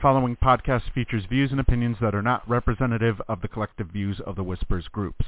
[0.00, 4.34] Following podcast features views and opinions that are not representative of the collective views of
[4.34, 5.26] the Whispers groups.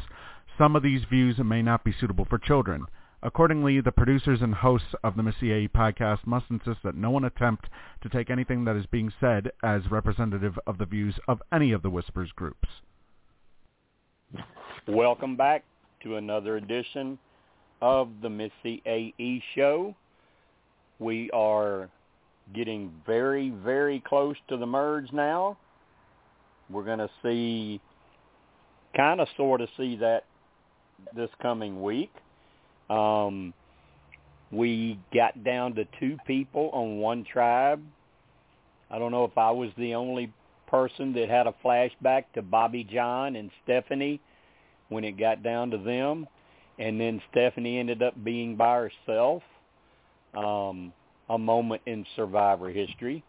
[0.57, 2.87] Some of these views may not be suitable for children.
[3.23, 7.67] Accordingly, the producers and hosts of the Missy podcast must insist that no one attempt
[8.03, 11.83] to take anything that is being said as representative of the views of any of
[11.83, 12.69] the Whispers groups.
[14.89, 15.65] Welcome back
[16.03, 17.19] to another edition
[17.83, 19.95] of the Missy AE show.
[20.99, 21.91] We are
[22.55, 25.57] getting very, very close to the merge now.
[26.71, 27.81] We're going to see,
[28.97, 30.25] kind of sort of see that
[31.15, 32.13] this coming week.
[32.89, 33.53] Um,
[34.51, 37.83] we got down to two people on one tribe.
[38.91, 40.33] I don't know if I was the only
[40.67, 44.21] person that had a flashback to Bobby John and Stephanie
[44.89, 46.27] when it got down to them.
[46.79, 49.43] And then Stephanie ended up being by herself.
[50.35, 50.93] Um,
[51.33, 53.25] a moment in Survivor history.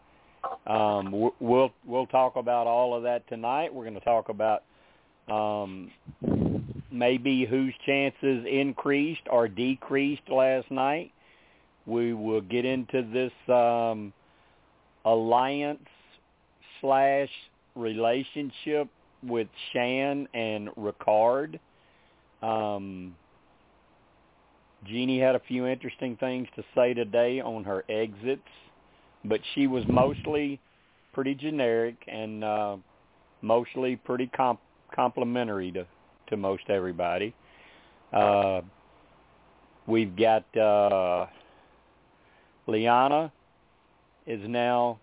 [0.66, 3.72] Um, we'll we'll talk about all of that tonight.
[3.72, 4.62] We're going to talk about
[5.28, 5.90] um,
[6.90, 11.12] maybe whose chances increased or decreased last night.
[11.86, 14.12] We will get into this um,
[15.06, 15.86] alliance
[16.80, 17.30] slash
[17.74, 18.88] relationship
[19.22, 21.58] with Shan and Ricard.
[22.42, 23.14] Um,
[24.86, 28.48] Jeannie had a few interesting things to say today on her exits,
[29.24, 30.60] but she was mostly
[31.12, 32.76] pretty generic and uh,
[33.42, 34.60] mostly pretty comp-
[34.94, 35.86] complimentary to,
[36.28, 37.34] to most everybody.
[38.12, 38.60] Uh,
[39.86, 41.26] we've got uh,
[42.66, 43.32] Liana
[44.26, 44.98] is now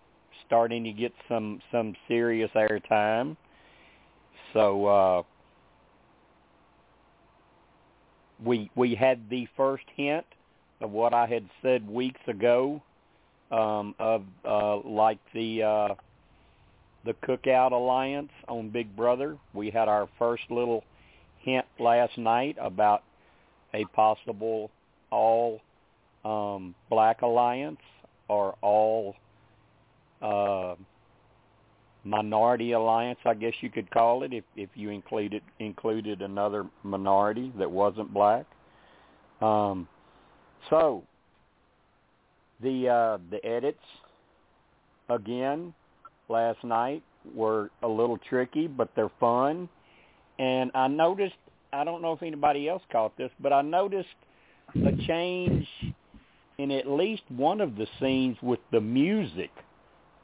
[0.46, 3.36] starting to get some some serious airtime.
[4.52, 5.22] So uh,
[8.44, 10.26] we we had the first hint
[10.80, 12.82] of what I had said weeks ago
[13.50, 15.94] um, of uh, like the uh,
[17.04, 19.36] the Cookout Alliance on Big Brother.
[19.54, 20.84] We had our first little
[21.40, 23.02] hint last night about
[23.74, 24.70] a possible
[25.10, 25.60] all
[26.24, 27.80] um, black alliance
[28.28, 29.16] or all
[30.20, 30.74] uh,
[32.04, 37.52] minority alliance, I guess you could call it, if if you included included another minority
[37.58, 38.46] that wasn't black.
[39.40, 39.88] Um,
[40.70, 41.04] so
[42.62, 43.78] the uh, the edits
[45.08, 45.74] again
[46.28, 47.02] last night
[47.34, 49.68] were a little tricky, but they're fun.
[50.38, 51.36] And I noticed,
[51.72, 54.08] I don't know if anybody else caught this, but I noticed
[54.74, 55.66] a change
[56.58, 59.50] in at least one of the scenes with the music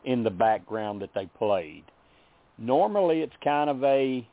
[0.04, 1.84] in the background that they played.
[2.58, 4.26] Normally it's kind of a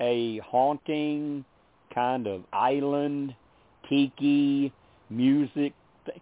[0.00, 1.44] a haunting
[1.94, 3.34] kind of island
[3.88, 4.72] tiki
[5.08, 5.72] music
[6.04, 6.20] th-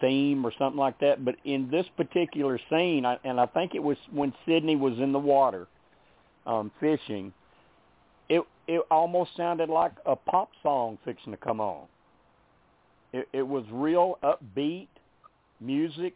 [0.00, 3.82] theme or something like that, but in this particular scene I, and I think it
[3.82, 5.66] was when Sydney was in the water
[6.46, 7.32] um fishing,
[8.28, 11.86] it it almost sounded like a pop song fixing to come on.
[13.12, 14.88] It, it was real upbeat
[15.60, 16.14] music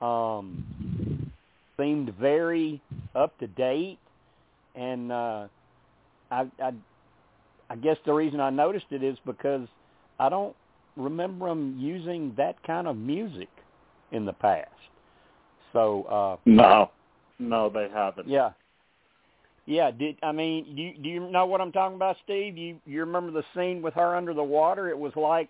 [0.00, 1.30] um,
[1.78, 2.80] seemed very
[3.14, 3.98] up to date,
[4.74, 5.46] and uh,
[6.30, 6.72] I, I,
[7.68, 9.66] I guess the reason I noticed it is because
[10.18, 10.54] I don't
[10.96, 13.48] remember them using that kind of music
[14.12, 14.68] in the past.
[15.72, 16.90] So uh, no,
[17.38, 18.28] no, they haven't.
[18.28, 18.50] Yeah,
[19.66, 19.90] yeah.
[19.90, 20.74] Did I mean?
[20.74, 22.58] Do you, do you know what I'm talking about, Steve?
[22.58, 24.88] You you remember the scene with her under the water?
[24.88, 25.48] It was like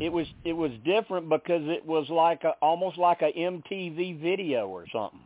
[0.00, 4.68] it was it was different because it was like a almost like a MTV video
[4.68, 5.20] or something.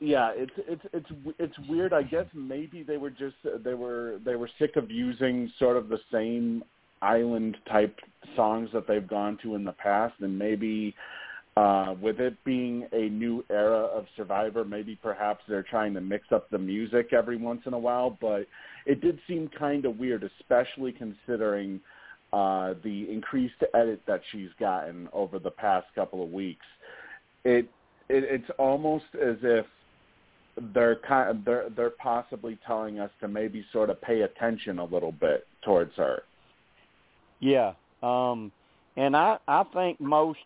[0.00, 1.92] Yeah, it's it's it's it's weird.
[1.92, 5.88] I guess maybe they were just they were they were sick of using sort of
[5.88, 6.62] the same
[7.02, 7.98] island type
[8.36, 10.94] songs that they've gone to in the past, and maybe
[11.56, 16.28] uh, with it being a new era of Survivor, maybe perhaps they're trying to mix
[16.30, 18.16] up the music every once in a while.
[18.20, 18.46] But
[18.86, 21.80] it did seem kind of weird, especially considering
[22.32, 26.66] uh, the increased edit that she's gotten over the past couple of weeks.
[27.44, 27.68] It,
[28.08, 29.66] it it's almost as if
[30.74, 34.84] they're kind of, they're they're possibly telling us to maybe sort of pay attention a
[34.84, 36.22] little bit towards her.
[37.40, 38.52] Yeah, um,
[38.96, 40.38] and I I think most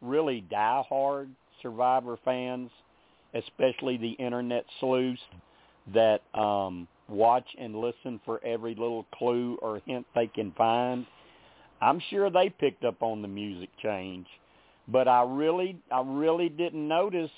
[0.00, 1.28] really diehard
[1.62, 2.70] Survivor fans,
[3.34, 5.20] especially the internet sleuths
[5.92, 11.06] that um, watch and listen for every little clue or hint they can find.
[11.80, 14.26] I'm sure they picked up on the music change,
[14.88, 17.30] but I really, I really didn't notice.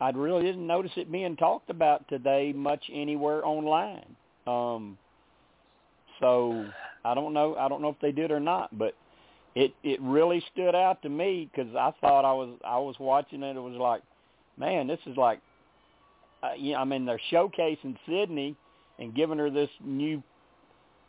[0.00, 4.16] I really didn't notice it being talked about today much anywhere online.
[4.46, 4.98] Um,
[6.20, 6.66] so
[7.04, 7.56] I don't know.
[7.56, 8.94] I don't know if they did or not, but
[9.54, 13.42] it it really stood out to me because I thought I was I was watching
[13.42, 13.56] it.
[13.56, 14.02] It was like,
[14.56, 15.40] man, this is like,
[16.44, 18.56] uh, you know, I mean, they're showcasing Sydney
[18.98, 20.22] and giving her this new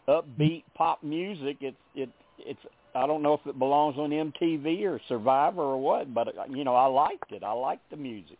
[0.07, 1.57] upbeat pop music.
[1.61, 2.59] It's it it's
[2.93, 6.75] I don't know if it belongs on MTV or Survivor or what, but you know
[6.75, 7.43] I liked it.
[7.43, 8.37] I liked the music.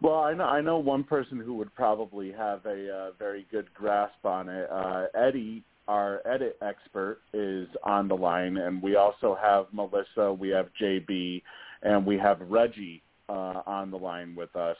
[0.00, 3.72] Well, I know I know one person who would probably have a uh, very good
[3.74, 4.70] grasp on it.
[4.70, 10.50] Uh, Eddie, our edit expert, is on the line, and we also have Melissa, we
[10.50, 11.42] have JB,
[11.82, 14.76] and we have Reggie uh, on the line with us.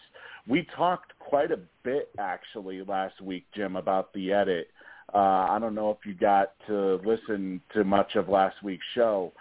[0.46, 4.68] We talked quite a bit actually last week, Jim, about the edit.
[5.14, 9.32] Uh, I don't know if you got to listen to much of last week's show,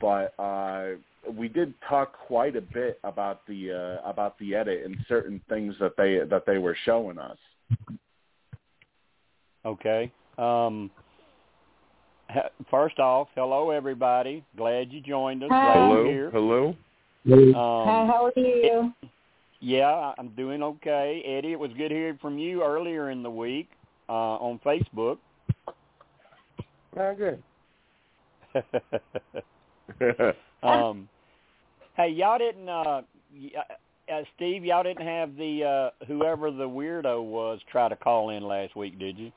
[0.00, 0.90] but uh,
[1.36, 3.72] we did talk quite a bit about the
[4.04, 7.38] uh, about the edit and certain things that they that they were showing us.
[9.66, 10.12] Okay.
[10.38, 10.90] Um,
[12.70, 14.44] first off, hello everybody.
[14.56, 15.48] Glad you joined us.
[15.50, 15.72] Hi.
[15.74, 16.04] Hello.
[16.04, 16.30] here.
[16.30, 16.76] Hello.
[17.30, 18.92] Um, Hi, how are you?
[19.02, 19.10] It,
[19.60, 21.52] yeah, I'm doing okay, Eddie.
[21.52, 23.68] It was good hearing from you earlier in the week
[24.08, 25.18] uh, on Facebook.
[26.94, 27.42] Very good.
[30.62, 31.06] um,
[31.98, 33.02] hey, y'all didn't, uh,
[34.10, 38.42] uh, Steve, y'all didn't have the uh, whoever the weirdo was try to call in
[38.42, 39.30] last week, did you?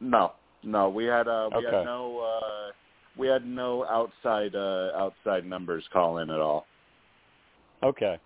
[0.00, 1.76] No, no, we had uh, we Okay.
[1.76, 2.72] had no uh,
[3.16, 6.66] we had no outside uh, outside numbers call in at all.
[7.82, 8.18] Okay.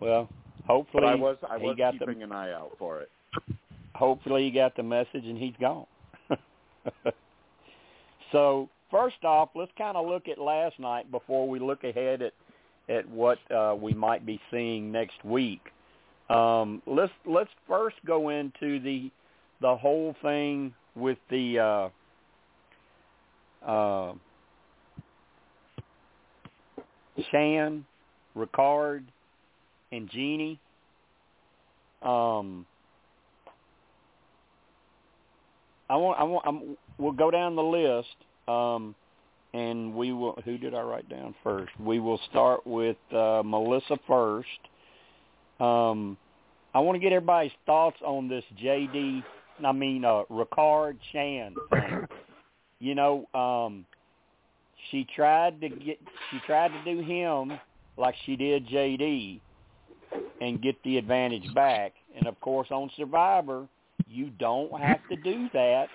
[0.00, 0.28] Well,
[0.66, 3.10] But hopefully I was I he was got the keeping an eye out for it.
[3.94, 5.86] hopefully he got the message and he's gone.
[8.32, 12.32] so first off, let's kind of look at last night before we look ahead at
[12.88, 15.60] at what uh, we might be seeing next week.
[16.30, 19.10] Um, let's let's first go into the
[19.60, 21.90] the whole thing with the
[23.66, 24.14] uh, uh,
[27.30, 27.84] Shan,
[28.38, 29.04] Ricard,
[29.92, 30.60] and Jeannie.
[32.02, 32.66] Um,
[35.90, 38.08] I want I want I'm, we'll go down the list
[38.46, 38.94] um
[39.54, 41.70] and we will who did I write down first?
[41.80, 44.48] We will start with uh Melissa first.
[45.60, 46.16] Um
[46.74, 49.22] I want to get everybody's thoughts on this JD
[49.64, 52.06] I mean uh Ricard Shan thing.
[52.80, 53.86] You know, um
[54.90, 55.98] she tried to get
[56.30, 57.58] she tried to do him
[57.98, 59.40] like she did JD
[60.40, 61.92] and get the advantage back.
[62.16, 63.66] And of course on Survivor
[64.06, 65.88] you don't have to do that.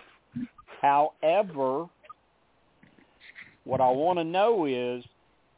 [0.81, 1.87] However,
[3.63, 5.03] what I want to know is,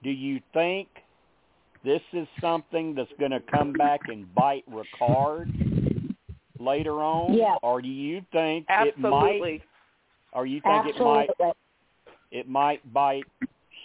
[0.03, 0.87] do you think
[1.83, 6.15] this is something that's going to come back and bite Ricard
[6.59, 7.33] later on?
[7.33, 7.55] Yeah.
[7.61, 9.61] Or do you think it might,
[10.33, 11.29] or you think it might,
[12.31, 13.25] it might bite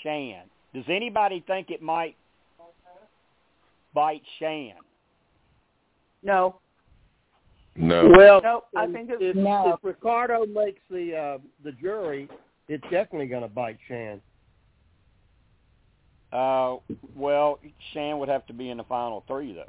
[0.02, 0.42] Shan?
[0.74, 2.16] Does anybody think it might
[3.94, 4.75] bite Shan?
[6.23, 6.56] No.
[7.76, 8.12] No.
[8.16, 9.75] Well, no, I think it's, if, No.
[9.75, 12.28] if Ricardo makes the uh, the jury,
[12.68, 14.20] it's definitely going to bite Shan.
[16.32, 16.76] Uh,
[17.16, 17.59] well,
[17.92, 19.64] Shan would have to be in the final three, though.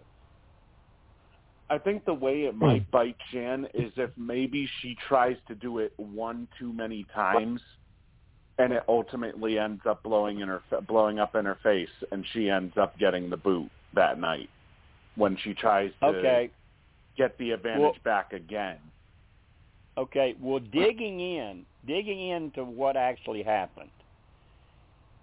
[1.70, 5.80] I think the way it might bite Shan is if maybe she tries to do
[5.80, 7.62] it one too many times,
[8.58, 12.26] and it ultimately ends up blowing in her fa- blowing up in her face, and
[12.34, 14.50] she ends up getting the boot that night
[15.16, 16.50] when she tries to Okay.
[17.18, 18.80] get the advantage Well- back again.
[19.98, 23.92] Okay, well, digging in, digging into what actually happened.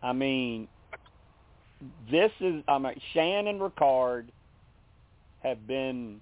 [0.02, 0.68] I mean,
[2.10, 2.62] this is.
[2.68, 4.26] I mean, Shan and Ricard
[5.42, 6.20] have been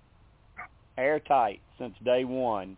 [0.97, 2.77] airtight since day one.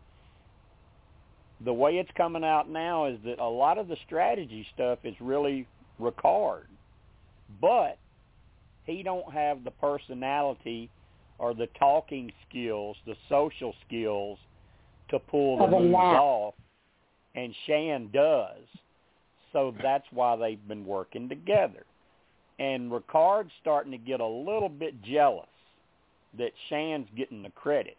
[1.61, 5.15] The way it's coming out now is that a lot of the strategy stuff is
[5.21, 5.67] really
[6.01, 6.67] Ricard,
[7.61, 7.99] but
[8.89, 10.91] he don't have the personality
[11.39, 14.39] or the talking skills, the social skills
[15.11, 16.55] to pull the moves off,
[17.35, 18.65] and Shan does.
[19.53, 21.85] So that's why they've been working together.
[22.59, 25.47] And Ricard's starting to get a little bit jealous
[26.37, 27.97] that Shan's getting the credit.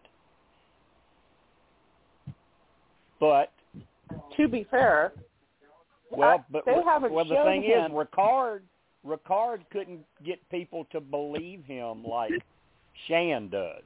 [3.20, 3.52] But
[4.38, 5.14] to be fair,
[6.12, 7.86] well, but they haven't well, the thing him.
[7.86, 8.62] is, Ricard
[9.06, 12.32] Ricard couldn't get people to believe him like
[13.08, 13.84] Shan does,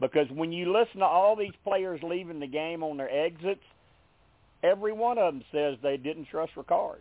[0.00, 3.60] because when you listen to all these players leaving the game on their exits,
[4.62, 7.00] every one of them says they didn't trust Ricard.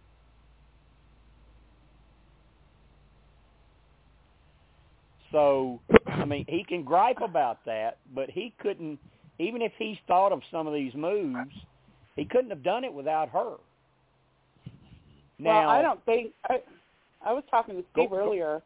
[5.32, 9.00] So, I mean, he can gripe about that, but he couldn't.
[9.40, 11.50] Even if he's thought of some of these moves,
[12.16, 13.56] he couldn't have done it without her.
[15.40, 16.60] Now, well, I don't think I.
[17.26, 18.62] I was talking to Steve Go- go- earlier,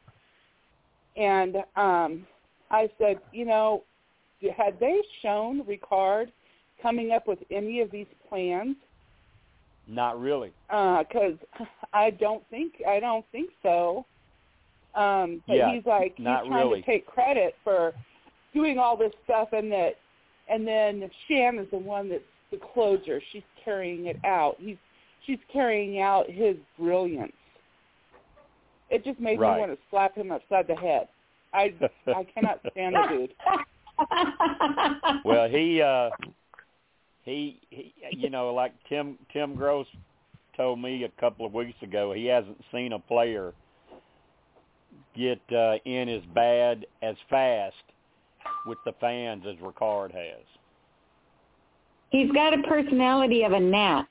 [1.16, 2.26] and um,
[2.72, 3.84] I said, you know,
[4.56, 6.28] had they shown Ricard
[6.82, 8.76] coming up with any of these plans?
[9.90, 10.52] not really.
[10.68, 11.38] Because
[11.94, 14.06] I don't think I don't think so.
[14.96, 16.82] Um, but Yeah, he's like he's trying really.
[16.82, 17.94] to take credit for
[18.54, 19.94] doing all this stuff, and that,
[20.50, 23.22] and then Shan is the one that's the closer.
[23.32, 24.58] She's carrying it out.
[24.60, 24.78] He's
[25.26, 27.37] she's carrying out his brilliance.
[28.90, 29.56] It just made Right.
[29.56, 31.08] me want to slap him upside the head.
[31.54, 31.74] I
[32.08, 33.34] I cannot stand the dude.
[35.26, 36.12] Well, he uh
[37.24, 39.88] he, he you know, like Tim Tim Gross
[40.56, 43.54] told me a couple of weeks ago, he hasn't seen a player
[45.16, 47.76] get uh in as bad as fast
[48.66, 50.46] with the fans as Ricard has.
[52.12, 54.08] He's got a personality of a gnat.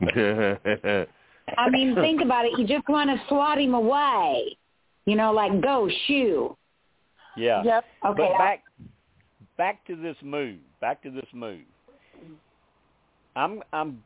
[1.58, 2.52] I mean, think about it.
[2.58, 4.56] You just want to swat him away.
[5.06, 6.56] You know, like go shoo.
[7.36, 7.62] yeah.
[7.62, 7.84] Yep.
[8.06, 8.28] Okay.
[8.32, 8.62] But back
[9.56, 10.58] back to this move.
[10.80, 11.62] Back to this move.
[13.36, 14.02] I'm I'm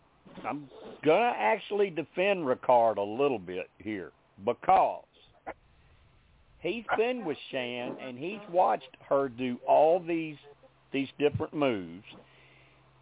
[0.47, 0.69] I'm
[1.05, 4.13] gonna actually defend Ricard a little bit here
[4.45, 5.05] because
[6.61, 10.37] he's been with Shan and he's watched her do all these
[10.93, 12.05] these different moves.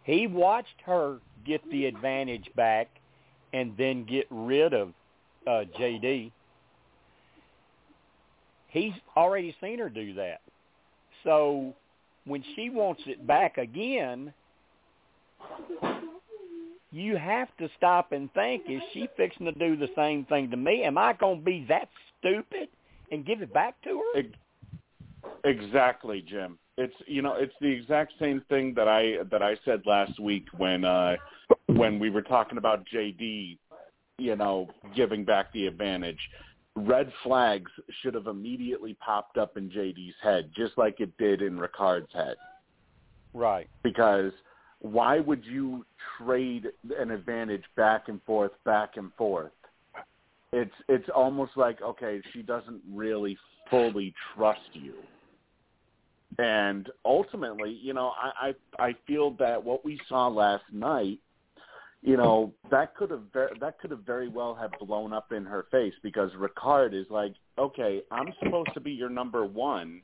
[0.03, 2.89] He watched her get the advantage back
[3.53, 4.89] and then get rid of
[5.47, 6.31] uh JD.
[8.67, 10.41] He's already seen her do that.
[11.23, 11.73] So
[12.25, 14.33] when she wants it back again,
[16.91, 20.57] you have to stop and think, is she fixing to do the same thing to
[20.57, 20.83] me?
[20.83, 22.69] Am I going to be that stupid
[23.11, 24.19] and give it back to her?
[25.43, 26.57] Exactly, Jim.
[26.77, 30.47] It's you know it's the exact same thing that I that I said last week
[30.57, 31.17] when uh
[31.77, 33.57] when we were talking about JD,
[34.17, 36.19] you know, giving back the advantage.
[36.75, 41.59] Red flags should have immediately popped up in JD's head, just like it did in
[41.59, 42.35] Ricard's head.
[43.33, 43.69] Right.
[43.83, 44.31] Because
[44.79, 45.85] why would you
[46.17, 49.51] trade an advantage back and forth, back and forth?
[50.51, 53.37] It's it's almost like okay, she doesn't really
[53.69, 54.93] fully trust you
[56.39, 61.19] and ultimately, you know, I, I I feel that what we saw last night,
[62.03, 65.45] you know, that could have ver- that could have very well have blown up in
[65.45, 70.01] her face because Ricard is like, okay, I'm supposed to be your number one,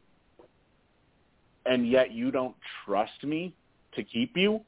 [1.66, 3.54] and yet you don't trust me
[3.96, 4.62] to keep you.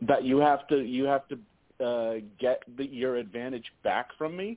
[0.00, 4.56] That you have to you have to uh, get the, your advantage back from me.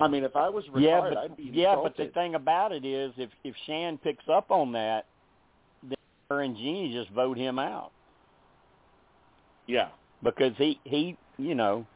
[0.00, 2.72] I mean, if I was Ricard, yeah, but I'd be yeah, but the thing about
[2.72, 5.06] it is, if if Shan picks up on that,
[5.84, 5.96] then
[6.30, 7.92] her and Jeannie just vote him out
[9.66, 9.88] yeah.
[10.22, 11.86] because he he you know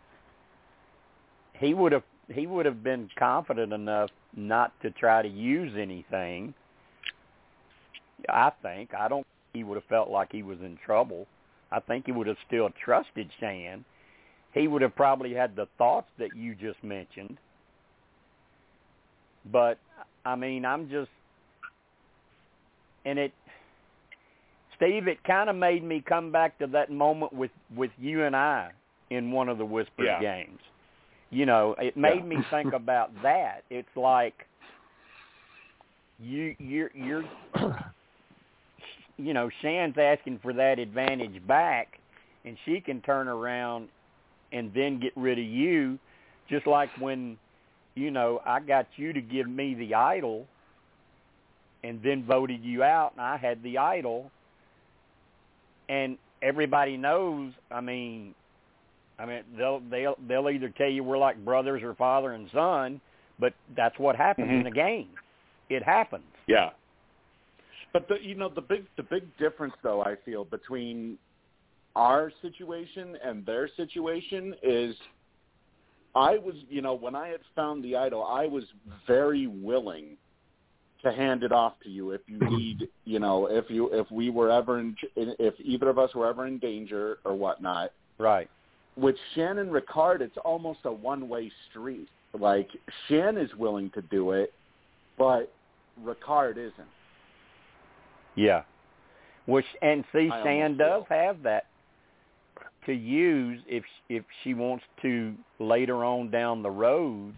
[1.54, 6.54] he would have he would have been confident enough not to try to use anything.
[8.28, 9.26] I think I don't.
[9.54, 11.26] He would have felt like he was in trouble.
[11.72, 13.84] I think he would have still trusted Shan.
[14.52, 17.38] He would have probably had the thoughts that you just mentioned.
[19.50, 19.78] But
[20.24, 21.10] I mean, I'm just
[23.04, 23.32] and it
[24.78, 28.34] Steve, it kind of made me come back to that moment with with you and
[28.34, 28.70] I
[29.10, 30.20] in one of the Whispered Yeah.
[30.20, 30.60] games.
[31.30, 32.22] You know, it made Yeah.
[32.24, 33.64] me think about that.
[33.70, 34.46] It's like
[36.20, 37.24] you you're you're
[39.18, 41.98] you know, Shan's asking for that advantage back
[42.44, 43.88] and she can turn around
[44.52, 45.98] and then get rid of you
[46.48, 47.36] just like when
[47.96, 50.46] you know, I got you to give me the idol
[51.82, 54.30] and then voted you out and I had the idol
[55.88, 58.34] and everybody knows, I mean
[59.18, 63.00] I mean they'll they'll they'll either tell you we're like brothers or father and son,
[63.38, 64.58] but that's what happens Mhm.
[64.58, 65.10] in the game.
[65.68, 66.24] It happens.
[66.46, 66.70] Yeah.
[67.92, 71.18] But the you know the big the big difference though I feel between
[71.96, 74.94] our situation and their situation is
[76.14, 78.64] I was you know when I had found the idol I was
[79.06, 80.16] very willing
[81.02, 84.30] to hand it off to you if you need you know if you if we
[84.30, 88.50] were ever in if either of us were ever in danger or whatnot Right.
[88.96, 92.08] with Shan and Ricard, it's almost a one-way street.
[92.38, 92.68] Like
[93.06, 94.52] Shan is willing to do it,
[95.16, 95.52] but
[96.04, 96.88] Ricard isn't.
[98.34, 98.62] Yeah.
[99.46, 101.16] Which and see, I Shan does feel.
[101.16, 101.66] have that
[102.86, 107.34] to use if if she wants to later on down the road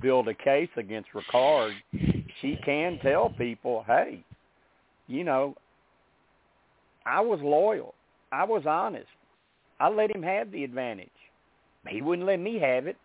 [0.00, 1.72] build a case against Ricard.
[2.40, 4.22] She can tell people, hey,
[5.06, 5.54] you know,
[7.06, 7.94] I was loyal,
[8.30, 9.08] I was honest,
[9.80, 11.08] I let him have the advantage.
[11.88, 12.96] He wouldn't let me have it.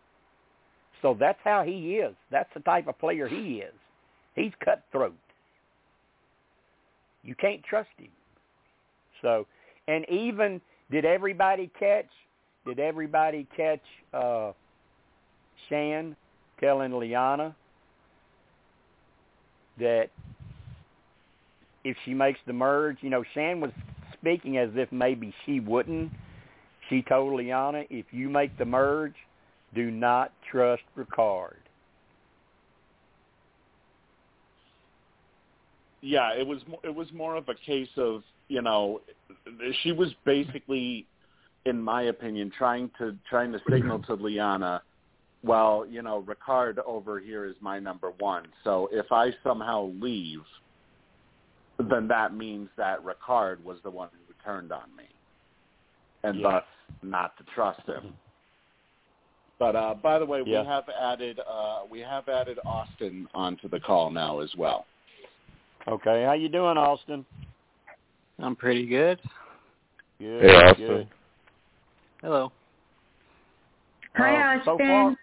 [1.02, 2.15] So that's how he is.
[2.32, 3.74] That's the type of player he is.
[4.36, 5.15] He's cutthroat.
[7.24, 8.10] You can't trust him.
[9.22, 9.48] So,
[9.88, 10.60] and even
[10.91, 12.10] did everybody catch?
[12.65, 13.82] Did everybody catch
[14.13, 14.52] uh,
[15.69, 16.15] Shan
[16.60, 17.56] telling Liana
[19.79, 20.09] that
[21.83, 23.71] if she makes the merge, you know, Shan was
[24.13, 26.12] speaking as if maybe she wouldn't.
[26.89, 29.15] She told Liana, if you make the merge,
[29.73, 31.55] do not trust Ricard.
[36.01, 39.01] Yeah, it was it was more of a case of you know,
[39.81, 41.05] she was basically,
[41.65, 44.81] in my opinion, trying to trying to signal to Liana,
[45.43, 48.45] well, you know, Ricard over here is my number one.
[48.63, 50.41] So if I somehow leave,
[51.89, 55.06] then that means that Ricard was the one who turned on me,
[56.23, 56.51] and Yeah.
[56.51, 56.63] thus
[57.01, 58.15] not to trust him.
[59.60, 60.62] But uh, by the way, Yeah.
[60.62, 64.86] we have added uh, we have added Austin onto the call now as well.
[65.88, 67.25] Okay, how you doing, Austin?
[68.39, 69.21] I'm pretty good.
[70.19, 70.41] Good.
[70.43, 70.88] Hey, Austin.
[70.88, 71.08] Good.
[72.21, 72.51] Hello.
[74.15, 74.88] Hi, Uh, so Austin.
[74.88, 75.15] far,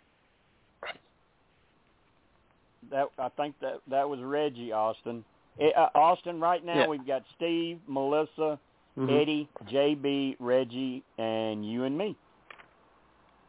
[2.91, 5.25] that I think that that was Reggie Austin.
[5.59, 6.87] Eh, uh, Austin, right now Yeah.
[6.89, 8.59] we've got Steve, Melissa,
[8.97, 9.21] Mhm.
[9.23, 12.17] Eddie, JB, Reggie, and you and me.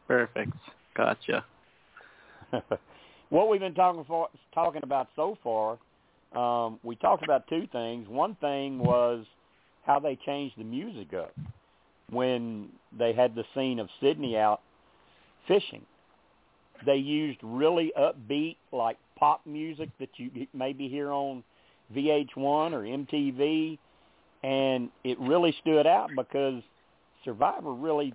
[0.07, 0.53] Perfect.
[0.93, 1.45] Gotcha.
[3.29, 5.77] what we've been talking for talking about so far,
[6.33, 8.07] um, we talked about two things.
[8.07, 9.25] One thing was
[9.85, 11.33] how they changed the music up
[12.09, 14.61] when they had the scene of Sydney out
[15.47, 15.85] fishing.
[16.85, 21.43] They used really upbeat, like pop music that you maybe hear on
[21.95, 23.77] VH1 or MTV,
[24.43, 26.61] and it really stood out because
[27.23, 28.13] Survivor really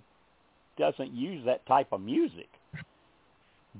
[0.77, 2.49] doesn't use that type of music.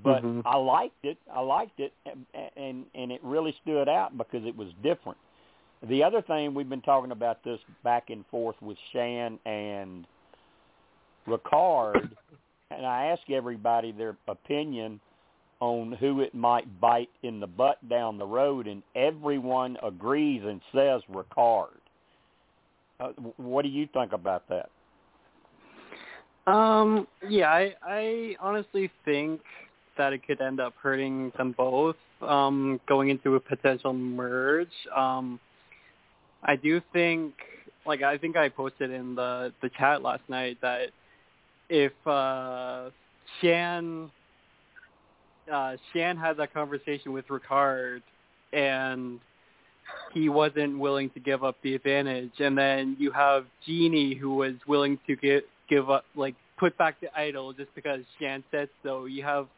[0.05, 0.43] But Mhm.
[0.45, 1.19] I liked it.
[1.31, 5.19] I liked it, and, and and it really stood out because it was different.
[5.83, 10.07] The other thing we've been talking about this back and forth with Shan and
[11.27, 12.11] Ricard,
[12.71, 15.01] and I ask everybody their opinion
[15.61, 20.61] on who it might bite in the butt down the road, and everyone agrees and
[20.75, 21.69] says Ricard.
[23.01, 24.71] Uh, what do you think about that?
[26.51, 29.41] Um, yeah, I, I honestly think
[29.99, 34.69] that it could end up hurting them both um, going into a potential merge.
[34.95, 35.41] Um,
[36.43, 37.35] I do think,
[37.85, 40.91] like I think I posted in the the chat last night that
[41.69, 42.91] if uh,
[43.41, 44.11] Shan
[45.53, 48.03] uh, Shan had that conversation with Ricard
[48.53, 49.21] and
[50.13, 54.55] he wasn't willing to give up the advantage, and then you have Jeannie who was
[54.67, 59.05] willing to give give up, like put back the idol just because Shan said so.
[59.07, 59.49] You have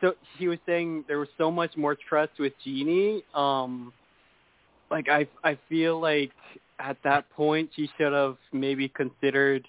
[0.00, 3.22] so she was saying there was so much more trust with Jeannie.
[3.34, 3.92] Um,
[4.90, 6.32] like I I feel like
[6.78, 9.66] at that point she should have maybe considered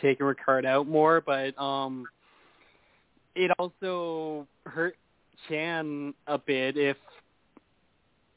[0.00, 2.06] taking Ricard out more, but um,
[3.34, 4.96] it also hurt
[5.48, 6.96] Shan a bit if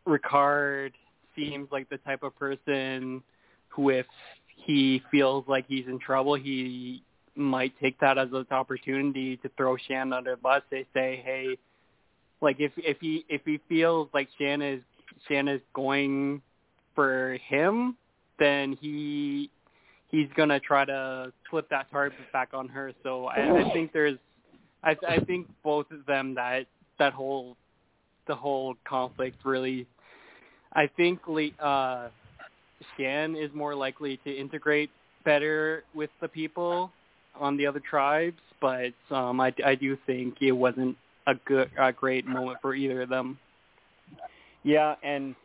[0.08, 0.92] Ricard
[1.36, 3.22] seems like the type of person
[3.70, 4.06] who, if
[4.56, 7.04] he feels like he's in trouble, he
[7.36, 10.64] might take that as an opportunity to throw Shan under the bus.
[10.72, 11.58] They say, hey,
[12.42, 14.82] like if if he if he feels like Shan is
[15.28, 16.42] Shan is going
[16.96, 17.96] for him,
[18.40, 19.50] then he
[20.10, 22.94] he's gonna try to flip that target back on her.
[23.04, 24.18] So I, I think there's,
[24.84, 26.66] I I think both of them that
[27.00, 27.56] that whole
[28.28, 29.88] the whole conflict really
[30.74, 31.22] I think
[31.60, 32.10] uh,
[32.98, 34.90] Shan is more likely to integrate
[35.26, 36.92] better with the people
[37.40, 41.92] on the other tribes, but um, I, I do think it wasn't a good, a
[41.92, 43.38] great moment for either of them.
[44.64, 45.36] Yeah, and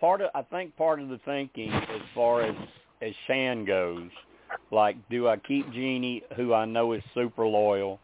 [0.00, 2.54] part of I think part of the thinking as far as
[3.00, 4.10] as Shan goes,
[4.70, 7.98] like do I keep Jeannie, who I know is super loyal,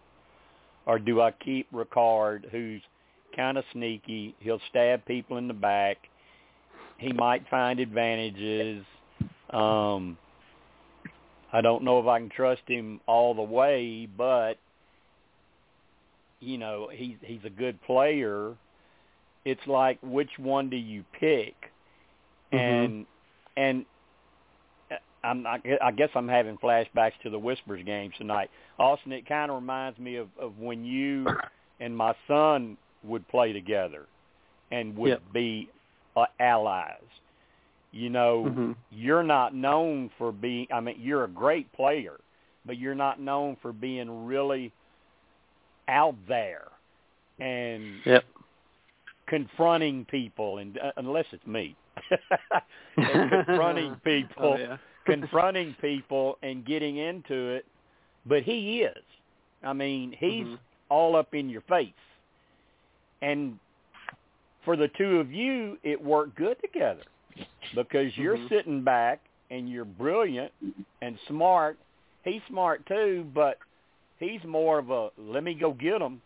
[0.88, 2.80] or do I keep Ricard, who's
[3.36, 4.34] kind of sneaky?
[4.40, 5.98] He'll stab people in the back.
[6.96, 8.84] He might find advantages.
[9.50, 10.16] Um,
[11.52, 14.54] I don't know if I can trust him all the way, but
[16.40, 18.54] you know he's he's a good player.
[19.44, 21.54] It's like which one do you pick?
[22.50, 23.06] And
[23.56, 23.84] and uh,
[25.24, 28.50] I'm I I guess I'm having flashbacks to the Whispers games tonight.
[28.78, 31.26] Austin, it kind of reminds me of of when you
[31.80, 34.06] and my son would play together
[34.70, 35.22] and would Yep.
[35.32, 35.68] be
[36.16, 37.02] uh, allies.
[37.92, 38.76] You know, Mhm.
[38.90, 40.66] you're not known for being.
[40.72, 42.18] I mean, you're a great player,
[42.66, 44.72] but you're not known for being really
[45.88, 46.68] out there
[47.40, 48.24] and Yep.
[49.26, 51.76] confronting people and uh, unless it's me
[53.28, 54.76] confronting people Oh, yeah.
[55.08, 57.64] Confronting people and getting into it
[58.26, 59.04] but he is
[59.62, 60.58] i mean he's Mhm.
[60.90, 61.92] all up in your face
[63.22, 63.58] and
[64.64, 67.02] for the two of you it worked good together
[67.74, 68.48] because you're Mhm.
[68.48, 70.52] sitting back and you're brilliant
[71.02, 71.78] and smart
[72.24, 73.58] he's smart too but
[74.18, 76.20] he's more of a let me go get him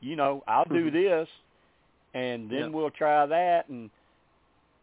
[0.00, 0.92] you know i'll do Mhm.
[0.92, 1.28] this
[2.14, 2.72] and then Yep.
[2.72, 3.90] we'll try that and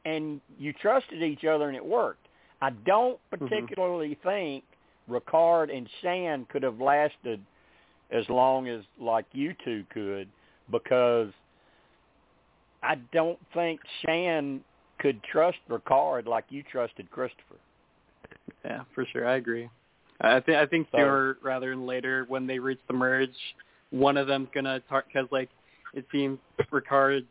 [0.06, 2.25] and you trusted each other and it worked
[2.62, 3.46] i don't Mm-hmm.
[3.48, 4.64] particularly think
[5.10, 7.40] ricard and shan could have lasted
[8.12, 10.28] as long as like you two could
[10.72, 11.30] because
[12.84, 14.62] i don't think shan
[15.00, 17.58] could trust ricard like you trusted christopher
[18.64, 19.28] Yeah, for sure.
[19.28, 19.70] I agree.
[20.22, 23.38] I think I think So- sooner rather than later, when they reach the merge,
[23.92, 25.50] one of them's gonna talk because like
[25.94, 26.40] it seems
[26.72, 27.28] Ricard's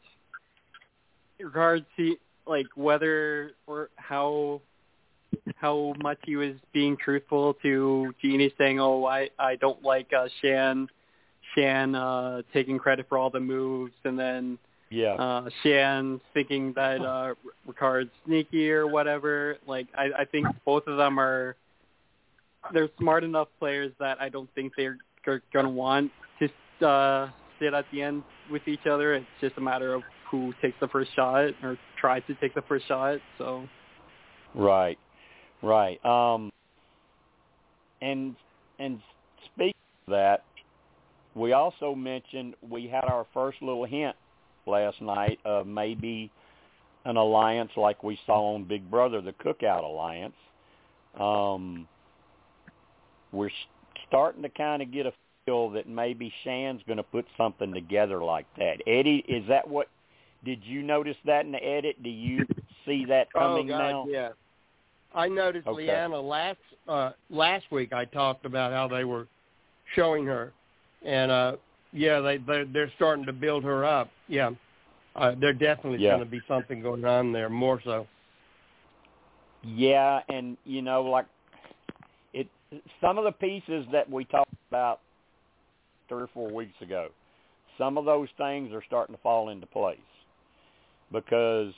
[1.41, 4.61] Ricard see like whether or how
[5.57, 10.29] how much he was being truthful to Jeannie saying, "Oh, I I don't like uh,
[10.41, 10.89] Shan
[11.55, 14.59] Shan uh taking credit for all the moves," and then
[14.91, 17.35] yeah uh Shan thinking that uh
[17.67, 19.57] Ricard's sneaky or whatever.
[19.67, 21.57] Like I, I think both of them are
[22.73, 27.75] they're smart enough players that I don't think they're g- gonna want to uh sit
[27.75, 29.15] at the end with each other.
[29.15, 32.63] It's just a matter of who takes the first shot or tries to take the
[32.63, 33.19] first shot.
[33.39, 33.69] So
[34.55, 34.99] Right,
[35.65, 36.05] right.
[36.05, 36.53] Um,
[38.01, 38.37] and
[38.79, 39.01] and
[39.47, 39.75] speaking
[40.07, 40.45] of that,
[41.35, 44.17] we also mentioned we had our first little hint
[44.67, 46.31] last night of maybe
[47.05, 50.35] an alliance like we saw on Big Brother, the Cookout Alliance.
[51.19, 51.87] Um,
[53.33, 53.51] we're
[54.09, 55.13] starting to kind of get a
[55.45, 58.79] feel that maybe Shan's going to put something together like that.
[58.87, 59.89] Eddie, is that what?
[60.45, 62.03] Did you notice that in the edit?
[62.03, 62.47] Do you
[62.87, 64.07] see that coming oh God, now?
[64.09, 64.29] yeah.
[65.15, 65.87] I noticed Okay.
[65.87, 67.93] Liana last uh last week.
[67.93, 69.27] I talked about how they were
[69.95, 70.53] showing her,
[71.05, 71.57] and uh
[71.93, 74.11] yeah, they they're, they're starting to build her up.
[74.29, 74.51] Yeah,
[75.17, 76.11] uh, there definitely Yeah.
[76.17, 78.07] going to be something going on there more so.
[79.63, 81.27] Yeah, and you know, like
[82.33, 82.49] it,
[83.01, 85.01] some of the pieces that we talked about
[86.09, 87.09] three or four weeks ago,
[87.79, 89.99] some of those things are starting to fall into place
[91.13, 91.73] because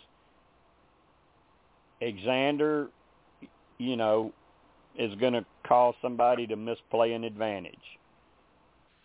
[2.02, 2.88] Alexander,
[3.78, 4.32] you know,
[4.98, 7.74] is going to cause somebody to misplay an advantage.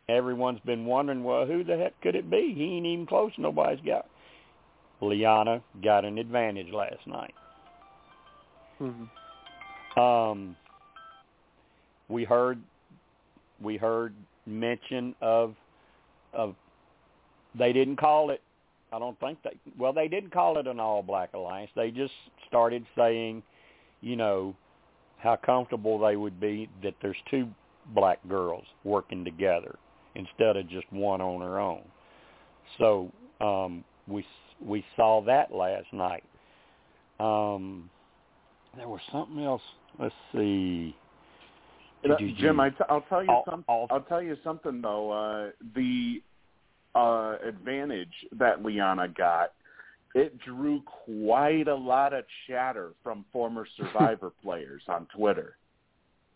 [0.10, 2.54] Everyone's been wondering, well, who the heck could it be?
[2.56, 3.32] He ain't even close.
[3.38, 4.08] Nobody's got.
[5.02, 7.34] Liana got an advantage last night.
[8.80, 9.10] mhm.
[9.98, 10.56] Um,
[12.08, 12.62] we heard
[13.62, 14.14] we heard
[14.46, 15.56] mention of
[16.34, 16.56] of
[17.58, 18.42] they didn't call it.
[18.94, 21.72] I don't think they well they didn't call it an all black alliance.
[21.76, 22.14] They just
[22.48, 23.44] started saying,
[24.02, 24.56] you know,
[25.22, 27.48] how comfortable they would be that there's two
[27.94, 29.76] black girls working together
[30.16, 31.84] instead of just one on her own.
[32.78, 34.26] So um, we
[34.64, 36.24] we saw that last night.
[37.20, 37.90] Um,
[38.76, 39.62] there was something else.
[40.00, 40.96] Let's see.
[42.04, 43.66] Did you- Jim, I t- I'll tell you something.
[43.68, 45.12] I'll- I'll tell you something though.
[45.12, 46.22] Uh, the
[46.96, 49.54] uh, advantage that Liana got,
[50.14, 55.58] it drew quite a lot of chatter from former Survivor players on Twitter.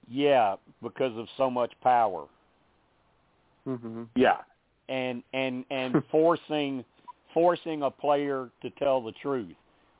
[0.08, 2.28] Yeah, because of so much power
[3.68, 4.08] Mhm.
[4.16, 4.38] Yeah,
[4.90, 6.86] and and and forcing
[7.34, 9.56] forcing a player to tell the truth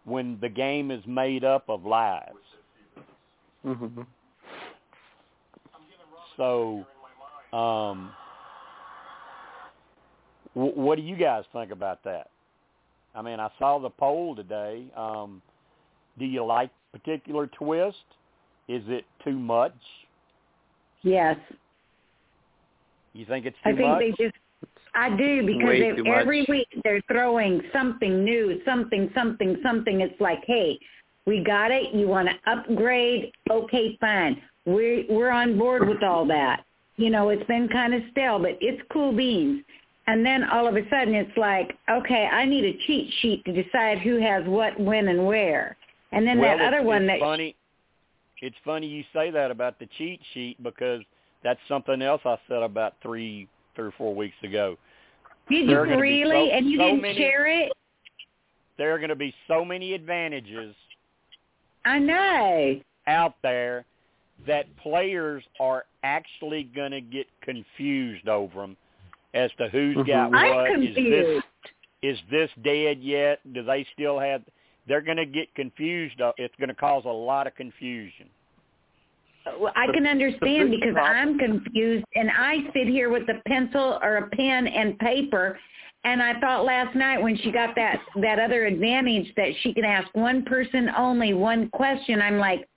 [0.06, 2.30] when the game is made up of lies.
[3.66, 4.06] Mhm.
[6.38, 6.86] So,
[7.54, 8.14] um,
[10.54, 12.30] w- what do you guys think about that?
[13.16, 14.86] I mean, I saw the poll today.
[14.96, 15.42] Um,
[16.20, 17.98] do you like particular twist?
[18.68, 19.76] Is it too much?
[21.04, 21.38] Yes.
[23.14, 24.00] You think it's too I think much?
[24.00, 24.36] they just
[24.96, 26.18] I do because they, too much.
[26.18, 30.02] every week they're throwing something new, something, something, something.
[30.02, 30.80] It's like, hey,
[31.26, 31.94] we got it.
[31.94, 33.32] You want to upgrade?
[33.50, 34.42] Okay, fine.
[34.66, 36.64] We're we're on board with all that.
[36.98, 39.64] You know, it's been kind of stale, but it's cool beans.
[40.08, 43.52] And then all of a sudden, it's like, okay, I need a cheat sheet to
[43.64, 45.76] decide who has what, when, and where.
[46.12, 47.56] And then well, that other one it's that funny.
[48.42, 51.02] It's funny you say that about the cheat sheet because
[51.44, 54.78] that's something else I said about three, three or four weeks ago.
[55.50, 56.50] did there you are gonna be really?
[56.50, 57.72] so- and you so didn't many- share it?
[58.78, 60.76] There are going to be so many advantages
[61.86, 62.82] I know.
[63.08, 63.86] out there
[64.46, 68.76] that players are actually going to get confused over them
[69.36, 70.08] as to who's Mhm.
[70.08, 70.72] got I'm what.
[70.72, 71.46] Is this confused.
[72.02, 73.40] is this dead yet?
[73.54, 74.42] Do they still have?
[74.88, 76.22] They're going to get confused.
[76.22, 78.30] uh, It's going to cause a lot of confusion.
[79.60, 84.18] Well, I can understand because I'm confused and I sit here with a pencil or
[84.18, 85.60] a pen and paper
[86.04, 89.86] and I thought last night when she got that that other advantage that she can
[89.86, 92.68] ask one person only one question I'm like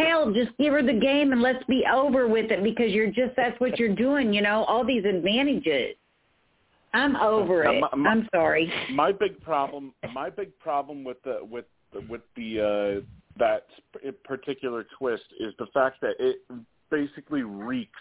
[0.00, 3.34] hell just give her the game and let's be over with it because you're just
[3.36, 5.94] that's what you're doing you know all these advantages.
[6.92, 7.80] I'm over it.
[7.80, 8.72] my- my- I'm sorry.
[8.92, 11.66] my big problem my big problem with the with
[12.08, 13.06] with the uh
[13.38, 13.66] that
[14.24, 16.42] particular twist is the fact that it
[16.90, 18.00] basically reeks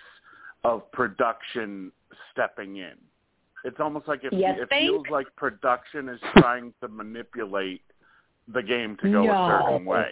[0.64, 1.92] of production
[2.32, 2.94] stepping in.
[3.64, 7.84] It's almost like it, You it feels like production is trying to manipulate
[8.48, 9.32] the game to go No.
[9.32, 10.12] a certain way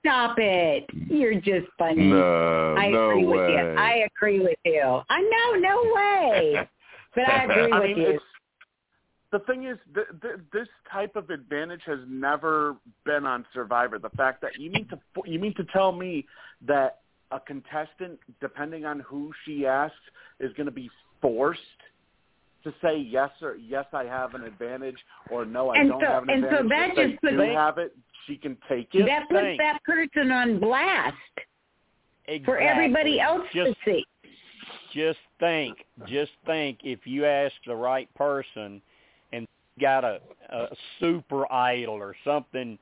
[0.00, 3.36] stop it you're just funny No, I no agree way.
[3.38, 3.74] with you.
[3.78, 5.00] I agree with you.
[5.08, 6.68] I know, no way.
[7.14, 8.20] But I agree I with mean, you.
[9.32, 13.98] the thing is, th- th- this type of advantage has never been on Survivor.
[13.98, 16.26] The fact that you mean to you mean to tell me
[16.66, 19.96] that a contestant, depending on who she asks,
[20.40, 20.88] is going to be
[21.20, 21.60] forced
[22.64, 24.96] to say yes or yes, I have an advantage,
[25.30, 26.68] or no, I And don't so- have an and so advantage.
[26.68, 29.06] that if they just puts- do have it, she can take it.
[29.06, 31.14] that puts that person on blast
[32.26, 32.44] Exactly.
[32.44, 34.04] for everybody else Just to see.
[34.94, 38.82] just think, just think if you ask the right person
[39.32, 39.46] and
[39.80, 40.66] got a, a
[41.00, 42.78] super idol or something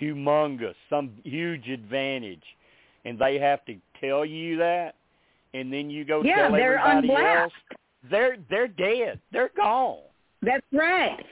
[0.00, 2.42] humongous, some huge advantage,
[3.04, 4.94] and they have to tell you that,
[5.54, 7.38] and then you go Yeah, tell everybody blast.
[7.42, 7.52] else,
[8.10, 9.98] they're they're dead, they're gone.
[10.42, 11.24] That's right.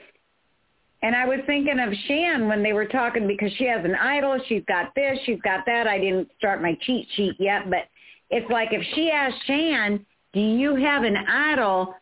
[1.05, 4.39] And I was thinking of Shan when they were talking because she has an idol.
[4.47, 5.19] She's got this.
[5.27, 5.85] She's got that.
[5.85, 7.81] I didn't start my cheat sheet yet, but
[8.31, 11.93] it's like if she asked Shan, "Do you have an idol?"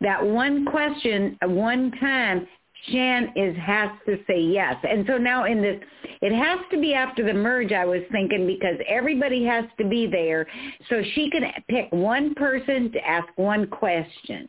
[0.00, 2.48] That one question, one time,
[2.86, 4.76] Shan is has to say yes.
[4.82, 5.82] And so now in this,
[6.22, 7.72] it has to be after the merge.
[7.72, 10.46] I was thinking because everybody has to be there,
[10.88, 14.48] so she can pick one person to ask one question.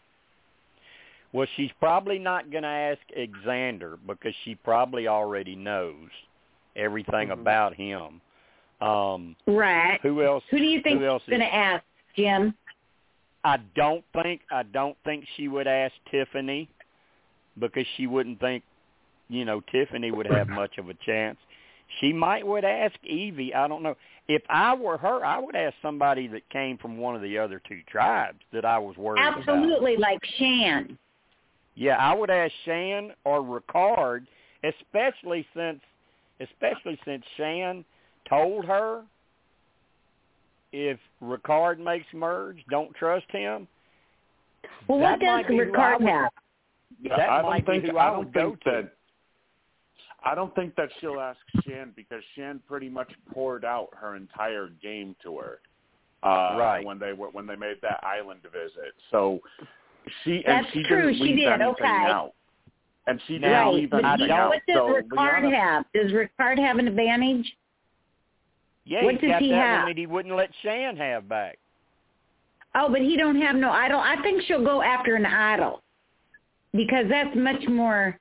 [1.32, 3.00] Well, she's probably not going to ask
[3.46, 6.10] Xander because she probably already knows
[6.76, 7.34] everything Mhm.
[7.34, 8.22] about him.
[8.82, 10.00] Um, Right.
[10.02, 10.44] who else?
[10.50, 11.84] Who do you think Who is else going to ask,
[12.16, 12.56] Jim?
[13.44, 16.68] I don't think I don't think she would ask Tiffany
[17.58, 18.64] because she wouldn't think,
[19.30, 21.38] you know, Tiffany would have much of a chance.
[22.00, 23.54] She might would ask Evvie.
[23.56, 23.96] I don't know.
[24.28, 27.60] If I were her, I would ask somebody that came from one of the other
[27.68, 29.40] two tribes that I was worried about.
[29.40, 30.98] Absolutely, like Shan.
[31.80, 34.28] Yeah, I would ask Shan or Ricard,
[34.64, 35.80] especially since
[36.42, 37.86] especially since Shan
[38.28, 39.04] told her
[40.74, 43.68] if Ricard makes merge, don't trust him.
[44.88, 46.32] Well, what does be I Ricard would- have?
[47.08, 48.72] That I don't think I I don't would go think to.
[48.72, 48.94] that
[50.26, 54.68] I don't think that she'll ask Shan because Shan pretty much poured out her entire
[54.82, 55.60] game to her.
[56.22, 56.84] Uh, Right.
[56.86, 58.94] when they were when they made that island visit.
[59.12, 59.40] So
[60.24, 61.86] she That's and she true, didn't she did, anything okay.
[61.88, 62.34] out.
[63.08, 64.50] And she didn't Now, right, leave but anything you- out.
[64.50, 65.86] what does so Ricard Liana- have?
[65.94, 67.56] Does Ricard have an advantage?
[68.86, 69.88] Yeah, What does he that have?
[69.88, 71.58] that he wouldn't let Shan have back.
[72.76, 74.00] Oh, but he don't have no idol.
[74.00, 75.82] I think she'll go after an idol
[76.74, 78.18] because that's much more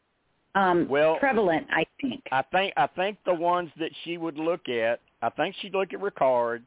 [0.54, 1.66] um Well- prevalent.
[1.70, 2.22] I think.
[2.32, 5.92] I think I think the ones that she would look at, I think she'd look
[5.92, 6.62] at Ricard.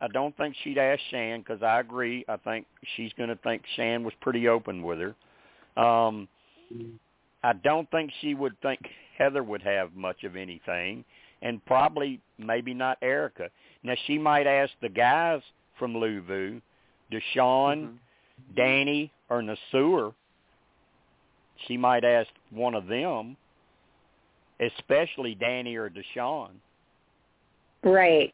[0.00, 2.24] I don't think she'd ask Shan because I agree.
[2.28, 5.82] I think she's going to think Shan was pretty open with her.
[5.82, 6.28] Um,
[7.42, 8.80] I don't think she would think
[9.16, 11.04] Heather would have much of anything,
[11.42, 13.48] and probably maybe not Erika.
[13.82, 15.40] Now she might ask the guys
[15.78, 16.60] from Luvu,
[17.12, 17.94] Deshawn,
[18.56, 20.12] Danny, or Naseer.
[21.66, 23.36] She might ask one of them,
[24.60, 26.50] especially Danny or Deshawn.
[27.82, 28.32] Right.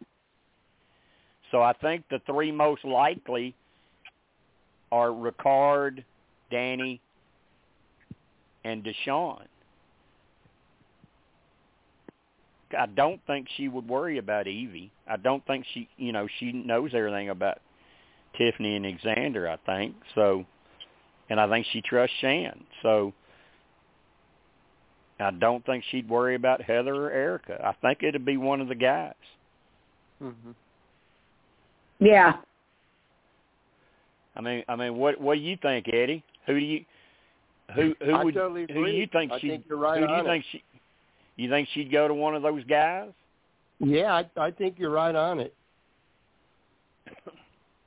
[1.55, 3.55] So I think the three most likely
[4.91, 6.03] are Ricard,
[6.51, 7.01] Danny,
[8.65, 9.45] and Deshawn.
[12.77, 14.91] I don't think she would worry about Evvie.
[15.07, 17.59] I don't think she, you know, she knows everything about
[18.37, 19.49] Tiffany and Xander.
[19.49, 20.45] I think so,
[21.31, 22.65] and I think she trusts Shan.
[22.83, 23.13] So
[25.21, 27.65] I don't think she'd worry about Heather or Erika.
[27.65, 29.15] I think it'd be one of the guys.
[30.19, 30.51] hmm
[31.99, 32.35] Yeah.
[34.37, 36.25] I mean, I mean, what what do you think, Eddie?
[36.47, 36.85] Who do you
[37.75, 40.07] who who I would totally who do you think I she think you're right who
[40.07, 40.29] do you on it.
[40.29, 40.63] think she
[41.37, 43.11] you think she'd go to one of those guys?
[43.81, 45.55] Yeah, I, I think you're right on it.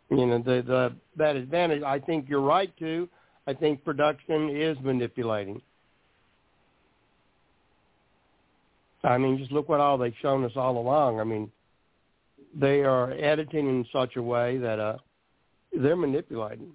[0.10, 1.84] You know, the, the that advantage.
[1.84, 3.10] I think you're right too.
[3.46, 5.62] I think production is manipulating.
[9.04, 11.20] I mean, just look what all they've shown us all along.
[11.20, 11.52] I mean,
[12.60, 14.98] they are editing in such a way that uh,
[15.78, 16.72] they're manipulating.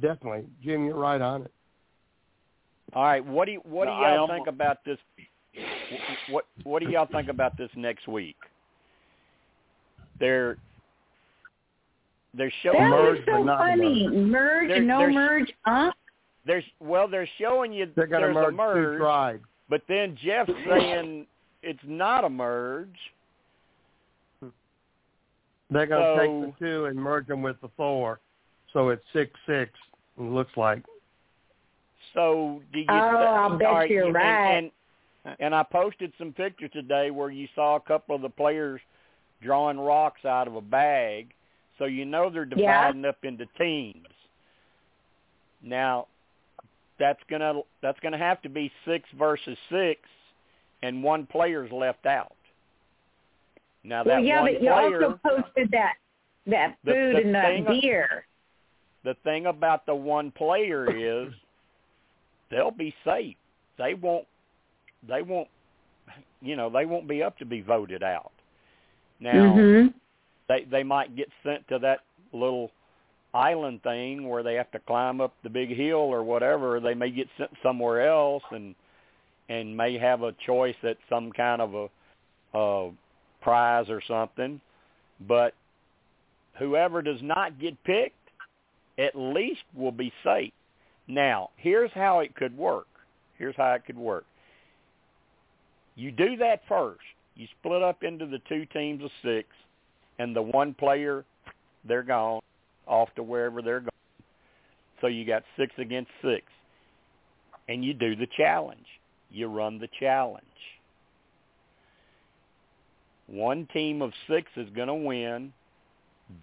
[0.00, 1.50] Definitely, Jim, you're right on it.
[2.94, 4.98] All right, what do you, what do No, y'all think about this?
[6.30, 8.36] What what do y'all think about this next week?
[10.20, 10.56] They're
[12.36, 14.08] they're showing That was merge, but so not funny.
[14.08, 15.92] Merge, There- no there's- merge, huh?
[16.46, 20.50] there's well they're showing you They're going to there's merge, a merge, but then Jeff's
[20.68, 21.26] saying
[21.62, 22.96] it's not a merge.
[25.70, 28.20] They're going to So- take the two and merge them with the four,
[28.72, 29.70] so it's six six.
[30.18, 30.82] It looks like.
[32.12, 32.86] So do you?
[32.88, 34.56] Oh, I'll bet all right, you're and- right.
[34.56, 34.70] And,
[35.40, 38.80] and I posted some pictures today where you saw a couple of the players
[39.42, 41.32] drawing rocks out of a bag,
[41.78, 42.90] so you know they're Yeah.
[42.90, 44.06] dividing up into teams.
[45.62, 46.06] Now,
[46.98, 50.00] that's gonna that's gonna have to be six versus six,
[50.82, 52.33] and one player's left out.
[53.84, 55.94] Now that Well, yeah, one but you player, also posted that
[56.46, 58.26] that The- food the and that beer.
[59.04, 61.32] the thing about the one player is
[62.50, 63.36] they'll be safe.
[63.76, 64.26] They won't
[65.06, 65.48] they won't
[66.40, 68.32] you know, they won't be up to be voted out.
[69.20, 69.86] Now hmm
[70.48, 72.00] they they might get sent to that
[72.32, 72.70] little
[73.32, 76.78] island thing where they have to climb up the big hill or whatever.
[76.80, 78.74] They may get sent somewhere else and
[79.48, 81.88] and may have a choice at some kind of a
[82.56, 82.90] uh
[83.44, 84.60] prize or something.
[85.28, 85.54] But
[86.58, 88.16] whoever does not get picked
[88.98, 90.52] at least will be safe.
[91.06, 92.86] Now, here's how it could work.
[93.38, 94.24] Here's how it could work.
[95.94, 97.00] You do that first.
[97.36, 99.48] You split up into the two teams of six,
[100.18, 101.24] and the one player,
[101.86, 102.40] they're gone,
[102.86, 103.90] off to wherever they're going.
[105.00, 106.44] So you got six against six.
[107.68, 108.86] And you do the challenge.
[109.30, 110.44] You run the challenge.
[113.26, 115.52] One team of six is going to win.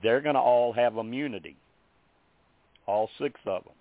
[0.01, 1.55] They're going to all have immunity.
[2.87, 3.73] All six of them.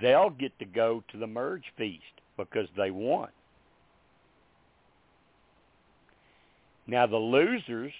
[0.00, 2.02] They'll get to go to the merge feast
[2.36, 3.28] because they won.
[6.86, 7.92] Now the losers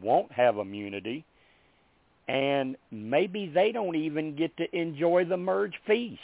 [0.00, 1.24] won't have immunity
[2.28, 6.20] and maybe they don't even get to enjoy the merge feast.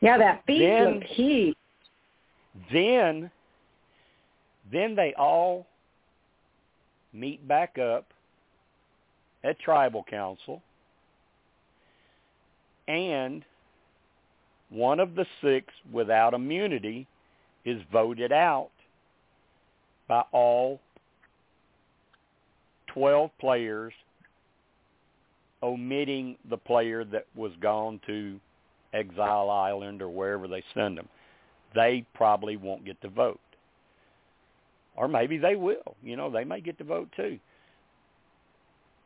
[0.00, 1.56] Yeah, that feast Then- looked huge.
[2.72, 3.30] Then
[4.70, 5.66] then they all
[7.14, 8.12] meet back up
[9.42, 10.62] at tribal council
[12.86, 13.44] and
[14.70, 17.06] one of the six without immunity
[17.64, 18.70] is voted out
[20.06, 20.80] by all
[22.88, 23.92] 12 players
[25.62, 28.38] omitting the player that was gone to
[28.92, 31.08] Exile Island or wherever they send them.
[31.74, 33.40] They probably won't get to vote.
[34.96, 35.96] Or maybe they will.
[36.02, 37.38] You know, they may get to vote too.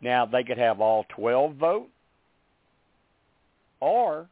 [0.00, 1.88] Now, they could have all 12 vote,
[3.80, 4.26] or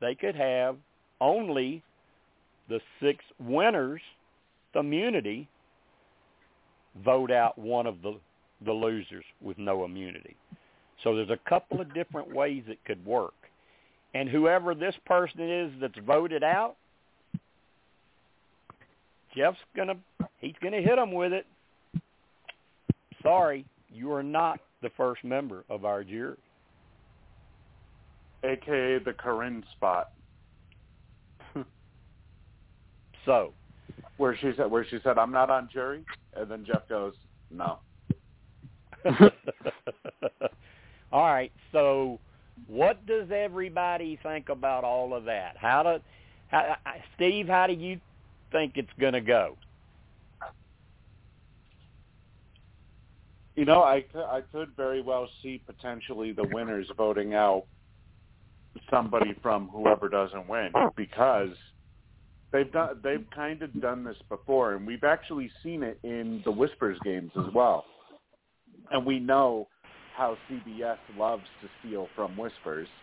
[0.00, 0.76] they could have
[1.20, 1.82] only
[2.68, 4.00] the six winners,
[4.74, 5.48] immunity,
[7.04, 8.18] vote out one of the,
[8.64, 10.36] the losers with no immunity.
[11.02, 13.34] So there's a couple of different ways it could work.
[14.14, 16.76] And whoever this person is that's voted out,
[19.36, 19.94] Jeff's gonna
[20.38, 21.46] he's gonna hit them with it.
[23.22, 26.36] Sorry, you are not the first member of our jury.
[28.42, 30.10] aka the Corinne spot,
[33.24, 33.52] So
[34.16, 36.04] where she said where she said I'm not on jury,
[36.34, 37.14] and then Jeff goes,
[37.50, 37.78] no.
[41.12, 42.18] all right, so
[42.70, 45.56] what does everybody think about all of that?
[45.56, 45.98] How do
[46.48, 46.76] how,
[47.16, 48.00] Steve, how do you
[48.52, 49.56] think it's going to go?
[53.56, 57.64] You know, I I could very well see potentially the winners voting out
[58.88, 61.50] somebody from whoever doesn't win because
[62.52, 66.52] they've done they've kind of done this before, and we've actually seen it in the
[66.52, 67.84] Whispers games as well.
[68.92, 69.66] And we know
[70.20, 72.88] how CBS loves to steal from Whispers.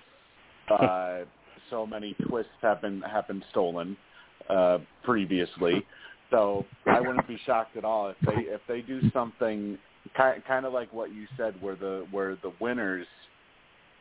[0.70, 1.20] Uh,
[1.70, 3.96] so many twists have been have been stolen
[4.50, 5.82] uh, previously.
[6.30, 9.78] So I wouldn't be shocked at all if they if they do something
[10.18, 13.08] kind kind of like what you said, where the where the winners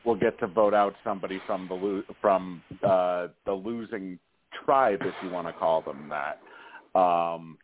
[0.05, 4.19] will get to vote out somebody from the lo- from uh, the losing
[4.65, 6.41] tribe, if you want to call them that.
[6.99, 7.59] Um,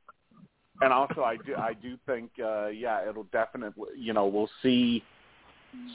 [0.81, 5.03] and also I do I do think uh yeah it'll definitely you know we'll see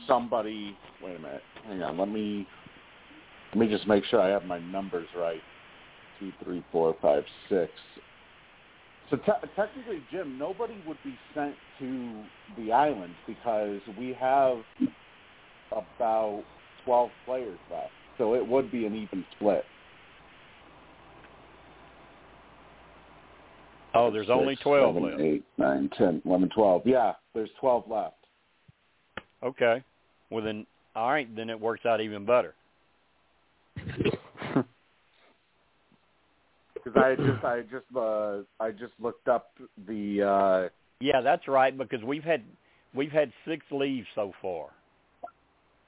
[0.08, 2.48] somebody wait a minute hang on let me
[3.54, 5.44] let me just make sure I have my numbers right
[6.20, 7.72] two three four five six
[9.10, 12.24] so te- technically Jim nobody would be sent to
[12.58, 14.60] the islands because we have
[15.72, 16.46] about
[16.84, 19.66] twelve players left so it would be an even split
[23.98, 25.22] Oh, there's only 12 seven, left.
[25.22, 26.82] eight, nine, 10, 11, 12.
[26.86, 28.17] Yeah, there's 12 left.
[29.44, 29.84] Okay.
[30.30, 30.66] Well then,
[30.96, 32.56] all right, then it works out even better.
[36.84, 39.52] Because I just, I just, uh, I just looked up
[39.88, 40.22] the.
[40.22, 40.70] uh
[41.02, 42.44] Yeah, that's right because we've had
[42.94, 44.68] we've had six leaves so far.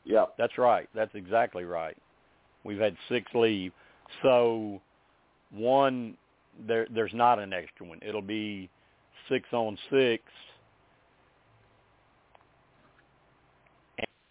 [0.03, 0.25] Yeah.
[0.37, 0.89] That's right.
[0.95, 1.95] That's exactly right.
[2.63, 3.71] We've had six leave.
[4.23, 4.81] So
[5.51, 6.17] one
[6.67, 7.99] there there's not an extra one.
[8.01, 8.69] It'll be
[9.29, 10.23] six on six.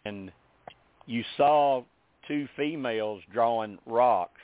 [0.08, 0.32] And
[1.06, 1.84] you saw
[2.26, 4.40] two females drawing rocks.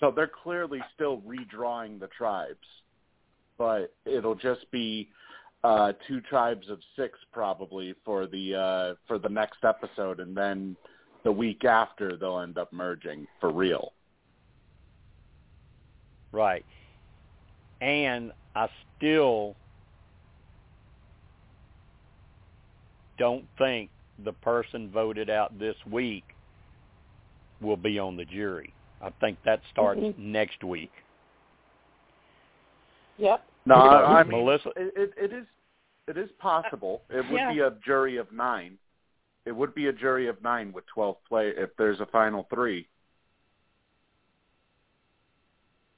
[0.00, 2.66] So they're clearly still redrawing the tribes,
[3.58, 5.08] but it'll just be
[5.62, 10.76] uh two tribes of six probably for the uh for the next episode, and then
[11.22, 13.92] the week after they'll end up merging for real.
[16.32, 16.64] Right.
[17.80, 19.56] And I still
[23.18, 23.90] don't think
[24.24, 26.24] the person voted out this week
[27.60, 28.72] will be on the jury.
[29.00, 30.18] I think that starts Mhm.
[30.18, 30.92] next week.
[33.18, 33.44] Yep.
[33.66, 35.46] No, So, I, I mean Melissa, it, it, it is
[36.06, 37.02] it is possible.
[37.08, 37.52] It would Yeah.
[37.52, 38.78] be a jury of nine.
[39.46, 42.86] It would be a jury of nine with twelve play if there's a final three.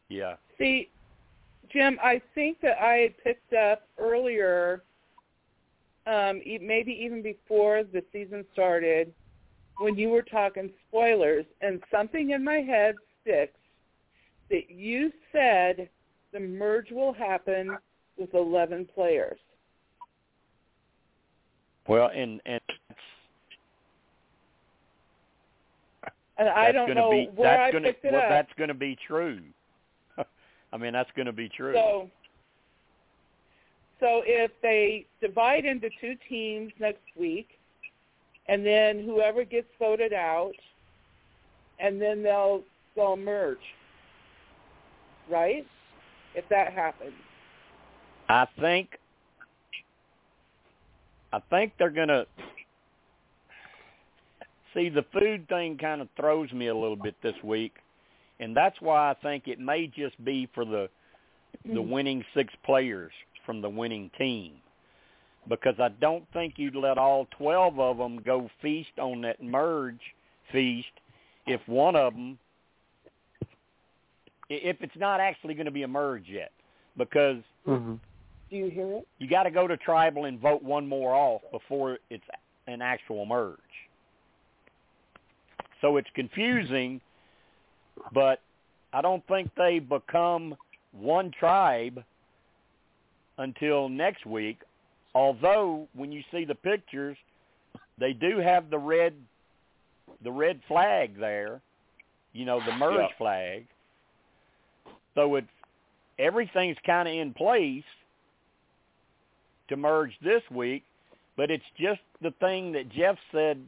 [0.09, 0.37] yeah.
[0.59, 0.89] See,
[1.69, 4.83] Jim, I think that I had picked up earlier,
[6.07, 9.13] um, maybe even before the season started,
[9.79, 13.59] when you were talking spoilers, and something in my head sticks
[14.51, 15.89] that you said
[16.33, 17.77] the merge will happen
[18.19, 19.39] with 11 players.
[21.89, 22.61] Well, and and
[26.39, 28.29] And I don't know be where that's I gonna picked it well up.
[28.29, 29.41] that's going to be true.
[30.73, 31.73] I mean, that's going to be true.
[31.75, 32.11] So,
[34.01, 37.49] so if they divide into two teams next week,
[38.49, 40.53] and then whoever gets voted out,
[41.81, 42.63] and then they'll
[42.95, 43.59] they'll merge,
[45.31, 45.67] right?
[46.35, 47.15] If that happens,
[48.29, 48.99] I think
[51.33, 52.27] I think they're gonna
[54.75, 57.75] see the food thing kind of throws me a little bit this week,
[58.41, 60.89] and that's why I think it may just be for the
[61.65, 61.91] the mm-hmm.
[61.91, 63.13] winning six players
[63.47, 64.55] from the winning team,
[65.49, 70.01] because I don't think you'd let all twelve of them go feast on that merge
[70.53, 70.89] feast
[71.47, 72.39] if one of them
[74.49, 76.53] if it's not actually going to be a merge yet,
[76.97, 77.95] because Mm-hmm.
[78.49, 79.09] do you hear it?
[79.19, 82.23] you got to go to tribal and vote one more off before it's
[82.69, 83.59] an actual merge.
[85.81, 87.01] So it's confusing,
[88.15, 88.41] but
[88.93, 90.55] I don't think they become
[90.93, 92.05] one tribe
[93.39, 94.59] until next week.
[95.15, 97.17] Although when you see the pictures,
[97.99, 99.15] they do have the red
[100.23, 101.61] the red flag there,
[102.33, 103.09] you know, the merge Yeah.
[103.19, 103.67] flag.
[105.15, 105.45] So it
[106.19, 107.85] everything's kind of in place
[109.69, 110.85] to merge this week,
[111.37, 113.67] but it's just the thing that Jeff said,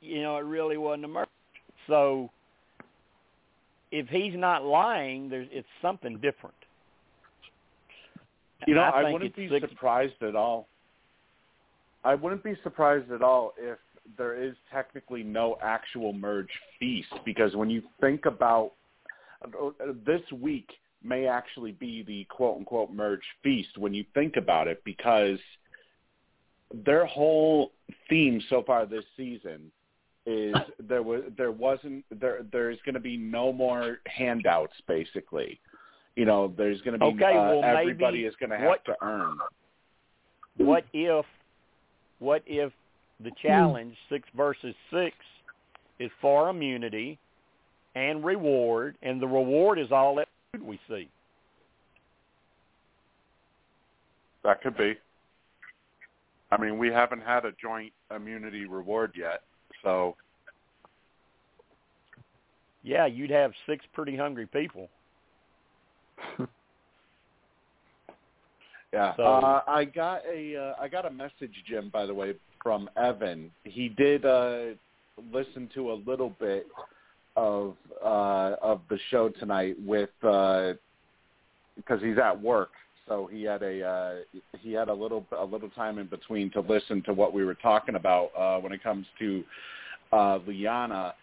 [0.00, 1.28] you know, it really wasn't a merge.
[1.86, 2.30] So
[3.90, 6.56] if he's not lying, there's it's something different.
[8.66, 10.68] You know, And I, wouldn't be surprised at all.
[12.04, 13.78] I wouldn't be surprised at all if
[14.18, 18.72] there is technically no actual merge feast because when you think about
[20.04, 20.68] this week
[21.04, 25.38] may actually be the quote unquote merge feast when you think about it because
[26.84, 27.72] their whole
[28.08, 29.70] theme so far this season
[30.26, 30.54] is
[30.88, 35.60] there was there wasn't there there's going to be no more handouts basically
[36.16, 38.68] you know there's going to be Okay, uh, well, maybe everybody is going to have
[38.68, 39.38] what- to earn
[40.56, 41.24] What if
[42.18, 42.72] what if
[43.20, 45.16] the challenge six versus six
[45.98, 47.18] is for immunity
[47.94, 51.08] and reward, and the reward is all that food we see?
[54.44, 54.94] That could be.
[56.50, 59.42] I mean, we haven't had a joint immunity reward yet,
[59.82, 60.16] so
[62.82, 64.88] Yeah, you'd have six pretty hungry people.
[68.92, 69.16] Yeah.
[69.16, 72.90] So- uh, I got a uh, I got a message, Jim, by the way, from
[72.96, 73.50] Evan.
[73.64, 74.74] He did uh,
[75.32, 76.66] listen to a little bit
[77.36, 82.70] of uh, of the show tonight with because he's at work,
[83.08, 84.14] so he had a uh,
[84.60, 87.54] he had a little a little time in between to listen to what we were
[87.54, 89.42] talking about uh, when it comes to
[90.12, 91.14] uh, Liana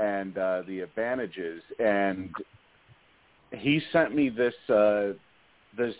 [0.00, 2.30] and uh, the advantages, and
[3.52, 5.12] he sent me this uh,
[5.76, 5.94] this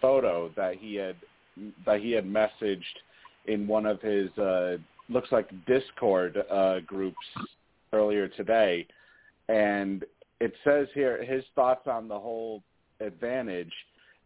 [0.00, 1.16] photo that he had
[1.86, 2.82] that he had messaged
[3.46, 4.76] in one of his uh,
[5.08, 7.16] looks like Discord uh, groups
[7.92, 8.86] earlier today,
[9.48, 10.04] and
[10.40, 12.62] it says here his thoughts on the whole
[13.00, 13.72] advantage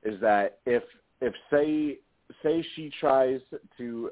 [0.03, 0.83] is that if
[1.21, 1.99] if say
[2.43, 3.41] say she tries
[3.79, 4.11] to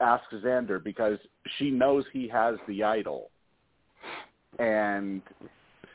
[0.00, 1.18] ask Xander because
[1.58, 3.30] she knows he has the idol.
[4.58, 5.22] And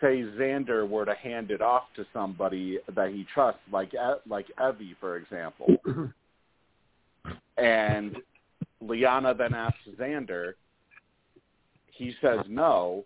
[0.02, 3.94] say Xander were to hand it off to somebody that he trusts like
[4.28, 5.76] like Evvie for example.
[7.58, 8.18] And
[8.82, 10.54] Liana then asks Xander
[11.92, 13.06] he says no.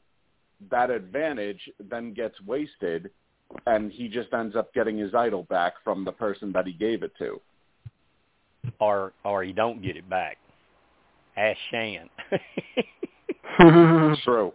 [0.71, 3.11] That advantage then gets wasted
[3.67, 7.03] and he just ends up getting his idol back from the person that he gave
[7.03, 7.41] it to.
[8.79, 10.37] Or or he don't get it back.
[11.35, 12.09] Ask Shan.
[14.23, 14.53] true.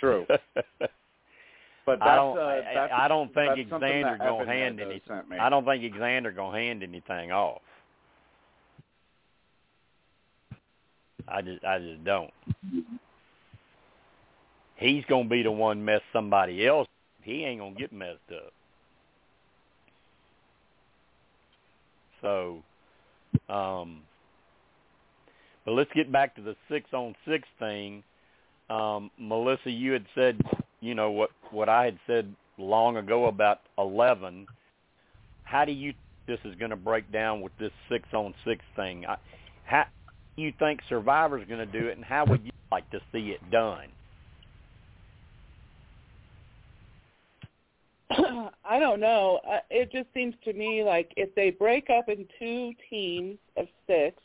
[0.00, 0.26] True
[1.84, 2.38] but I don't.
[2.38, 5.02] uh, I, I don't think Xander gonna hand any.
[5.38, 7.62] I don't think Xander gonna hand anything off.
[11.28, 12.30] I just, I just don't.
[14.76, 16.88] He's gonna be the one mess somebody else.
[17.22, 18.52] He ain't gonna get messed up.
[22.20, 22.62] So,
[23.48, 24.00] um,
[25.64, 28.02] but let's get back to the six on six thing.
[28.70, 30.40] Um, Melissa, you had said,
[30.82, 34.46] you know what what I had said long ago about eleven.
[35.44, 35.94] How do you
[36.26, 39.06] this is going to break down with this six on six thing?
[39.06, 39.16] I,
[39.64, 39.84] how
[40.36, 43.50] you think Survivor's going to do it, and how would you like to see it
[43.50, 43.88] done?
[48.64, 49.40] I don't know.
[49.70, 54.16] It just seems to me like if they break up in two teams of six,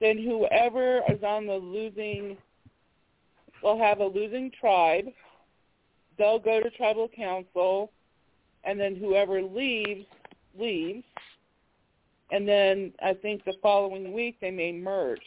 [0.00, 2.36] then whoever is on the losing
[3.62, 5.06] will have a losing tribe.
[6.18, 7.90] They'll go to tribal council,
[8.64, 10.06] and then whoever leaves
[10.58, 11.04] leaves.
[12.30, 15.20] And then I think the following week they may merge.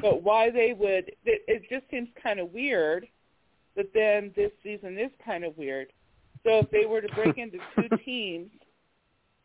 [0.00, 3.06] But why they would, it, it just seems kind of weird.
[3.76, 5.92] But then this season is kind of weird.
[6.44, 8.50] So if they were to break into two teams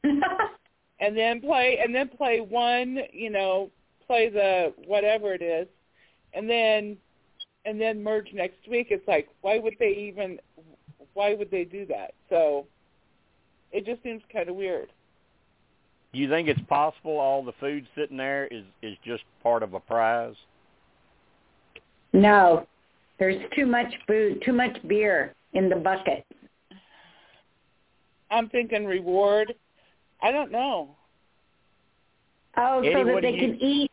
[0.03, 3.69] and then play and then play one, you know,
[4.07, 5.67] play the whatever it is,
[6.33, 6.97] and then
[7.65, 10.39] and then merge next week, it's like why would they even
[11.13, 12.13] why would they do that?
[12.29, 12.65] So
[13.71, 14.89] it just seems kind of weird.
[16.13, 19.73] Do you think it's possible all the food sitting there is is just part of
[19.73, 20.35] a prize?
[22.13, 22.67] no,
[23.19, 26.25] there's too much food, too much beer in the bucket.
[28.29, 29.53] I'm thinking reward.
[30.21, 30.95] I don't know.
[32.57, 33.90] Oh, Eddie, so that what do they you- can eat.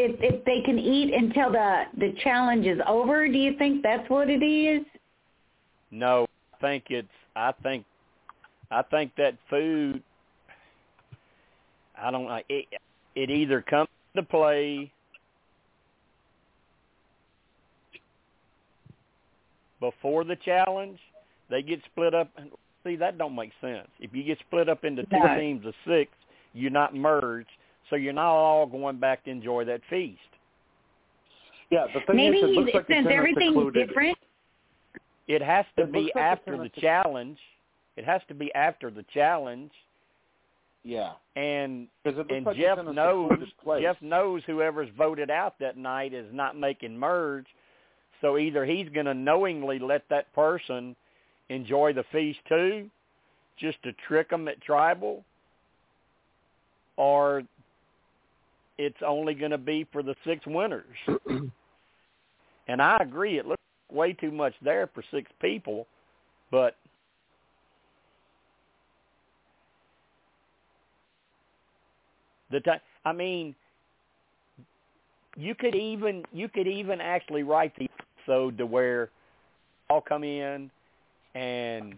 [0.00, 4.08] If, if they can eat until the the challenge is over, do you think that's
[4.08, 4.86] what it is?
[5.90, 7.08] No, I think it's.
[7.34, 7.84] I think.
[8.70, 10.02] I think that food.
[12.00, 12.40] I don't know.
[12.48, 12.66] It,
[13.16, 14.92] it either comes to play
[19.80, 20.98] before the challenge.
[21.50, 22.30] They get split up.
[22.84, 23.88] See, that don't make sense.
[23.98, 25.36] If you get split up into two No.
[25.36, 26.12] teams of six,
[26.54, 27.48] you're not merged,
[27.90, 30.18] so you're not all going back to enjoy that feast.
[31.70, 33.88] Yeah, the thing Maybe is, it looks like it's since in a everything's secluded.
[33.88, 34.18] different.
[35.26, 37.38] It has to It be like after the sec- challenge.
[37.96, 39.72] It has to be after the challenge,
[40.84, 43.82] Yeah, and because it looks and like Jeff it's in a knows place.
[43.82, 47.46] Jeff knows whoever's voted out that night is not making merge,
[48.20, 50.94] so either he's going to knowingly let that person
[51.50, 52.88] enjoy the feast too,
[53.58, 55.24] just to trick them at tribal,
[56.96, 57.42] or
[58.78, 60.96] it's only going to be for the six winners.
[62.68, 65.86] and I agree, it looks way too much there for six people,
[66.50, 66.76] but
[72.50, 73.54] the time I mean
[75.36, 77.88] you could even you could even actually write the
[78.26, 79.10] episode to where
[79.90, 80.70] all come in
[81.34, 81.94] and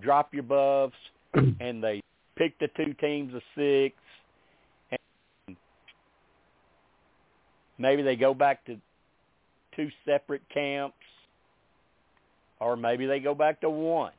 [0.00, 0.94] drop your buffs
[1.60, 2.00] and they
[2.36, 3.96] pick the two teams of six
[4.90, 5.56] and
[7.78, 8.76] maybe they go back to
[9.74, 10.96] two separate camps
[12.60, 14.12] or maybe they go back to one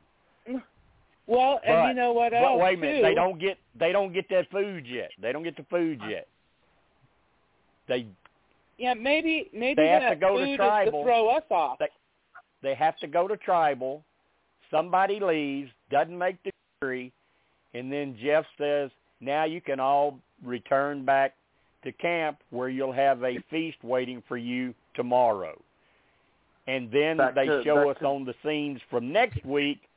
[1.26, 3.02] Well, and you know what But else wait a minute, too?
[3.02, 5.10] they don't get they don't get that food yet.
[5.20, 6.26] They don't get the food yet.
[7.88, 8.06] They
[8.78, 11.00] Yeah, maybe maybe They have to go to tribal.
[11.00, 11.78] to throw us off.
[11.78, 11.88] They-
[12.62, 14.04] they have to go to tribal.
[14.70, 16.50] Somebody leaves, doesn't make the
[16.80, 17.12] jury,
[17.74, 18.90] and then Jeff says,
[19.20, 21.34] "Now you can all return back
[21.82, 25.60] to camp where you'll have a feast waiting for you tomorrow."
[26.66, 29.88] And then That they could- show us could- on the scenes from next week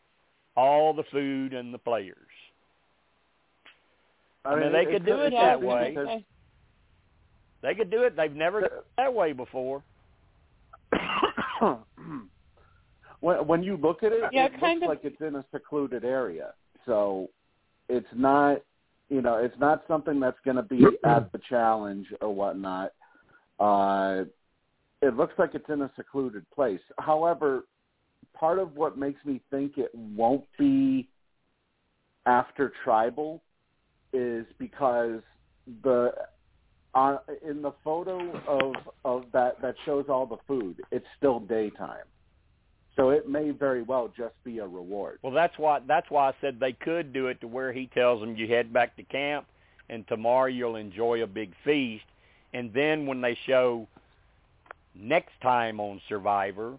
[0.56, 2.18] all the food and the players.
[4.44, 5.90] I mean, they could do it Yeah, that way.
[5.90, 6.24] because-
[7.62, 8.16] They could do it.
[8.16, 9.84] They've never done it that way before.
[13.20, 16.04] when when you look at it, Yeah, it looks of- like it's in a secluded
[16.04, 16.54] area.
[16.86, 17.30] So
[17.88, 18.62] it's not,
[19.12, 22.94] you know, it's not something that's going to be at the challenge or whatnot.
[23.60, 24.24] Uh,
[25.02, 26.80] it looks like it's in a secluded place.
[26.98, 27.66] However,
[28.34, 31.10] part of what makes me think it won't be
[32.26, 33.44] after tribal
[34.14, 35.20] is because
[35.84, 36.14] the
[36.94, 42.06] uh, in the photo of of that that shows all the food, it's still daytime.
[42.98, 45.20] So it may very well just be a reward.
[45.22, 48.20] Well, that's why that's why I said they could do it to where he tells
[48.20, 49.46] them you head back to camp,
[49.90, 52.04] and tomorrow you'll enjoy a big feast,
[52.54, 53.88] and then when they show
[54.94, 56.78] next time on Survivor,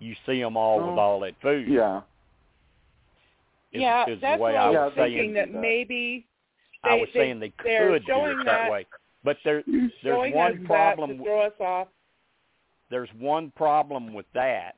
[0.00, 1.00] you see them all with Oh.
[1.00, 1.66] all that food.
[1.66, 2.02] Yeah.
[3.72, 5.34] Is, yeah, is that's the way I I Yeah, was was thinking saying.
[5.34, 5.58] that do that.
[5.58, 6.26] Uh, maybe
[6.84, 8.86] I was they- saying they could do it that, that- way,
[9.24, 9.62] but there
[10.02, 11.10] there's one problem.
[11.10, 11.88] that to throw us off.
[12.90, 14.76] there's one problem with that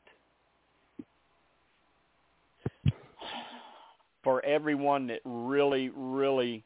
[4.22, 6.62] for everyone that really really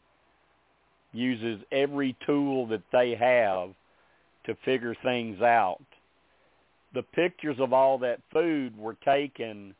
[1.12, 3.70] uses every tool that they have
[4.46, 5.82] to figure things out
[6.92, 9.74] the pictures of all that food were taken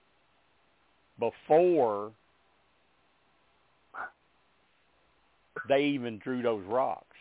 [1.19, 2.11] before
[5.69, 7.17] they even drew those rocks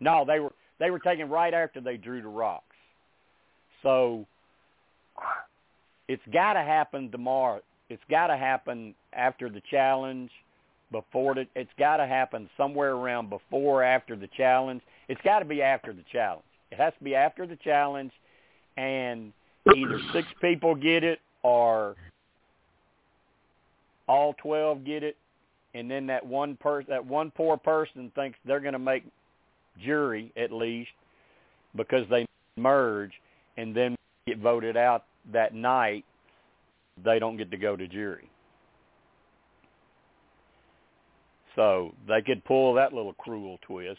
[0.00, 2.64] no they were they were taken right after they drew the rocks.
[3.82, 4.26] So
[6.08, 7.60] it's got to happen tomorrow.
[7.90, 10.30] It's got to happen after the challenge,
[10.90, 11.46] before the.
[11.54, 14.82] It's got to happen somewhere around before after the challenge.
[15.08, 16.44] It's got to be after the challenge.
[16.70, 18.12] It has to be after the challenge,
[18.76, 19.32] and
[19.74, 21.96] either six people get it or
[24.06, 25.16] all twelve get it,
[25.74, 29.04] and then that one person, that one poor person thinks they're going to make
[29.82, 30.90] jury at least
[31.76, 32.26] because they
[32.56, 33.12] merge
[33.56, 33.94] and then
[34.26, 36.04] get voted out that night
[37.04, 38.30] they don't get to go to jury
[41.56, 43.98] so they could pull that little cruel twist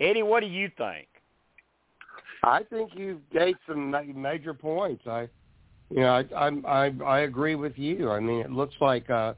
[0.00, 1.08] eddie what do you think
[2.44, 5.06] I think you gave some major points.
[5.06, 5.28] I,
[5.90, 8.10] you know, I I I, I agree with you.
[8.10, 9.34] I mean, it looks like uh,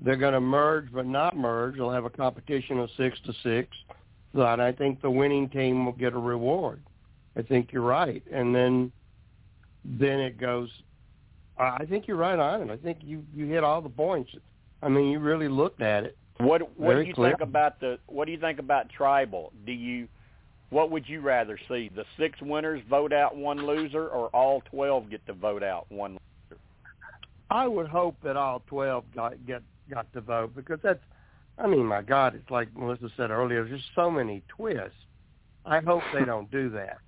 [0.00, 1.76] they're going to merge, but not merge.
[1.76, 3.68] They'll have a competition of six to six.
[4.34, 6.82] But I think the winning team will get a reward.
[7.36, 8.92] I think you're right, and then
[9.88, 10.68] then it goes.
[11.58, 12.70] I think you're right on it.
[12.72, 14.30] I think you you hit all the points.
[14.82, 16.16] I mean, you really looked at it.
[16.38, 17.30] what what Very do you clear.
[17.30, 20.06] think about the what do you think about tribal do you
[20.70, 25.10] what would you rather see the six winners vote out one loser or all 12
[25.10, 26.60] get to vote out one loser?
[27.50, 31.00] I would hope that all twelve got get got to vote because that's.
[31.56, 33.64] I mean, my God, it's like Melissa said earlier.
[33.64, 34.92] There's just so many twists.
[35.66, 36.98] I hope they don't do that,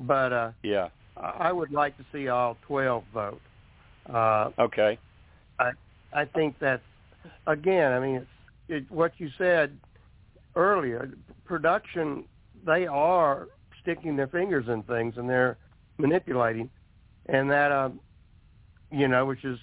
[0.00, 3.40] but uh, yeah I would like to see all twelve vote.
[4.12, 4.98] Uh, okay
[5.58, 5.72] I
[6.12, 6.82] I think that's
[7.46, 7.92] again.
[7.92, 8.26] I mean, it's
[8.68, 9.76] it, what you said
[10.56, 11.10] earlier.
[11.44, 12.24] Production,
[12.64, 13.48] they are
[13.82, 15.58] sticking their fingers in things and they're
[15.98, 16.70] manipulating,
[17.26, 18.00] and that um,
[18.90, 19.58] you know, which is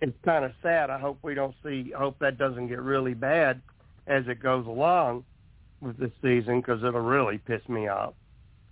[0.00, 0.90] it's kind of sad.
[0.90, 1.92] I hope we don't see.
[1.94, 3.60] I hope that doesn't get really bad
[4.06, 5.24] as it goes along
[5.80, 8.14] with this season because it'll really piss me off.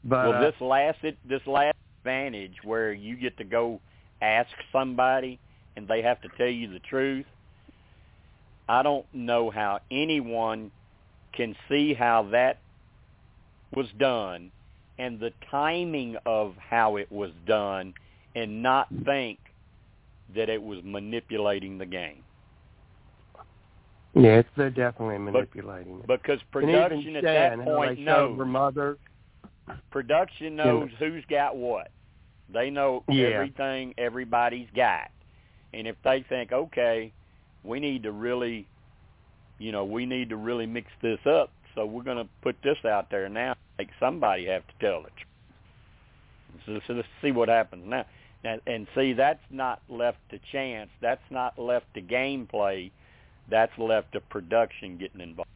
[0.05, 3.81] But well, uh, this last this last advantage where you get to go
[4.23, 5.39] ask somebody
[5.77, 7.27] and they have to tell you the truth.
[8.69, 10.71] I don't know how anyone
[11.33, 12.59] can see how that
[13.75, 14.51] was done
[14.99, 17.95] and the timing of how it was done
[18.35, 19.39] and not think
[20.35, 22.23] that it was manipulating the game.
[24.15, 26.07] Yes, they're definitely manipulating it.
[26.07, 28.99] Because production at that point knows her mother.
[29.91, 31.91] Production knows who's got what.
[32.53, 33.29] They know Yeah.
[33.29, 35.11] everything everybody's got.
[35.73, 37.13] And if they think, okay,
[37.63, 38.67] we need to really,
[39.59, 42.79] you know, we need to really mix this up, so we're going to put this
[42.85, 45.13] out there now, make somebody have to tell it.
[46.65, 48.07] So, so let's see what happens now.
[48.45, 50.91] And, and see, that's not left to chance.
[51.01, 52.91] That's not left to gameplay.
[53.51, 55.51] That's left to production getting involved.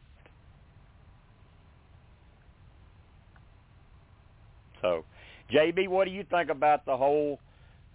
[4.83, 5.05] So,
[5.51, 7.39] JB, what do you think about the whole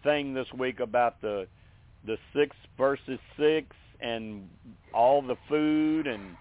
[0.02, 1.46] thing this week about the
[2.06, 3.66] the six versus six
[4.00, 4.48] and
[4.94, 6.36] all the food and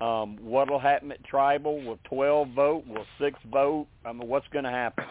[0.00, 1.80] um, what'll happen at tribal?
[1.82, 2.84] Will twelve vote?
[2.86, 3.86] Will six vote?
[4.04, 5.04] I mean, what's going to happen?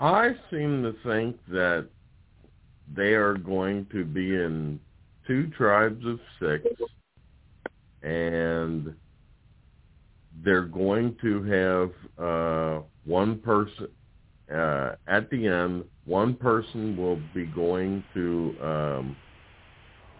[0.00, 1.88] I seem to think that
[2.94, 4.80] they are going to be in
[5.26, 6.66] two tribes of six,
[8.02, 8.94] and
[10.44, 13.88] they're going to have uh, one person
[14.52, 15.84] uh, at the end.
[16.04, 19.16] One person will be going to, um,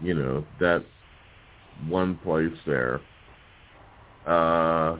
[0.00, 0.84] you know, that
[1.88, 3.00] one place there.
[4.26, 4.98] Uh,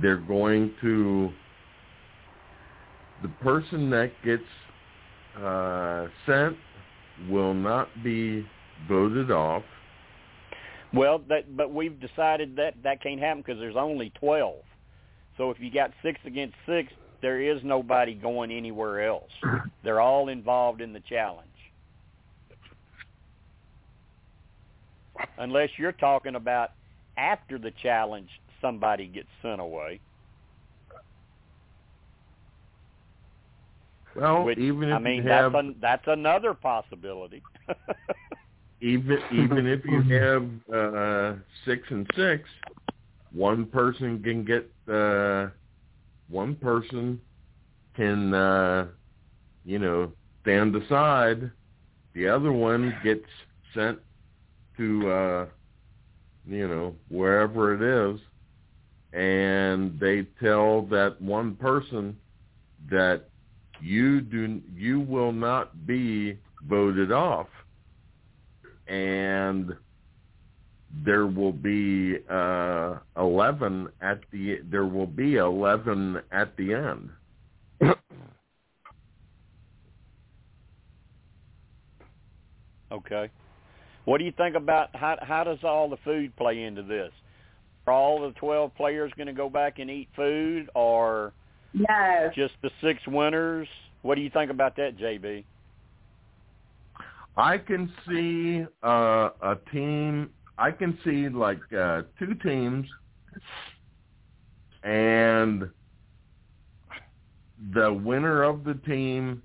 [0.00, 1.30] they're going to
[3.22, 4.42] the person that gets
[5.42, 6.56] uh, sent
[7.28, 8.46] will not be
[8.88, 9.64] voted off.
[10.92, 14.62] Well, that but we've decided that that can't happen because there's only twelve.
[15.36, 19.30] So if you got six against six, there is nobody going anywhere else.
[19.84, 21.46] They're all involved in the challenge.
[25.38, 26.72] Unless you're talking about
[27.16, 28.28] after the challenge,
[28.60, 30.00] somebody gets sent away.
[34.16, 37.42] Well, Which, even if I mean, you have that's an, that's another possibility.
[38.80, 42.48] even even if you have uh, six and six,
[43.32, 45.48] one person can get uh,
[46.28, 47.20] one person
[47.96, 48.86] can uh,
[49.64, 50.12] you know
[50.42, 51.50] stand aside.
[52.14, 53.26] The other one gets
[53.74, 53.98] sent
[54.76, 55.46] to uh,
[56.46, 58.20] you know wherever it is,
[59.12, 62.16] and they tell that one person
[62.90, 63.28] that
[63.80, 67.46] you do you will not be voted off
[68.90, 69.74] and
[71.04, 77.10] there will be uh 11 at the there will be 11 at the end
[82.92, 83.30] okay.
[84.04, 87.12] What do you think about how how does all the food play into this?
[87.86, 91.32] Are all the 12 players going to go back and eat food or
[91.72, 92.30] No.
[92.34, 93.68] just the six winners?
[94.02, 95.44] What do you think about that, JB?
[97.36, 100.30] I can see uh, a team.
[100.58, 102.86] I can see like uh, two teams,
[104.82, 105.68] and
[107.74, 109.42] the winner of the team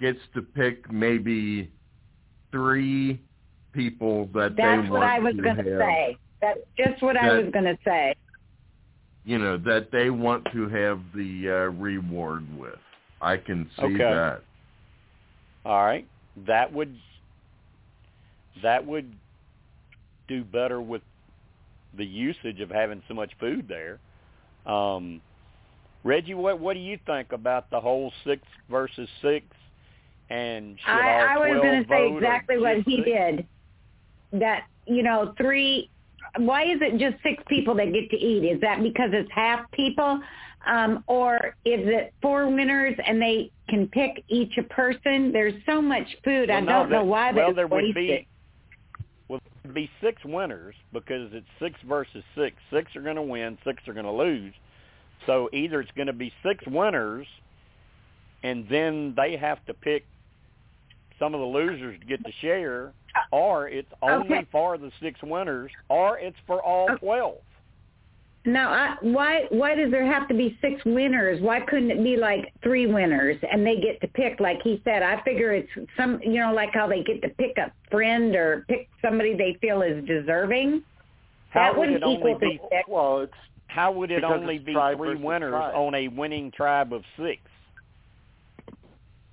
[0.00, 1.70] gets to pick maybe
[2.50, 3.20] three
[3.72, 5.64] people that That's they what want I was to going have.
[5.64, 6.18] to say.
[6.40, 8.14] That's just what I was going to say.
[9.24, 12.78] You know that they want to have the uh, reward with.
[13.20, 13.98] I can see Okay.
[13.98, 14.42] that.
[15.64, 16.08] All right.
[16.46, 16.96] That would
[18.62, 19.12] that would
[20.28, 21.02] do better with
[21.96, 23.98] the usage of having so much food there.
[24.66, 25.20] Um,
[26.04, 29.46] Reggie, what what do you think about the whole six versus six?
[30.30, 33.08] And should all I, I was 12 going to say exactly what he six?
[33.08, 33.46] did.
[34.32, 35.90] That you know, three.
[36.38, 38.44] Why is it just six people that get to eat?
[38.44, 40.20] Is that because it's half people,
[40.66, 45.32] um, or is it four winners and they can pick each a person?
[45.32, 46.50] There's so much food.
[46.50, 48.26] I Well, no, don't know that- why well, they there would be it.
[49.28, 52.56] well there'd be six winners because it's six versus six.
[52.70, 54.52] Six are going to win, six are going to lose.
[55.26, 57.26] So either it's going to be six winners,
[58.42, 60.04] and then they have to pick
[61.18, 62.92] some of the losers to get to share,
[63.30, 64.46] or it's only Okay.
[64.50, 66.98] for the six winners, or it's for all Okay.
[67.06, 67.36] twelve.
[68.44, 71.40] Now, I, why why does there have to be six winners?
[71.40, 74.40] Why couldn't it be like three winners and they get to pick?
[74.40, 77.56] Like he said, I figure it's some, you know, like how they get to pick
[77.58, 80.82] a friend or pick somebody they feel is deserving.
[81.50, 82.60] How that would wouldn't it only equal to be?
[82.68, 82.88] six.
[82.88, 83.32] Well, it's
[83.68, 85.74] How would it Because only be three winners tribe.
[85.76, 87.40] on a winning tribe of six?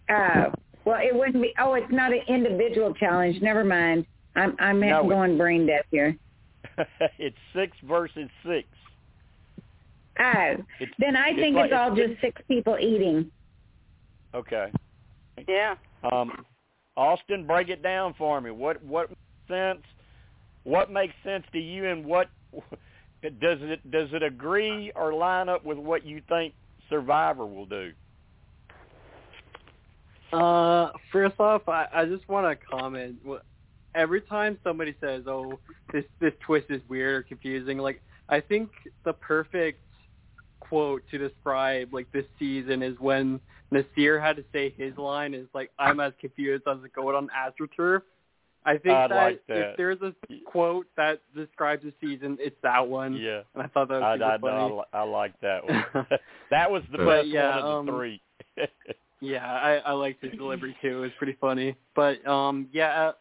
[0.07, 0.51] Uh,
[0.86, 1.53] well, it wouldn't be.
[1.60, 3.41] Oh, it's not an individual challenge.
[3.41, 4.05] Never mind.
[4.36, 6.16] I'm I'm No, going brain dead here.
[7.18, 8.68] it's six versus six.
[10.22, 13.32] Oh, It's, then I think like- it's all just six people eating.
[14.34, 14.72] okay.
[15.47, 15.76] Yeah.
[16.11, 16.45] Um,
[16.97, 18.51] Austin, break it down for me.
[18.51, 19.82] What what makes sense?
[20.63, 22.30] What makes sense to you, and what
[23.24, 26.53] does it does it agree or line up with what you think
[26.89, 27.93] Survivor will do?
[30.32, 33.15] Uh, first off, I, I just want to comment.
[33.28, 33.38] Wh-
[33.95, 35.57] Every time somebody says, "Oh,
[35.91, 38.70] this this twist is weird or confusing," like I think
[39.03, 39.80] the perfect
[40.60, 43.39] quote to describe like this season is when
[43.72, 47.30] Naseer had to say his line is like I'm as confused as a goat on
[47.30, 48.01] AstroTurf.
[48.66, 49.57] I think I that, like that.
[49.57, 50.14] if there's a
[50.45, 53.16] quote that describes the season, it's that one.
[53.16, 53.41] Yeah.
[53.53, 54.74] And I thought that I, was super I, funny.
[54.74, 55.86] I, li- I like that one.
[56.51, 58.22] that was the But, best yeah, one of um, the three.
[59.22, 60.97] Yeah, I, I liked his delivery too.
[60.97, 61.76] It was pretty funny.
[61.95, 63.12] But um yeah,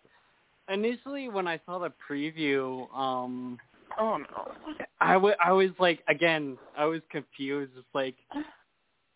[0.69, 3.59] uh, initially when I saw the preview, um
[3.99, 4.53] Oh no.
[5.01, 7.73] I wa- I was like again, I was confused.
[7.77, 8.17] It's like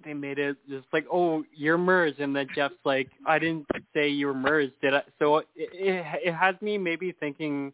[0.05, 4.09] they made it just like, "Oh, you're merged." And then Jeff's like, "I didn't say
[4.09, 7.73] you were merged, did I?" So it it, it has me maybe thinking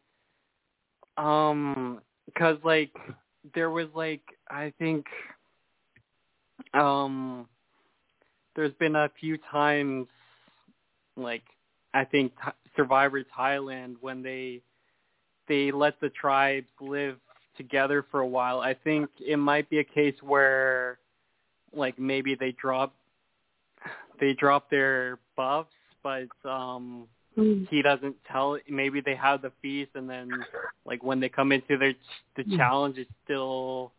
[1.17, 2.01] um
[2.37, 2.95] cuz like
[3.55, 5.07] there was like I think
[6.75, 7.49] um
[8.57, 10.07] there's been a few times
[11.17, 11.43] like
[11.95, 14.63] I think Th- Survivor Thailand when they
[15.49, 17.17] they let the tribes live
[17.57, 18.61] together for a while.
[18.61, 20.99] I think it might be a case where
[21.73, 22.95] like maybe they drop
[24.21, 25.71] they drop their buffs
[26.03, 27.07] but um
[27.71, 30.31] he doesn't tell maybe they have the feast and then
[30.85, 31.95] like when they come into their
[32.37, 33.93] the challenge it's still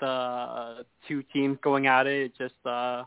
[0.00, 2.26] the two teams going at it.
[2.26, 3.04] It's just uh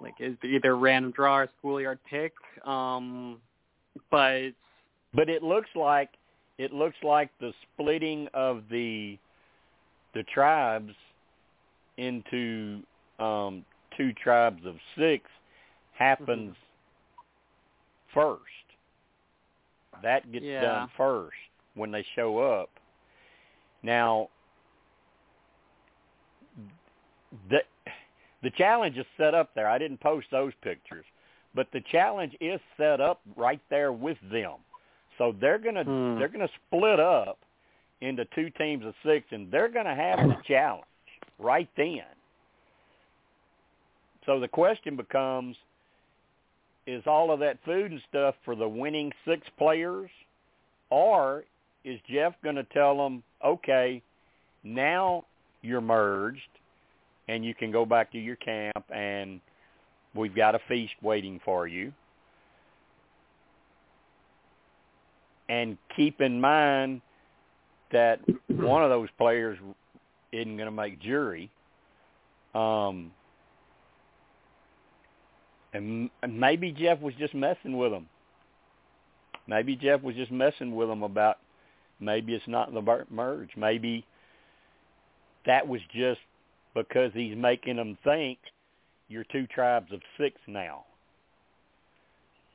[0.00, 2.32] like it's either random draw or schoolyard pick.
[2.64, 3.38] Um
[4.10, 4.52] but
[5.12, 6.10] But it looks like
[6.58, 9.18] it looks like the splitting of the
[10.14, 10.94] the tribes
[11.98, 12.82] into
[13.18, 13.64] um,
[13.96, 15.24] two tribes of six
[15.92, 16.54] happens
[18.14, 18.40] first.
[20.02, 20.60] That gets Yeah.
[20.60, 21.36] done first
[21.74, 22.70] when they show up.
[23.82, 24.28] Now,
[27.50, 27.62] the
[28.42, 29.68] the challenge is set up there.
[29.68, 31.04] I didn't post those pictures,
[31.54, 34.54] but the challenge is set up right there with them.
[35.18, 36.18] So they're gonna Hmm.
[36.18, 37.38] they're gonna split up
[38.00, 40.84] into two teams of six, and they're gonna have the challenge
[41.38, 42.04] right then.
[44.26, 45.56] So the question becomes:
[46.86, 50.10] Is all of that food and stuff for the winning six players,
[50.90, 51.44] or
[51.86, 54.02] is Jeff going to tell them, okay,
[54.64, 55.24] now
[55.62, 56.40] you're merged,
[57.28, 59.40] and you can go back to your camp, and
[60.14, 61.92] we've got a feast waiting for you.
[65.48, 67.00] And keep in mind
[67.92, 69.58] that one of those players
[70.32, 71.50] isn't going to make jury.
[72.54, 73.12] Um,
[75.72, 78.08] and maybe Jeff was just messing with them.
[79.46, 81.38] Maybe Jeff was just messing with them about
[82.00, 83.50] maybe it's not the merge.
[83.56, 84.04] Maybe
[85.44, 86.20] that was just
[86.74, 88.38] because he's making them think
[89.08, 90.84] you're two tribes of six now.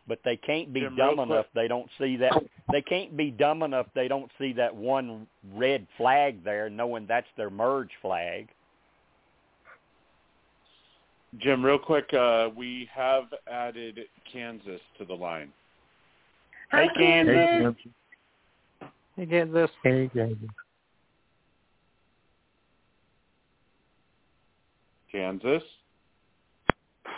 [0.07, 2.33] But they can't be Jim, dumb real enough they don't see that
[2.71, 7.27] they can't be dumb enough they don't see that one red flag there knowing that's
[7.37, 8.49] their merge flag.
[11.37, 13.99] Jim, real quick, uh, we have added
[14.31, 15.49] Kansas to the line.
[16.71, 17.75] Hey, Kansas.
[19.17, 19.69] I get this.
[19.83, 20.49] Hey, Kansas.
[25.11, 25.63] Kansas.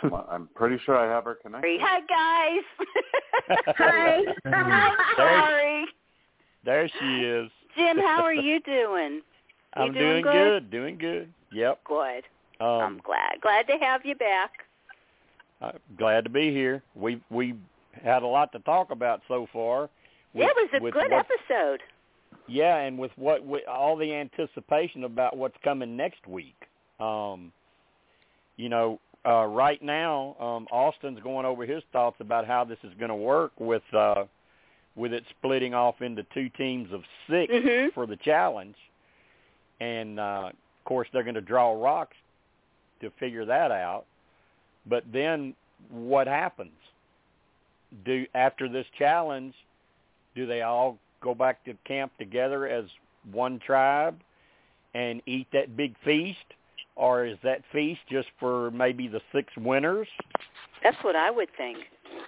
[0.02, 1.80] Well, I'm pretty sure I have her connected.
[1.82, 3.66] Hi guys.
[3.78, 4.16] Hi.
[4.44, 5.84] I'm There- sorry.
[6.64, 7.50] There she is.
[7.76, 9.14] Jim, how are you doing?
[9.76, 10.70] You I'm doing doing good?
[10.70, 11.32] Doing good.
[11.52, 11.84] Yep.
[11.84, 12.22] Good.
[12.60, 13.40] I'm Um, glad.
[13.42, 14.52] Glad to have you back.
[15.60, 16.82] I'm glad to be here.
[16.94, 17.54] We we
[18.02, 19.88] had a lot to talk about so far.
[20.34, 21.80] yeah, it was a good what- episode.
[22.46, 26.56] Yeah, and with what with all the anticipation about what's coming next week.
[27.00, 27.52] Um,
[28.56, 32.92] you know, uh, right now, um, Austin's going over his thoughts about how this is
[32.98, 34.24] going to work with uh,
[34.96, 37.92] with it splitting off into two teams of 6 Mhm.
[37.94, 38.76] for the challenge,
[39.80, 42.16] and uh, of course they're going to draw rocks
[43.00, 44.04] to figure that out.
[44.86, 45.54] But then,
[45.90, 46.72] what happens?
[48.04, 49.54] Do after this challenge,
[50.34, 52.84] do they all go back to camp together as
[53.32, 54.20] one tribe
[54.94, 56.44] and eat that big feast
[56.96, 60.08] or is that feast just for maybe the six winners
[60.82, 61.78] That's what I would think.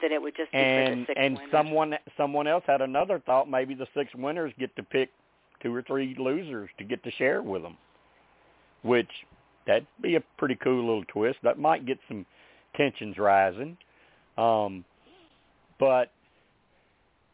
[0.02, 1.50] That it would just be for the and six and winners.
[1.52, 5.10] someone someone else had another thought maybe the six winners get to pick
[5.62, 7.76] two or three losers to get to share with them
[8.82, 9.10] which
[9.66, 12.26] that'd be a pretty cool little twist that might get some
[12.76, 13.76] tensions rising
[14.36, 14.84] um
[15.78, 16.12] but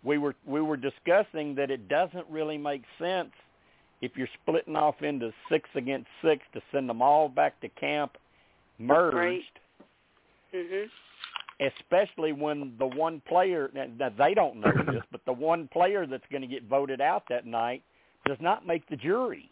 [0.04, 3.30] we were we were discussing that it doesn't really make sense
[4.02, 8.18] if you're splitting off into six against six to send them all back to camp
[8.78, 9.44] merged Right.
[10.52, 10.90] Mhm.
[11.60, 16.26] especially when the one player now they don't know this, but the one player that's
[16.26, 17.82] going to get voted out that night
[18.26, 19.48] does not make the jury.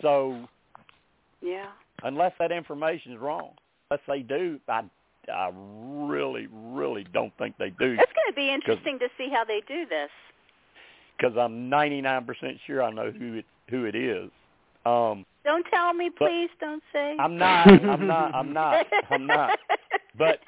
[0.00, 0.48] So
[1.40, 1.72] Yeah.
[2.04, 3.56] Unless that information is wrong.
[3.90, 4.84] Unless they do, I
[5.28, 7.96] I really, really don't think they do.
[7.98, 10.10] It's going to be interesting to see how they do this.
[11.22, 14.28] Because I'm 99% sure I know who it who it is.
[14.84, 16.50] Um, Don't tell me, please.
[16.58, 17.16] Don't say.
[17.18, 17.68] I'm not.
[17.68, 18.34] I'm not.
[18.34, 18.86] I'm not.
[19.10, 19.58] I'm not.
[20.18, 20.40] But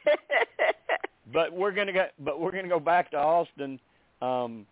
[1.33, 2.07] but we're gonna go.
[2.19, 3.81] But we're gonna go back to Austin,
[4.21, 4.67] um,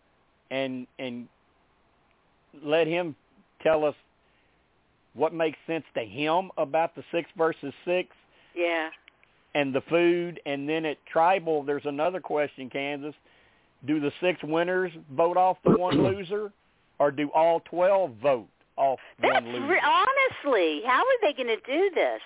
[0.50, 1.28] and and
[2.62, 3.16] let him
[3.62, 3.94] tell us
[5.14, 8.10] what makes sense to him about the six versus six
[8.54, 8.88] yeah.
[9.54, 10.40] and the food.
[10.46, 13.14] And then at tribal, there's another question, Kansas.
[13.86, 16.52] Do the six winners vote off the one loser,
[16.98, 19.66] or do all twelve vote off That's one loser?
[19.66, 22.20] re- honestly, how are they going to do this?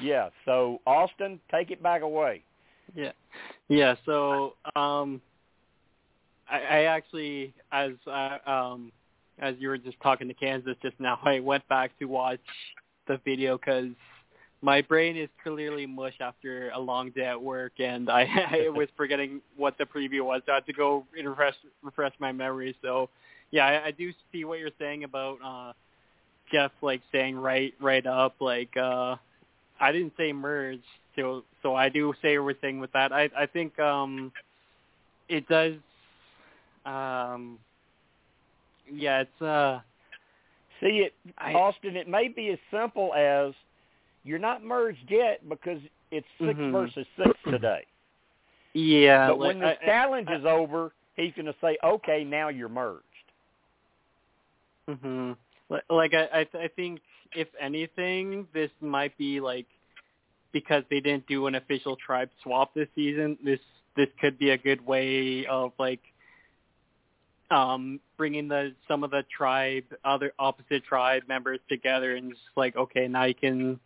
[0.00, 0.28] Yeah.
[0.44, 2.42] So Austin, take it back away.
[2.94, 3.12] Yeah,
[3.68, 3.94] yeah.
[4.04, 5.20] So um,
[6.48, 8.92] I, I actually, as uh, um,
[9.38, 12.40] as you were just talking to Kansas just now, I went back to watch
[13.08, 13.88] the video because
[14.62, 18.22] my brain is clearly mush after a long day at work, and I,
[18.66, 20.42] I was forgetting what the preview was.
[20.46, 22.76] So I had to go and refresh refresh my memory.
[22.82, 23.08] So
[23.50, 25.72] yeah, I, I do see what you're saying about uh,
[26.52, 28.76] Jeff like saying right right up like.
[28.76, 29.16] uh
[29.78, 30.80] I didn't say merge,
[31.16, 33.12] so so I do say everything with that.
[33.12, 34.32] I I think um
[35.28, 35.74] it does
[36.86, 37.58] um
[38.90, 39.80] yeah, it's uh
[40.80, 41.96] See it, I- Austin.
[41.96, 43.52] It may be as simple as
[44.26, 46.72] you're not merged yet because it's 6 Mhm.
[46.72, 47.84] versus six today.
[48.74, 52.24] yeah, but like, when the I- I- challenge is over, he's going to say, "Okay,
[52.24, 53.02] now you're merged."
[54.88, 55.32] hmm
[55.90, 57.00] Like I, I, I think
[57.34, 59.66] if anything, this might be like
[60.52, 63.36] because they didn't do an official tribe swap this season.
[63.44, 63.60] This
[63.96, 66.00] this could be a good way of like
[67.50, 72.74] um bringing the some of the tribe other opposite tribe members together and just like
[72.76, 73.78] okay now you can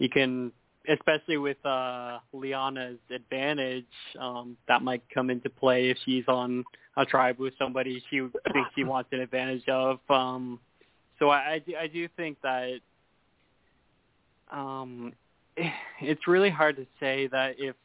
[0.00, 0.50] you can
[0.88, 3.84] especially with uh Liana's advantage
[4.18, 6.64] um that might come into play if she's on
[6.96, 8.18] a tribe with somebody she
[8.52, 10.00] thinks she wants an advantage of.
[10.08, 10.58] Um
[11.20, 12.80] so I I do, I do think that
[14.50, 15.12] um
[16.00, 17.76] it's really hard to say that if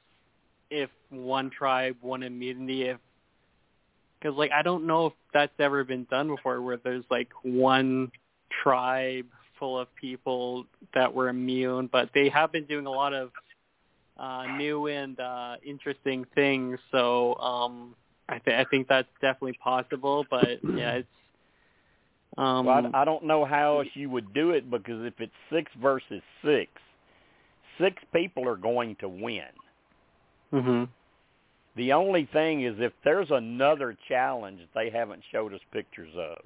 [0.71, 2.97] if one tribe won immunity if
[4.19, 8.09] because like I don't know if that's ever been done before where there's like one
[8.63, 9.27] tribe
[9.59, 13.31] full of people that were immune but they have been doing a lot of
[14.17, 17.95] uh new and uh interesting things so um
[18.29, 21.07] I th- I think that's definitely possible but yeah it's
[22.37, 25.33] um well, I, I don't know how else you would do it because if it's
[25.51, 26.71] six versus six,
[27.79, 29.43] six people are going to win.
[30.53, 30.89] mhm
[31.75, 36.37] The only thing is if there's another challenge they haven't showed us pictures of,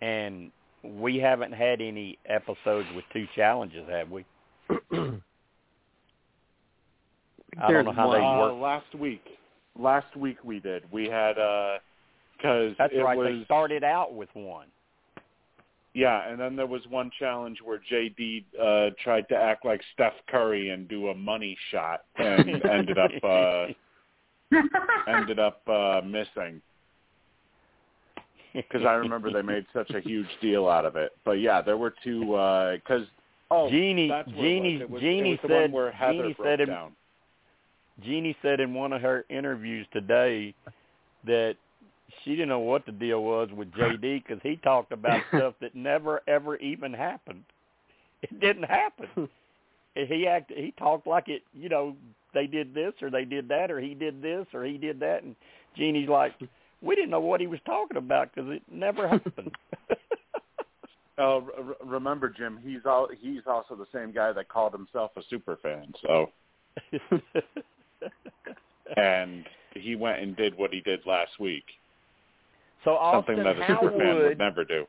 [0.00, 0.50] and
[0.84, 4.24] we haven't had any episodes with two challenges, have we?
[7.60, 9.24] I don't know how they uh, last week.
[9.78, 10.84] Last week we did.
[10.92, 11.34] We had
[12.36, 13.16] because That's it right.
[13.16, 14.66] was They started out with one.
[15.94, 20.14] yeah, and then there was one challenge where JD uh tried to act like Steph
[20.28, 23.66] Curry and do a money shot and ended up uh
[25.08, 26.60] ended up uh missing
[28.70, 31.12] because I remember they made such a huge deal out of it.
[31.24, 33.02] But yeah, there were two uh, because
[33.50, 34.82] oh Genie, Genie, it was.
[34.82, 36.92] It was, Genie it said, where Heather Genie said, in, down.
[38.02, 40.54] Genie said in one of her interviews today
[41.26, 41.56] that
[42.22, 45.74] she didn't know what the deal was with JD because he talked about stuff that
[45.74, 47.42] never ever even happened.
[48.22, 49.28] It didn't happen.
[49.94, 50.58] he acted.
[50.58, 51.42] He talked like it.
[51.52, 51.96] You know,
[52.32, 55.24] they did this or they did that or he did this or he did that,
[55.24, 55.34] and
[55.76, 56.34] Genie's like,
[56.84, 59.54] we didn't know what he was talking about because it never happened.
[61.16, 62.58] Oh, r- remember Jim?
[62.66, 65.94] He's all he's also the same guy that called himself a super fan.
[66.02, 66.30] So
[68.96, 69.44] and
[69.74, 71.62] he went and did what he did last week.
[72.82, 74.86] so Austin, Something that a how super fan would would never do.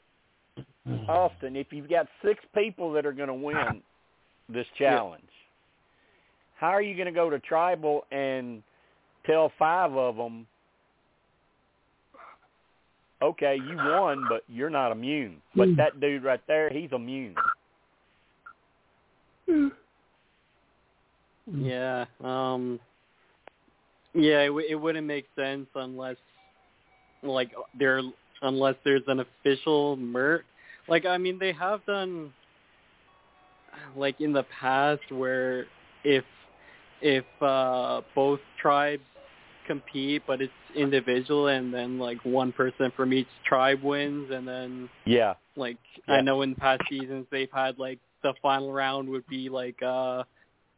[1.08, 3.84] Austin, if you've got six people that are going to win
[4.50, 5.22] this challenge,
[6.58, 8.64] how are you going to go to tribal and
[9.28, 10.48] tell five of them,
[13.26, 15.42] okay, you won, but you're not immune.
[15.56, 17.36] But that dude right there, he's immune.
[21.54, 22.06] Yeah.
[22.24, 22.80] Um
[24.14, 26.18] Yeah, it, w- it wouldn't make sense unless
[27.24, 28.02] like there
[28.42, 30.44] unless there's an official merc.
[30.88, 32.34] Like I mean they have done
[33.96, 35.66] like in the past where
[36.04, 36.24] if
[37.02, 39.04] if uh both tribes
[39.68, 44.90] compete, but it's individual, and then like one person from each tribe wins, and then
[45.06, 45.36] Yeah.
[45.56, 45.78] like
[46.08, 46.16] Yeah.
[46.16, 50.24] I know in past seasons they've had like the final round would be like uh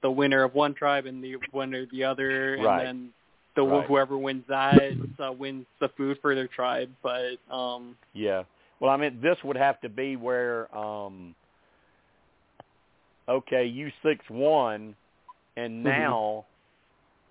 [0.01, 3.13] the winner of one tribe and the winner of the other, and then
[3.55, 3.87] the Right.
[3.87, 6.91] whoever wins that uh, wins the food for their tribe.
[7.01, 8.43] But um Yeah.
[8.79, 11.33] Well, I mean, this would have to be where, um,
[13.27, 14.95] okay, you six one,
[15.55, 15.83] and Mhm.
[15.83, 16.45] now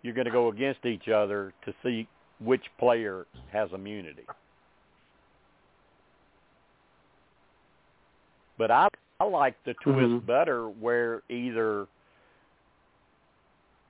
[0.02, 2.08] you're going to go against each other to see
[2.38, 4.24] which player has immunity.
[8.58, 8.88] But I
[9.20, 10.26] I like the twist Mhm.
[10.26, 11.86] better, where either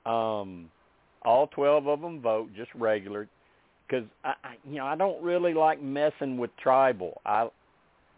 [0.05, 0.71] um,
[1.23, 3.29] all twelve of them vote just regular,
[3.87, 7.21] because I, I you know I don't really like messing with tribal.
[7.27, 7.49] I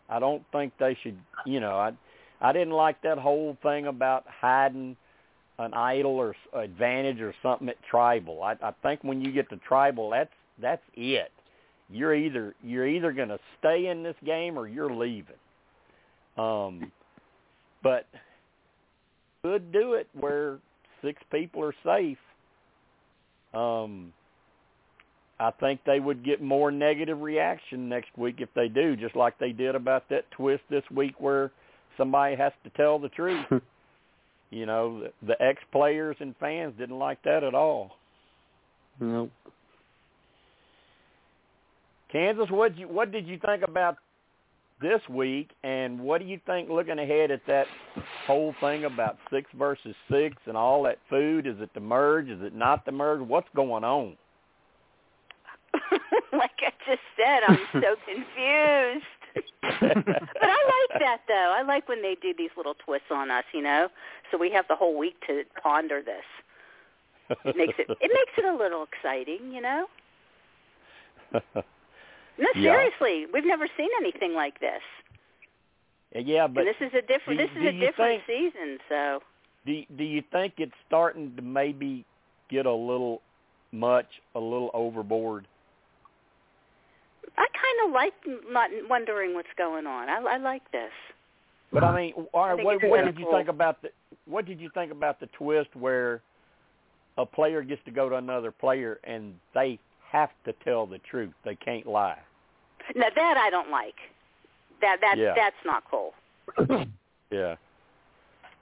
[0.08, 1.18] I don't think they should.
[1.44, 1.92] You know I
[2.40, 4.96] I didn't like that whole thing about hiding
[5.58, 8.42] an idol or advantage or something at tribal.
[8.42, 10.30] I I think when you get to tribal, that's
[10.60, 11.32] that's it.
[11.90, 15.34] You're either you're either going to stay in this game or you're leaving.
[16.36, 16.92] Um,
[17.82, 18.06] but
[19.42, 20.58] could do it where
[21.02, 22.18] six people are safe.
[23.54, 24.12] Um,
[25.40, 29.38] I think they would get more negative reaction next week if they do, just like
[29.38, 31.52] they did about that twist this week where
[31.96, 33.46] somebody has to tell the truth.
[34.50, 37.96] you know, the, the ex players and fans didn't like that at all.
[39.00, 39.30] nope.
[42.10, 43.98] Kansas, what you what did you think about
[44.80, 47.66] this week, and what do you think looking ahead at that
[48.26, 51.46] whole thing about six versus six and all that food?
[51.46, 52.28] Is it the merge?
[52.28, 53.20] Is it not the merge?
[53.20, 54.16] What's going on?
[56.32, 59.04] like I just said, I'm so confused.
[59.62, 61.54] but I like that though.
[61.56, 63.88] I like when they do these little twists on us, you know.
[64.30, 66.24] So we have the whole week to ponder this.
[67.44, 69.86] It makes it it makes it a little exciting, you know.
[72.40, 72.72] No, Yeah.
[72.76, 74.80] seriously, we've never seen anything like this.
[76.14, 78.78] Uh, yeah, but and this is a different do- this is a different think- season,
[78.88, 79.20] so
[79.66, 82.04] do do you think it's starting to maybe
[82.48, 83.20] get a little
[83.72, 84.06] much,
[84.36, 85.48] a little overboard?
[87.38, 88.14] I kind of like
[88.50, 90.08] not wondering what's going on.
[90.08, 90.90] I, I like this.
[91.72, 93.36] But I mean, all I what, what did you cool.
[93.36, 93.90] think about the
[94.26, 96.20] what did you think about the twist where
[97.16, 99.78] a player gets to go to another player and they
[100.10, 101.32] have to tell the truth.
[101.44, 102.18] They can't lie.
[102.94, 103.96] Now that I don't like.
[104.80, 105.34] That that Yeah.
[105.36, 106.14] that's not cool.
[107.30, 107.56] Yeah.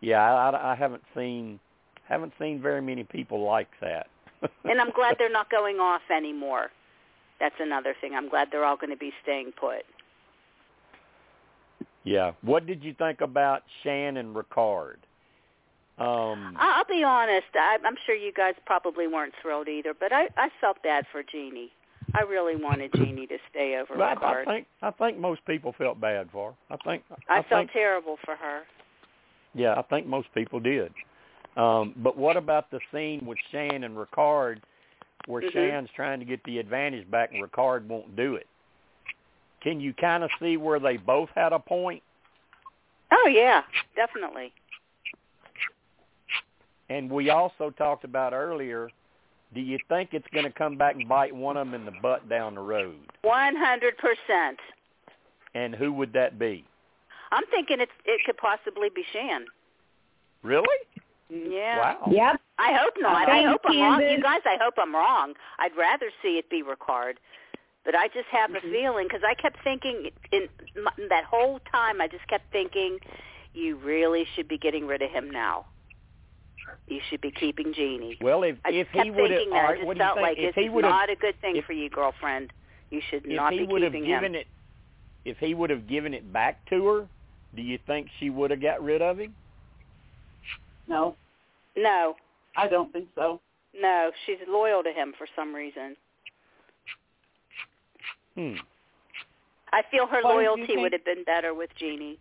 [0.00, 1.60] Yeah, I, I, I haven't seen
[2.08, 4.08] haven't seen very many people like that.
[4.64, 6.70] And I'm glad they're not going off anymore.
[7.40, 8.14] That's another thing.
[8.14, 9.84] I'm glad they're all going to be staying put.
[12.04, 12.32] yeah.
[12.42, 14.96] What did you think about Shan and Ricard?
[15.98, 17.46] Um, I'll be honest.
[17.54, 21.22] I, I'm sure you guys probably weren't thrilled either, but I I felt bad for
[21.22, 21.70] Genie.
[22.14, 25.98] I really wanted Genie to stay over I, I think I think most people felt
[26.00, 26.74] bad for her.
[26.74, 28.62] I think I, I felt think, terrible for her.
[29.54, 30.92] Yeah, I think most people did.
[31.56, 34.58] Um, but what about the scene with Shan and Ricard
[35.26, 35.52] where Mhm.
[35.52, 38.46] Shan's trying to get the advantage back and Ricard won't do it?
[39.60, 42.02] Can you kind of see where they both had a point?
[43.10, 43.62] Oh yeah,
[43.94, 44.52] definitely.
[46.88, 48.90] And we also talked about earlier,
[49.54, 51.98] do you think it's going to come back and bite one of them in the
[52.00, 52.98] butt down the road?
[53.22, 54.60] One hundred percent.
[55.54, 56.64] And who would that be?
[57.32, 59.46] I'm thinking it's it could possibly be Shan.
[60.42, 60.66] Really?
[61.28, 61.78] Yeah.
[61.78, 62.08] Wow.
[62.10, 62.40] Yep.
[62.58, 63.22] I hope not.
[63.22, 64.00] I Thanks, hope I'm wrong.
[64.00, 65.34] You guys, I hope I'm wrong.
[65.58, 67.14] I'd rather see it be Ricard.
[67.84, 68.72] But I just have a mm-hmm.
[68.72, 72.00] feeling because I kept thinking in m- that whole time.
[72.00, 72.98] I just kept thinking,
[73.54, 75.66] you really should be getting rid of him now.
[76.88, 78.18] You should be keeping Genie.
[78.20, 79.62] Well, if I if just kept he would have, thinking that.
[79.62, 80.26] right, I just felt think?
[80.26, 82.52] like if this is not a good thing if- for you, girlfriend.
[82.90, 84.40] You should if not he be would have keeping given him.
[84.42, 84.46] it,
[85.24, 87.08] if he would have given it back to her,
[87.56, 89.34] do you think she would have got rid of him?
[90.88, 91.16] No,
[91.76, 92.16] No,
[92.56, 93.40] I don't think so.
[93.74, 95.96] no, she's loyal to him for some reason.
[98.34, 98.54] Hmm.
[99.72, 102.18] I feel her Why did you loyalty think- would have been better with Genie.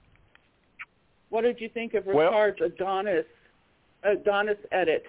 [1.30, 3.26] What did you think of Well- Adonis
[4.04, 5.06] Adonis edit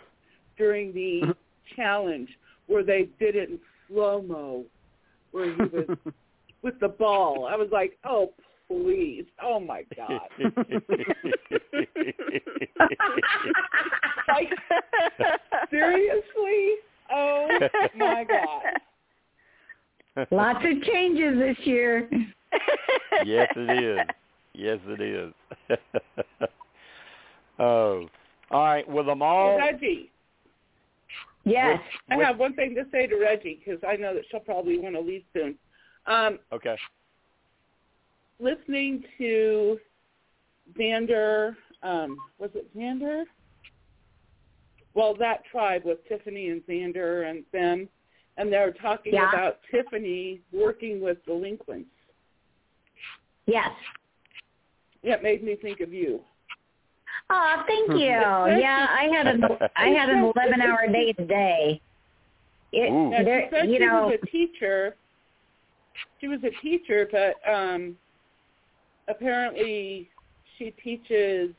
[0.57, 1.35] during the
[1.77, 2.31] challenge
[2.67, 4.65] where they did it in slow mo,
[5.33, 5.99] where he was
[6.63, 7.47] with the ball?
[7.47, 8.33] I was like, oh
[8.69, 10.21] please, oh my god.
[14.29, 14.49] like
[15.71, 16.75] seriously?
[17.13, 17.49] Oh
[17.97, 18.63] my god.
[20.31, 22.09] Lots of changes this year.
[23.25, 23.99] yes, it is.
[24.55, 25.33] Yes, it is.
[27.59, 28.09] oh,
[28.51, 28.89] all right.
[28.89, 30.11] With them all, Reggie.
[31.45, 31.79] Yes.
[32.11, 34.95] I have one thing to say to Reggie because I know that she'll probably want
[34.97, 35.55] to leave soon.
[36.07, 36.77] Um, Okay.
[38.39, 39.79] Listening to
[40.79, 43.25] Xander, um, was it Xander?
[44.95, 47.89] Well, that tribe with Tiffany and Xander and them,
[48.39, 49.29] and they're talking Yeah.
[49.29, 51.91] about Tiffany working with delinquents.
[53.47, 53.71] Yes.
[55.03, 56.25] It made me think of you.
[57.31, 58.07] Oh, thank you.
[58.07, 59.45] Yeah, I had an
[59.77, 61.81] I had an eleven hour day today.
[62.73, 63.11] It, Ooh.
[63.11, 64.97] Now, she there, said you she know, was a teacher.
[66.21, 67.97] She was a teacher, but um
[69.09, 70.09] apparently
[70.59, 71.51] she teaches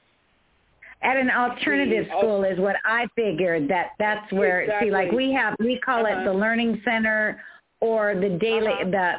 [1.04, 5.32] at an alternative the- school is what I figured that that's where see like we
[5.34, 6.24] have we call it Uh-huh.
[6.26, 7.42] the learning center
[7.80, 8.90] or the daily Uh-huh.
[8.90, 9.14] the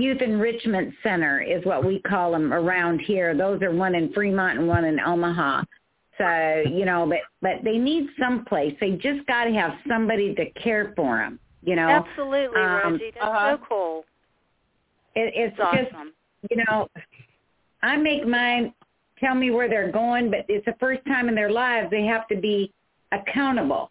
[0.00, 3.32] youth enrichment center is what we call them around here.
[3.36, 5.62] Those are one in Fremont and one in Omaha.
[6.18, 8.74] So, you know, but but they need some place.
[8.80, 11.88] They just got to have somebody to care for them, you know.
[11.88, 13.10] Absolutely, Um, Reggie.
[13.14, 13.56] That's uh-huh.
[13.56, 14.04] so cool.
[15.16, 16.12] It, it's It's just awesome.
[16.50, 16.88] you know,
[17.84, 18.72] I make mine
[19.18, 22.26] tell me where they're going, but it's the first time in their lives they have
[22.28, 22.72] to be
[23.12, 23.90] accountable.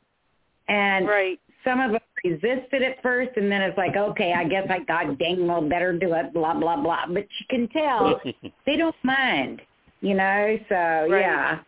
[0.68, 1.40] And Right.
[1.64, 5.18] some of them resisted at first, and then it's like, okay, I guess I god
[5.20, 7.06] dang well better do it, blah blah blah.
[7.08, 8.20] But you can tell
[8.66, 9.62] they don't mind,
[10.02, 10.58] you know.
[10.70, 11.20] So Right.
[11.20, 11.60] yeah.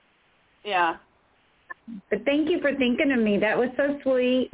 [0.64, 0.98] Yeah.
[2.10, 3.38] But thank you for thinking of me.
[3.38, 4.50] That was so sweet.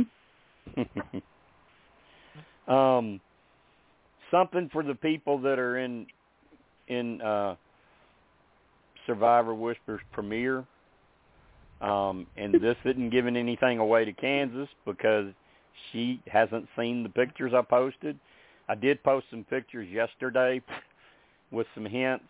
[2.68, 3.22] um,
[4.30, 6.06] something for the people that are in
[6.92, 7.56] in uh,
[9.08, 10.66] Survivor Whispers premiere.
[11.82, 15.34] Um, and this isn't giving anything away to Kansas because
[15.92, 18.20] she hasn't seen the pictures I posted.
[18.70, 20.62] I did post some pictures yesterday
[21.52, 22.24] with some hints.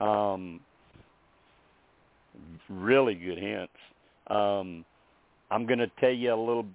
[0.00, 0.60] Um,
[2.68, 3.72] really good hints.
[4.28, 4.84] Um,
[5.50, 6.66] I'm going to tell you a little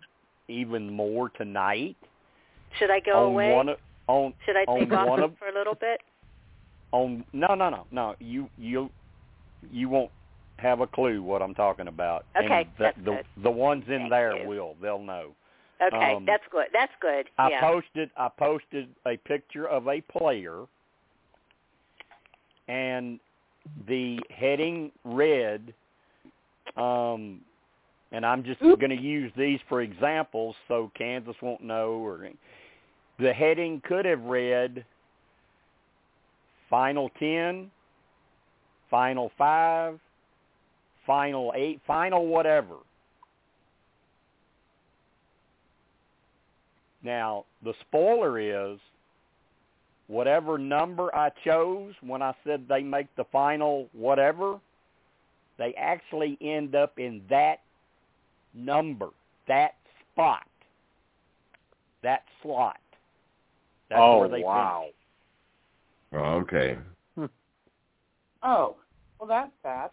[0.47, 1.95] even more tonight
[2.77, 3.57] Should I go on away?
[3.57, 3.77] of,
[4.07, 6.01] on Should I take off of for a little bit?
[6.95, 8.89] On no no no no you you
[9.71, 10.11] you won't
[10.57, 12.25] have a clue what I'm talking about.
[12.37, 13.25] Okay, and the, that's the good.
[13.43, 14.47] the ones in Thank there you.
[14.47, 15.31] will they'll know.
[15.85, 16.67] Okay, Um, that's good.
[16.71, 17.27] That's good.
[17.37, 17.61] I yeah.
[17.61, 20.63] posted I posted a picture of a player
[22.67, 23.19] and
[23.87, 25.73] the heading read
[26.77, 27.41] um
[28.11, 32.29] and I'm just going to use these for examples so Kansas won't know or
[33.19, 34.85] the heading could have read
[36.75, 37.71] final 10
[38.91, 39.97] final 5
[41.07, 42.75] final 8 final whatever
[47.01, 48.79] Now, the spoiler is
[50.07, 54.59] whatever number I chose when I said they make the final whatever,
[55.59, 57.57] they actually end up in that
[58.55, 59.09] number,
[59.47, 59.75] that
[60.11, 60.47] spot,
[62.01, 62.79] that slot.
[63.89, 64.85] That's oh where they wow!
[64.87, 64.94] Oh,
[66.19, 66.77] okay.
[68.43, 68.75] Oh.
[69.19, 69.89] Well that's bad.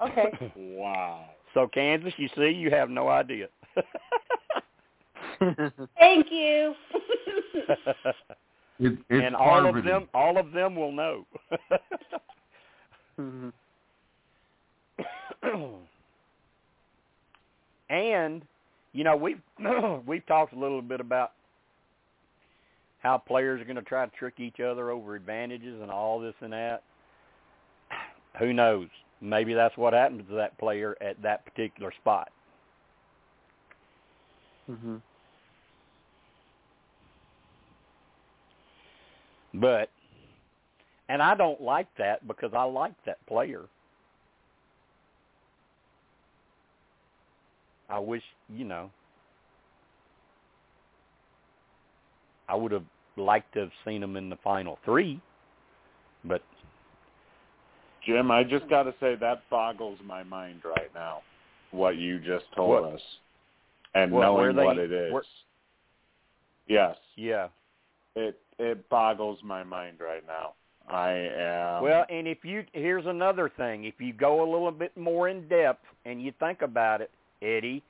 [0.00, 0.52] Okay.
[0.56, 1.26] Wow.
[1.54, 3.46] So Kansas, you see, you have no idea.
[5.98, 6.74] Thank you.
[8.80, 9.76] It, it's and all Harvard.
[9.78, 11.24] of them, all of them will know.
[13.20, 13.52] Mhm.
[17.88, 18.42] and
[18.92, 19.40] you know we've
[20.06, 21.32] we've talked a little bit about
[23.04, 26.34] how players are going to try to trick each other over advantages and all this
[26.40, 26.82] and that.
[28.38, 28.88] Who knows?
[29.20, 32.30] Maybe that's what happens to that player at that particular spot.
[34.68, 35.00] Mhm.
[39.52, 39.90] But
[41.08, 43.62] and I don't like that because I like that player.
[47.90, 48.90] I wish, you know,
[52.48, 52.84] I would have
[53.16, 55.20] liked to have seen them in the final three,
[56.24, 56.42] but
[58.04, 61.22] Jim, I just got to say that boggles my mind right now.
[61.70, 62.94] What you just told What?
[62.94, 63.00] us,
[63.94, 65.12] and Well, knowing they- what it is.
[65.12, 65.22] where-
[66.66, 67.48] yes, yeah.
[68.14, 70.52] it it boggles my mind right now.
[70.86, 71.82] I am.
[71.82, 75.48] Well, and if you here's another thing, if you go a little bit more in
[75.48, 77.10] depth and you think about it,
[77.42, 77.82] Eddie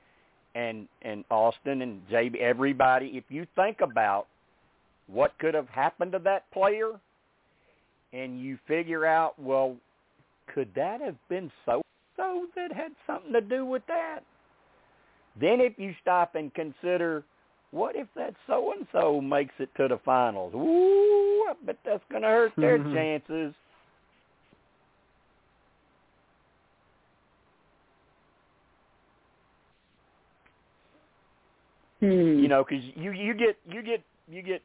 [0.55, 4.27] and and Austin and JB, everybody, if you think about
[5.07, 6.91] what could have happened to that player,
[8.13, 9.75] and you figure out, well,
[10.53, 11.81] could that have been so
[12.15, 14.19] so that had something to do with that?
[15.39, 17.23] Then if you stop and consider
[17.71, 20.53] what if that so and so makes it to the finals?
[20.55, 23.53] Ooh, I bet that's gonna hurt their chances.
[31.99, 32.39] Hmm.
[32.39, 34.61] You know, because you you get you get you get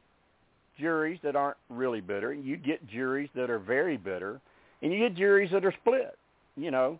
[0.81, 4.41] juries that aren't really bitter, you get juries that are very bitter,
[4.81, 6.17] and you get juries that are split.
[6.57, 6.99] You know,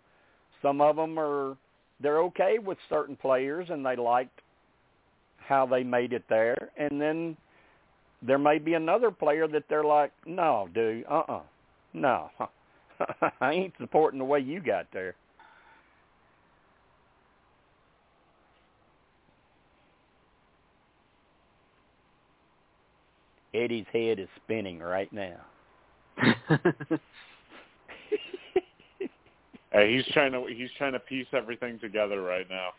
[0.61, 1.57] some of them are
[1.99, 4.41] they're okay with certain players and they liked
[5.37, 7.35] how they made it there, and then
[8.21, 11.41] there may be another player that they're like, no, dude, uh-uh,
[11.93, 12.29] no,
[13.41, 15.15] I ain't supporting the way you got there.
[23.53, 25.38] Eddie's head is spinning right now.
[29.72, 32.69] Hey, he's trying to he's trying to piece everything together right now.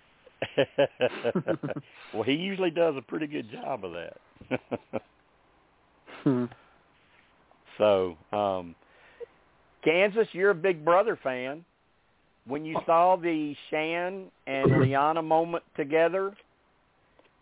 [2.12, 5.00] well, he usually does a pretty good job of that.
[6.22, 6.44] Hmm.
[7.78, 8.74] so, um
[9.82, 11.64] Kansas, you're a Big Brother fan.
[12.46, 16.34] When you saw the Shan and Liana moment together,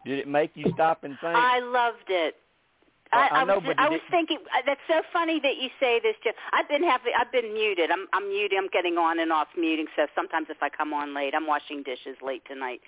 [0.05, 1.35] did it make you stop and think?
[1.35, 2.37] I loved it.
[3.13, 5.99] I, I I know, was I was thinking uh, that's so funny that you say
[6.01, 6.15] this.
[6.23, 6.33] Jim.
[6.53, 7.91] I've been having I've been muted.
[7.91, 8.57] I'm I'm muted.
[8.59, 9.87] I'm getting on and off muting.
[9.97, 12.81] So sometimes if I come on late, I'm washing dishes late tonight.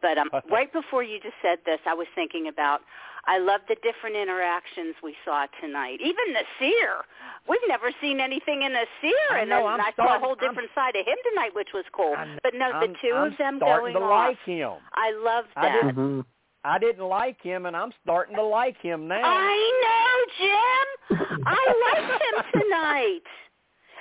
[0.00, 2.80] But um, right before you just said this, I was thinking about.
[3.28, 5.98] I love the different interactions we saw tonight.
[6.00, 7.02] Even the seer,
[7.48, 10.36] we've never seen anything in Naseer, I and know, then I'm I saw a whole
[10.40, 12.14] I'm- different side of him tonight, which was cool.
[12.16, 14.28] I'm- but no, I'm, the 2 I'm of them going to off.
[14.28, 14.74] like him.
[14.94, 15.72] I love I that.
[15.74, 16.20] didn't- hmm
[16.64, 19.22] I didn't like him, and I'm starting to like him now.
[19.24, 21.42] I know, Jim.
[21.46, 22.22] I liked
[22.54, 23.20] him tonight.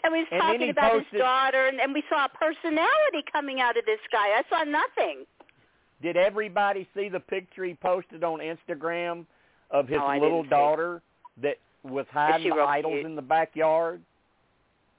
[0.03, 3.23] And we was And talking about posted- his daughter, and, and we saw a personality
[3.31, 4.27] coming out of this guy.
[4.39, 5.25] I saw nothing.
[6.01, 9.25] Did everybody see the picture he posted on Instagram
[9.71, 11.01] of his I little daughter
[11.41, 13.05] that was hiding the idols cute?
[13.05, 14.01] in the backyard?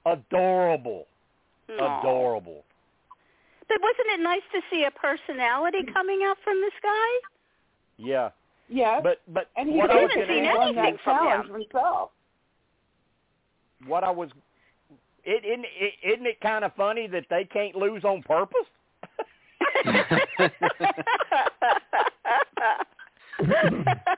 [0.05, 1.05] Adorable.
[1.69, 1.99] Aw.
[1.99, 2.63] Adorable.
[3.67, 7.09] But wasn't it nice to see a personality coming out from this guy?
[7.97, 8.29] Yeah.
[8.69, 9.01] Yes.
[9.03, 11.17] But but and he what I was haven't going seen to ask anything that from
[11.17, 11.53] challenge him.
[11.61, 12.09] himself.
[13.87, 14.29] what I was
[15.23, 18.65] it isn't it, isn't it kind of funny that they can't lose on purpose?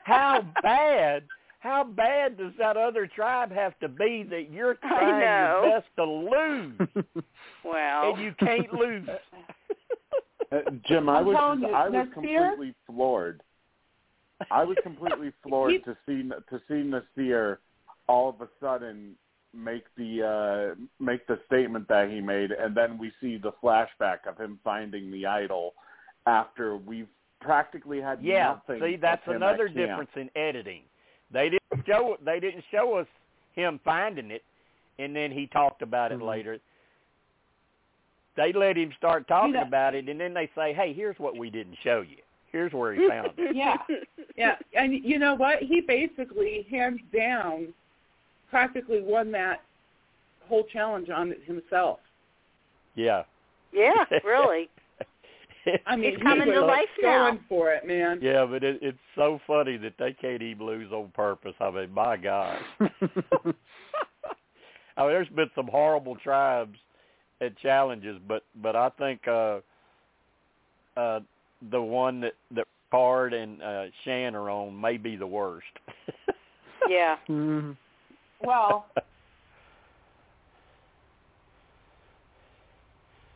[0.04, 1.24] how bad
[1.60, 5.60] how bad does that other tribe have to be that you're I trying know.
[5.62, 7.14] your best to lose
[7.64, 9.06] well, and you can't lose?
[10.50, 13.42] Uh, Jim, I I'm was telling you, I was Naseer- completely floored.
[14.50, 17.58] I was completely floored He- to see to see Naseer
[18.08, 19.14] all of a sudden
[19.52, 24.18] make the uh make the statement that he made and then we see the flashback
[24.28, 25.74] of him finding the idol
[26.26, 27.08] after we've
[27.40, 29.88] practically had yeah, nothing see that's another at camp.
[30.06, 30.82] difference in editing.
[31.32, 33.06] They didn't show they didn't show us
[33.54, 34.44] him finding it
[34.98, 36.28] and then he talked about it Mhm.
[36.28, 36.58] later.
[38.36, 41.36] They let him start talking know- about it and then they say, "Hey, here's what
[41.36, 42.18] we didn't show you.
[42.52, 43.76] Here's where he found it." Yeah.
[44.36, 45.58] Yeah, and you know what?
[45.62, 47.74] He basically, hands down,
[48.48, 49.62] practically won that
[50.48, 51.98] whole challenge on it himself.
[52.94, 53.22] Yeah.
[53.72, 54.68] yeah, really.
[55.86, 57.30] I mean, He's coming was to life now.
[57.30, 58.18] going for it, man.
[58.22, 61.54] Yeah, but it, it's so funny that they can't even lose on purpose.
[61.60, 62.62] I mean, my gosh.
[62.80, 62.86] I
[63.44, 63.54] mean,
[64.96, 66.78] there's been some horrible tribes
[67.40, 69.60] and challenges, but but I think uh
[70.96, 71.20] uh
[71.70, 75.66] the one that that Card and uh Shan are on may be the worst.
[76.88, 77.16] Yeah.
[77.28, 77.76] Mhm.
[78.42, 78.86] Well,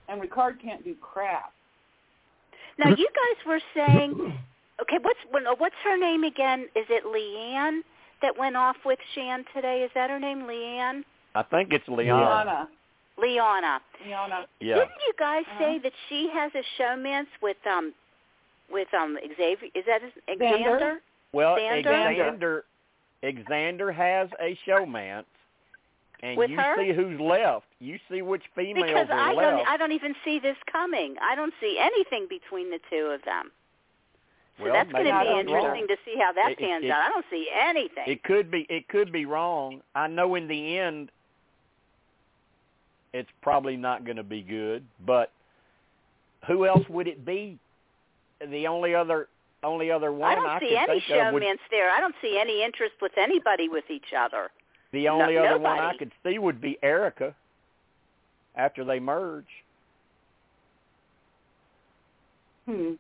[0.09, 1.53] and Ricard can't do crap.
[2.79, 4.35] Now you guys were saying,
[4.83, 6.69] okay, what's when- uh, what's her name again?
[6.75, 7.81] Is it Leanne
[8.23, 9.83] that went off with Shan today?
[9.83, 11.03] Is that her name, Leanne?
[11.35, 12.21] I think it's Leon.
[12.21, 12.69] Liana.
[13.19, 13.81] Liana.
[14.05, 14.47] Liana.
[14.61, 14.75] Yeah.
[14.77, 15.59] Didn't you guys Uh-huh.
[15.59, 17.93] say that she has a showmance with um
[18.75, 19.69] with um Xavier?
[19.75, 20.53] Is that his, Xander?
[20.53, 20.97] Xander?
[21.33, 21.85] Well, Xander?
[21.85, 22.61] Xander
[23.23, 25.25] Xander has a showmance
[26.23, 26.77] and With you her?
[26.77, 27.65] see who's left.
[27.81, 29.57] You see which females Because are I left.
[29.59, 31.15] don't I don't even see this coming.
[31.23, 33.51] I don't see anything between the two of them.
[34.59, 36.85] So Well, that's going to be don't interesting to see how that It- it- pans
[36.85, 37.01] it- out.
[37.01, 38.05] I don't see anything.
[38.07, 39.83] It could be it could be wrong.
[39.95, 41.11] I know in the end
[43.13, 45.31] it's probably not going to be good, but
[46.47, 47.59] who else would it be?
[48.51, 49.29] The only other
[49.63, 51.91] only other one I don't I see any think of would, showmance there.
[51.91, 54.51] I don't see any interest with anybody with each other.
[54.93, 57.35] the only no- other one I could see would be Erika
[58.57, 59.47] after they merge.
[62.67, 62.93] Hmm.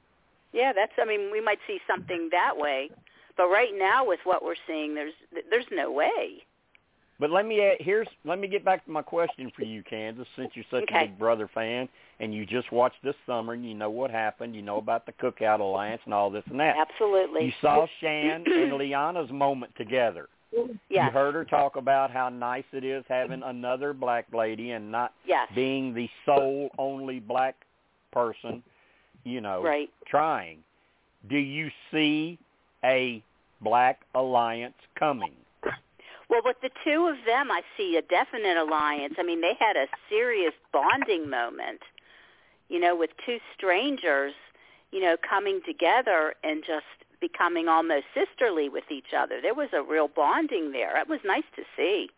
[0.52, 0.92] Yeah, that's.
[1.00, 2.90] I mean, we might see something that way,
[3.36, 5.14] but right now, with what we're seeing, there's
[5.50, 6.44] there's no way.
[7.20, 10.26] But let me add, here's let me get back to my question for you, Kansas.
[10.36, 11.04] Since you're such Okay.
[11.04, 11.88] a big brother fan,
[12.20, 15.12] and you just watched this summer, and you know what happened, you know about the
[15.12, 16.76] Cookout Alliance and all this and that.
[16.76, 17.46] Absolutely.
[17.46, 20.28] You saw Shan and Liana's moment together.
[20.52, 21.06] Yes.
[21.06, 25.12] You heard her talk about how nice it is having another black lady and not
[25.26, 25.48] Yes.
[25.54, 27.56] being the sole only black
[28.12, 28.62] person,
[29.24, 29.90] you know, Right.
[30.06, 30.62] trying.
[31.28, 32.38] Do you see
[32.84, 33.20] a
[33.60, 35.34] black alliance coming?
[36.30, 39.14] Well, with the two of them, I see a definite alliance.
[39.18, 41.82] I mean, they had a serious bonding moment,
[42.68, 44.32] you know, with two strangers,
[44.90, 46.86] you know, coming together and just
[47.20, 49.40] becoming almost sisterly with each other.
[49.40, 50.98] There was a real bonding there.
[51.00, 52.08] It was nice to see.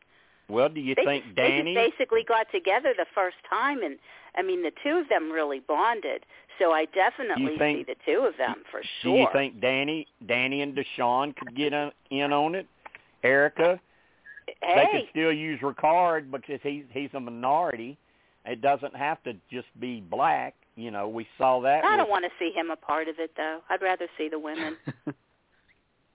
[0.49, 3.83] Well, do you they think just, Danny they just basically got together the first time,
[3.83, 3.99] and
[4.37, 6.25] I mean, the two of them really bonded.
[6.59, 9.13] So I definitely think- see the two of them for sure.
[9.13, 12.67] Do you think Danny, Danny and Deshawn could get in, in on it?
[13.23, 13.81] Erika,
[14.47, 14.55] hey.
[14.63, 17.99] they could still use Ricard because he's he's a minority.
[18.47, 20.55] It doesn't have to just be black.
[20.77, 21.85] You know, we saw that.
[21.85, 23.61] I don't want to see him a part of it, though.
[23.71, 24.77] I'd rather see the women.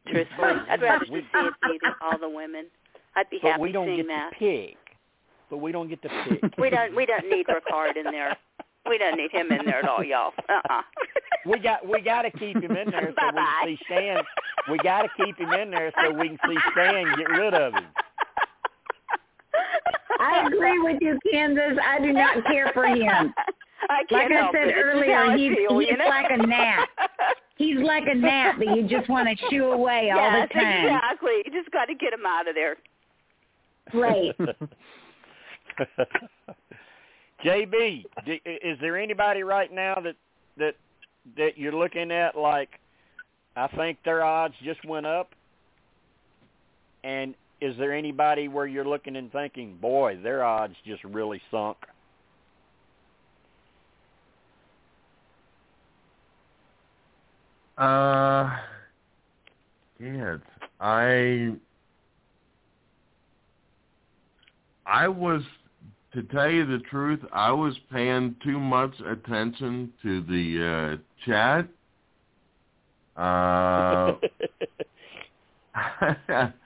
[0.07, 2.65] Truthfully, I'd rather We- just see it be the, all the women.
[3.15, 4.29] I'd be but happy we don't seeing get that.
[4.33, 4.77] to pick.
[5.49, 6.57] But we don't get to pick.
[6.57, 6.95] We don't.
[6.95, 8.35] We don't need Ricard in there.
[8.89, 10.31] We don't need him in there at all, y'all.
[10.49, 10.81] Uh-uh.
[11.45, 13.59] we got we got to keep him in there so we Bye-bye.
[13.63, 14.23] can see Stan.
[14.71, 17.73] We got to keep him in there so we can see Stan get rid of
[17.73, 17.85] him.
[20.21, 21.77] I agree with you, Kansas.
[21.85, 23.33] I do not care for him.
[23.89, 24.75] I Like can't I said it.
[24.77, 26.05] Earlier, how he's- feel, he's you know?
[26.05, 26.87] like a gnat.
[27.57, 30.85] He's like a gnat that you just want to shoo away all the time.
[30.85, 31.31] exactly.
[31.45, 32.77] You just got to get him out of there.
[33.93, 34.35] Right.
[37.45, 38.05] JB,
[38.45, 40.15] is there anybody right now that
[40.57, 40.75] that
[41.37, 42.69] that you're looking at like
[43.55, 45.29] I think their odds just went up?
[47.03, 51.77] And is there anybody where you're looking and thinking, boy, their odds just really sunk?
[57.77, 58.49] Uh,
[59.99, 60.37] yeah,
[60.79, 61.53] I
[64.85, 65.43] I was
[66.13, 71.67] to tell you the truth, I was paying too much attention to the uh, chat.
[73.15, 74.15] Uh,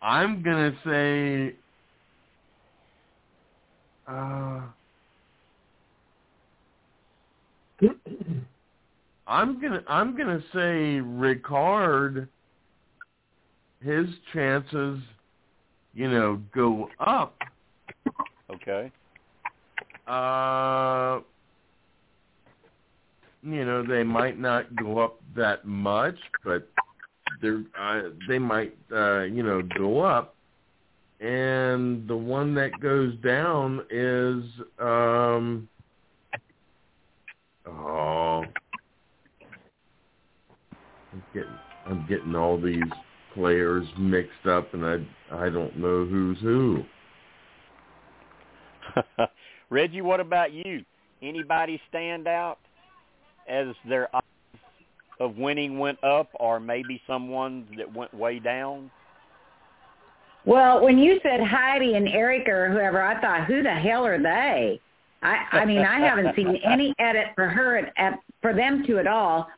[0.00, 1.54] I'm gonna say.
[4.06, 4.62] Uh,
[9.26, 12.28] I'm gonna I'm gonna say Ricard.
[13.80, 14.98] His chances,
[15.94, 17.36] you know, go up.
[18.50, 18.90] okay.
[20.08, 21.20] Uh,
[23.42, 26.68] you know, they might not go up that much, but
[27.40, 30.34] they're uh, they might uh, you know go up.
[31.20, 34.44] And the one that goes down is
[34.78, 35.68] um
[37.66, 38.44] oh
[41.12, 42.82] I'm getting I'm getting all these
[43.34, 44.98] players mixed up and I
[45.32, 46.84] I don't know who's who.
[49.70, 50.84] Reggie, what about you?
[51.22, 52.58] Anybody stand out
[53.48, 54.08] as their
[55.20, 58.90] of winning went up, or maybe someone that went way down?
[60.44, 64.20] Well, when you said Heidi and Erika or whoever, I thought, who the hell are
[64.20, 64.80] they?
[65.22, 68.98] I I mean, I haven't seen any edit for her at, at for them two
[68.98, 69.48] at all.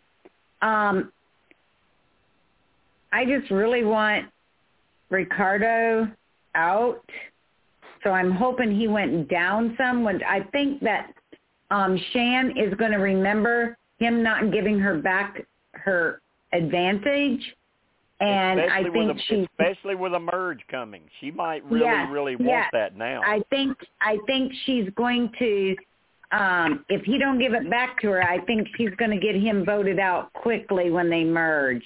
[0.63, 1.13] Um,
[3.13, 4.27] I just really want
[5.11, 6.09] Ricardo
[6.55, 7.03] out,
[8.03, 10.03] so I'm hoping he went down some.
[10.03, 11.13] When I think that
[11.71, 15.47] um Shan is going to remember him not giving her back
[15.85, 16.21] her
[16.53, 17.41] advantage,
[18.21, 21.87] and especially I think with a, she's especially with a merge coming, she might really,
[21.87, 22.71] Yes, really want yes.
[22.73, 23.23] that now.
[23.25, 25.77] I think I think she's going to
[26.33, 29.35] um if he don't give it back to her, I think she's going to get
[29.35, 31.83] him voted out quickly when they merge.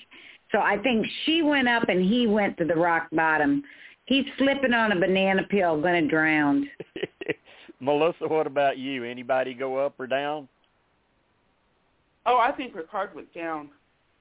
[0.52, 3.62] So I think she went up and he went to the rock bottom.
[4.06, 6.68] He's slipping on a banana peel, going to drown.
[7.80, 9.02] Melissa, what about you?
[9.04, 10.46] Anybody go up or down?
[12.26, 13.68] Oh, I think Ricard went down.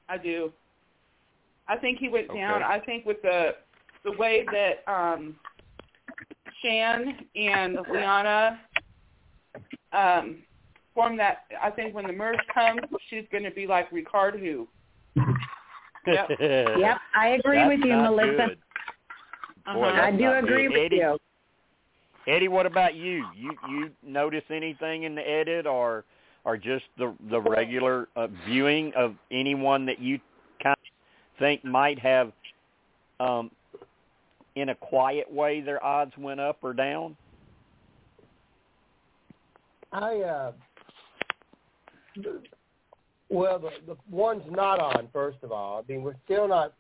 [0.09, 0.51] I do.
[1.67, 2.61] I think he went down.
[2.61, 3.51] I think with the
[4.03, 5.35] the way that um
[6.61, 8.59] Shan and Liana
[9.93, 10.37] um
[10.93, 14.67] form that I think when the merge comes, she's gonna be like Ricard who.
[16.05, 16.31] Yep.
[16.37, 18.31] Yep, I agree That's with you, Melissa.
[18.47, 18.57] good.
[19.65, 19.73] Uh-huh.
[19.73, 20.73] Boy, I do agree good.
[20.73, 21.17] with Eddie, you.
[22.27, 23.25] Eddie, what about you?
[23.33, 26.03] You you notice anything in the edit, or
[26.45, 30.19] or just the the regular uh, viewing of anyone that you
[30.61, 32.31] kind of think might have
[33.19, 33.49] um,
[34.55, 37.15] in a quiet way their odds went up or down?
[39.91, 40.51] I uh,
[43.29, 45.07] well, the the one's not on.
[45.13, 46.73] First of all, I mean we're still not.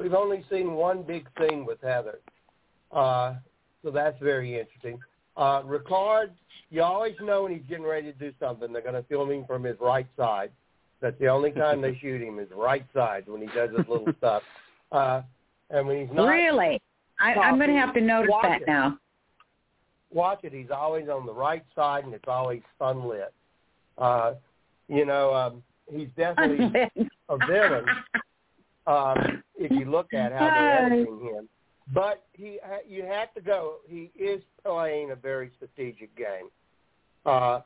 [0.00, 2.20] We've only seen one big thing with Heather,
[2.92, 3.34] uh,
[3.82, 5.00] so that's very interesting.
[5.38, 6.30] Uh, Ricard,
[6.68, 8.72] you always know when he's getting ready to do something.
[8.72, 10.50] They're going to film him from his right side.
[11.00, 14.12] That's the only time they shoot him is right side when he does his little
[14.18, 14.42] stuff.
[14.90, 15.22] Uh,
[15.70, 16.82] and when he's not really,
[17.20, 18.66] I, I'm going to have to notice that it.
[18.66, 18.98] now.
[20.10, 20.52] Watch it.
[20.52, 23.32] He's always on the right side, and it's always sunlit.
[23.96, 24.34] Uh,
[24.88, 25.62] you know, um,
[25.92, 26.66] he's definitely
[27.28, 27.84] a villain
[28.86, 31.48] um, if you look at how they're editing him.
[31.92, 33.76] But he, you have to go.
[33.88, 36.50] He is playing a very strategic game.
[37.24, 37.60] Uh,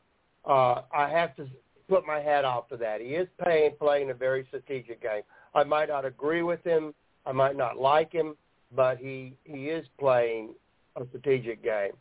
[0.44, 1.46] uh, I have to
[1.88, 3.00] put my hat off to that.
[3.00, 5.22] He is playing playing a very strategic game.
[5.54, 6.94] I might not agree with him.
[7.26, 8.36] I might not like him,
[8.74, 10.54] but he he is playing
[10.96, 11.92] a strategic game.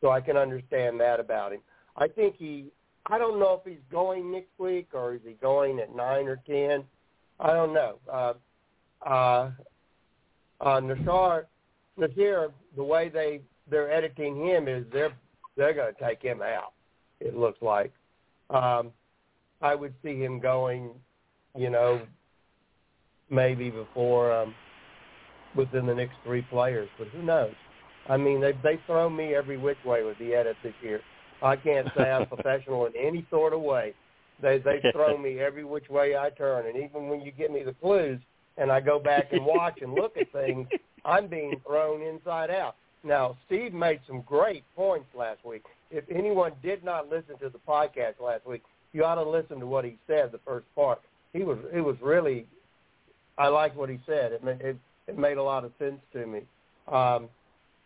[0.00, 1.60] So I can understand that about him.
[1.96, 2.66] I think he.
[3.06, 6.36] I don't know if he's going next week or is he going at nine or
[6.46, 6.84] ten.
[7.38, 7.96] I don't know.
[8.12, 8.34] Uh,
[9.06, 9.50] uh,
[10.60, 10.80] uh,
[12.00, 13.40] Nashar Naseer, the way they
[13.70, 15.12] they're editing him is they're
[15.56, 16.72] they're going to take him out.
[17.20, 17.92] It looks like.
[18.48, 18.92] Um,
[19.60, 20.90] I would see him going,
[21.56, 22.00] you know,
[23.28, 24.54] maybe before um,
[25.54, 27.54] within the next three players, but who knows?
[28.08, 31.00] I mean, they they throw me every which way with the edit this year.
[31.42, 33.94] I can't say I'm professional in any sort of way.
[34.40, 37.62] They they throw me every which way I turn, and even when you give me
[37.62, 38.20] the clues
[38.56, 40.68] and I go back and watch and look at things,
[41.04, 42.76] I'm being thrown inside out.
[43.02, 45.64] Now, Steve made some great points last week.
[45.90, 48.62] If anyone did not listen to the podcast last week,
[48.92, 50.32] you ought to listen to what he said.
[50.32, 51.00] The first part,
[51.32, 52.46] he was it was really,
[53.38, 54.32] I liked what he said.
[54.32, 56.40] It it it made a lot of sense to me.
[56.88, 57.28] Um,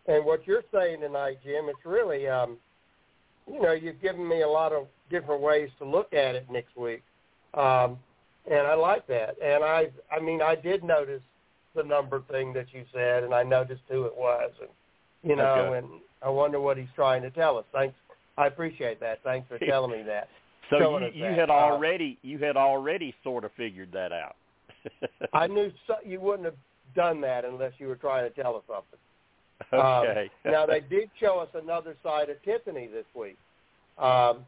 [0.07, 2.57] and what you're saying tonight, Jim, it's really, um,
[3.51, 6.75] you know, you've given me a lot of different ways to look at it next
[6.75, 7.03] week,
[7.53, 7.97] um,
[8.49, 9.35] and I like that.
[9.43, 11.21] And I, I mean, I did notice
[11.75, 14.69] the number thing that you said, and I noticed who it was, and
[15.23, 15.77] you know, Okay.
[15.79, 15.87] and
[16.21, 17.65] I wonder what he's trying to tell us.
[17.73, 17.95] Thanks,
[18.37, 19.19] I appreciate that.
[19.23, 20.29] Thanks for telling me that.
[20.69, 21.37] So you, you that.
[21.39, 24.35] had Uh, already you had already sort of figured that out.
[25.33, 26.55] I knew so, you wouldn't have
[26.95, 28.99] done that unless you were trying to tell us something.
[29.73, 30.29] Um, okay.
[30.45, 33.37] now they did show us another side of Tiffany this week.
[33.97, 34.45] Um,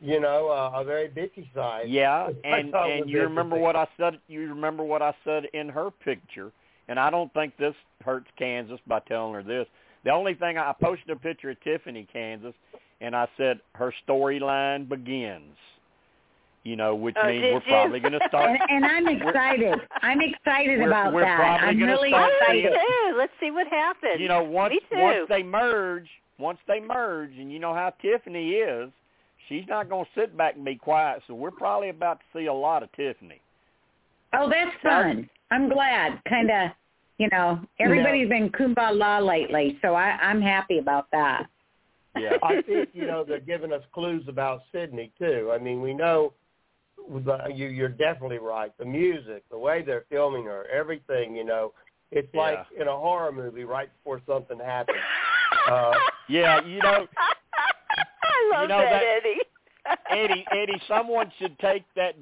[0.00, 1.86] you know, uh, a very bitchy side.
[1.88, 3.62] Yeah, and and you remember interesting.
[3.62, 4.18] what I said.
[4.28, 6.52] You remember what I said in her picture,
[6.88, 9.66] and I don't think this hurts Kansas by telling her this.
[10.04, 12.54] The only thing I I posted a picture of Tiffany, Kansas,
[13.00, 15.56] and I said her storyline begins.
[16.64, 17.60] You know, which Oh, means we're you?
[17.66, 18.50] probably going to start.
[18.50, 19.78] And, and I'm excited.
[20.02, 21.36] I'm excited We're- about we're that.
[21.38, 22.62] probably I'm gonna really start excited.
[22.64, 23.16] seeing- too.
[23.16, 24.20] Let's see what happens.
[24.20, 25.00] you know, once Me too.
[25.00, 26.08] once they merge,
[26.38, 28.90] once they merge, and you know how Tiffany is,
[29.48, 31.22] she's not going to sit back and be quiet.
[31.26, 33.40] So we're probably about to see a lot of Tiffany.
[34.34, 35.28] Oh, that's fun.
[35.50, 36.20] I'm glad.
[36.28, 36.70] Kind of,
[37.18, 41.46] you know, everybody's been kumbaya lately, so I, I'm happy about that.
[42.16, 42.36] Yeah.
[42.42, 45.50] I think you know they're giving us clues about Sydney too.
[45.52, 46.32] I mean, we know
[47.24, 48.72] the, you, you're definitely right.
[48.78, 51.34] The music, the way they're filming her, everything.
[51.34, 51.72] You know,
[52.10, 52.40] it's Yeah.
[52.40, 54.98] like in a horror movie right before something happens.
[55.66, 55.92] Uh,
[56.28, 57.06] Yeah, you know,
[58.38, 59.40] I love you know that, that- Eddie.
[60.10, 62.14] Eddie, Eddie, someone should take that.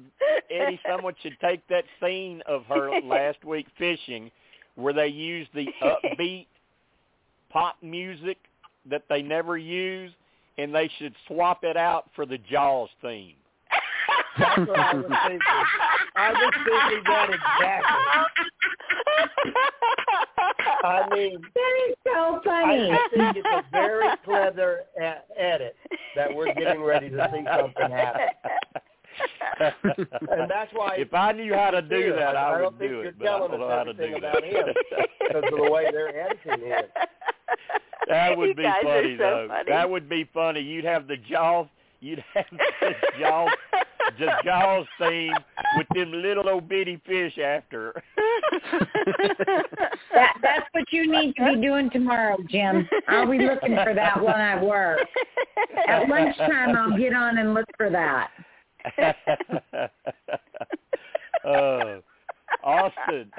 [0.49, 4.31] Eddie, someone should take that scene of her last week fishing,
[4.75, 6.47] where they used the upbeat
[7.49, 8.37] pop music
[8.89, 10.13] that they never use,
[10.57, 13.35] and they should swap it out for the Jaws theme.
[14.39, 15.41] that's what I was thinking.
[16.15, 18.03] I was thinking that exactly.
[20.83, 22.91] I mean, That is so funny.
[22.91, 25.75] I think it's a very clever a- edit
[26.15, 28.27] that we're getting ready to see something happen.
[29.59, 32.79] And that's why if I knew how to do that, I- I I, don't would
[32.79, 34.53] think do you're it, but I telling don't know us how to do about him
[34.67, 35.07] that.
[35.19, 36.83] because of the way they're editing him.
[38.07, 39.47] That would You be funny so though.
[39.49, 39.63] funny.
[39.69, 40.61] That would be funny.
[40.61, 41.67] You'd have the Jaws.
[41.99, 42.45] You'd have
[42.81, 43.49] the Jaws,
[44.19, 45.33] the Jaws theme
[45.77, 48.01] with them little old bitty fish after.
[50.13, 52.87] That, that's what you need to be doing tomorrow, Jim.
[53.07, 54.99] I'll be looking for that when I work.
[55.87, 58.31] At lunchtime, I'll get on and look for that.
[61.45, 61.97] uh,
[62.63, 63.31] Austin,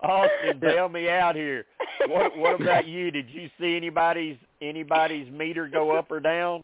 [0.00, 1.64] Austin, bail me out here.
[2.06, 3.10] What what about you?
[3.10, 6.62] Did you see anybody's anybody's meter go up or down?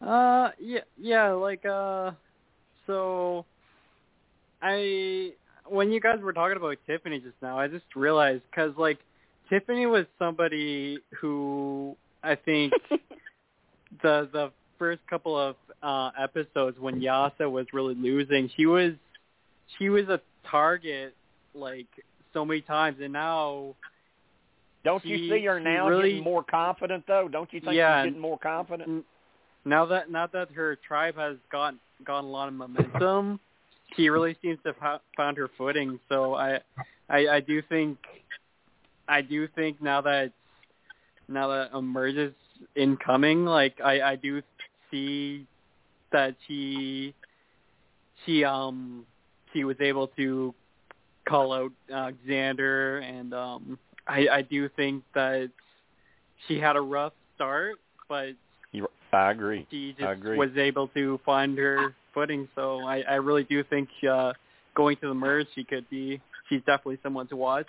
[0.00, 2.10] Uh, yeah, yeah, like, uh,
[2.86, 3.44] so,
[4.60, 5.32] I,
[5.66, 8.98] when you guys were talking about Tiffany just now, I just realized, cause like,
[9.48, 12.72] Tiffany was somebody who I think
[14.02, 18.92] the the first couple of uh episodes when Yase was really losing, she was
[19.78, 20.20] she was a
[20.50, 21.14] target
[21.54, 21.86] like
[22.32, 23.74] so many times and now
[24.84, 27.28] Don't She- you see her now really- getting more confident though?
[27.28, 28.02] Don't you think Yeah.
[28.04, 29.04] she's getting more confident?
[29.64, 31.74] Now that now that her tribe has got
[32.04, 33.38] gotten a lot of momentum,
[33.96, 35.98] she really seems to have found her footing.
[36.08, 36.60] So I,
[37.08, 37.98] I I do think
[39.08, 40.32] I do think now that
[41.28, 42.34] now that emerges
[42.74, 44.42] incoming, like I I do
[44.90, 45.46] see
[46.10, 47.14] that she
[48.24, 49.06] she um
[49.52, 50.54] she was able to
[51.28, 51.72] call out
[52.26, 55.50] Xander, and um I I do think that
[56.48, 57.76] she had a rough start
[58.08, 58.32] but
[59.12, 59.66] I agree.
[59.70, 60.38] she I just agree.
[60.38, 62.48] was able to find her footing.
[62.54, 64.32] So I, I really do think uh,
[64.74, 66.20] going to the merge, she could be.
[66.48, 67.66] She's definitely someone to watch.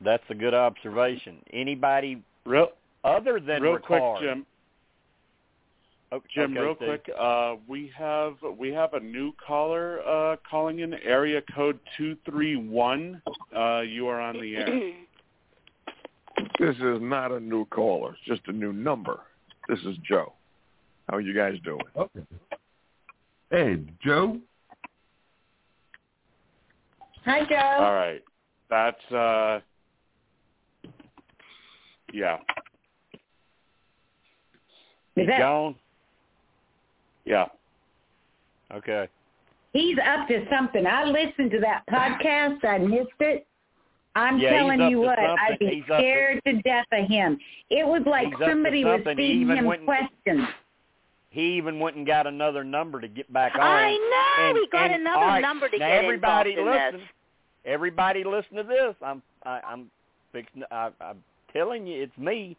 [0.00, 1.38] That's a good observation.
[1.52, 2.68] Anybody Real,
[3.04, 4.44] other than real quick, Jim.
[6.12, 6.88] Oh, Jim, okay, real Steve.
[6.88, 12.16] quick, uh, we have we have a new caller uh, calling in area code two
[12.26, 13.22] three one.
[13.56, 14.92] Uh, you are on the air.
[16.60, 18.10] This is not a new caller.
[18.12, 19.20] It's just a new number.
[19.68, 20.32] This is Joe.
[21.08, 21.80] How are you guys doing?
[21.96, 22.20] Okay.
[23.50, 24.38] Hey, Joe.
[27.24, 27.56] Hi, Joe.
[27.56, 28.22] All right,
[28.68, 29.60] that's uh,
[32.12, 32.36] yeah,
[35.16, 35.74] Is that, Gone.
[37.24, 37.46] yeah.
[38.74, 39.08] Okay.
[39.72, 40.86] he's up to something.
[40.86, 42.64] I listened to that podcast.
[42.64, 43.46] I missed it.
[44.16, 47.08] I'm Yeah, telling you to what, I'd be He's up to- scared to death of
[47.08, 47.38] him.
[47.70, 49.18] It was like He's up to somebody was something.
[49.18, 50.48] He feeding even him went questions.
[51.30, 53.60] He even went and got another number to get back on.
[53.60, 54.48] I know.
[54.50, 57.00] And- he got and- another all right, number to now get everybody involved in listen.
[57.00, 57.08] this.
[57.64, 58.94] Everybody listen to this.
[59.02, 59.90] I'm I, I'm
[60.32, 60.62] fixing.
[60.70, 61.22] I, I'm
[61.52, 62.56] telling you, it's me.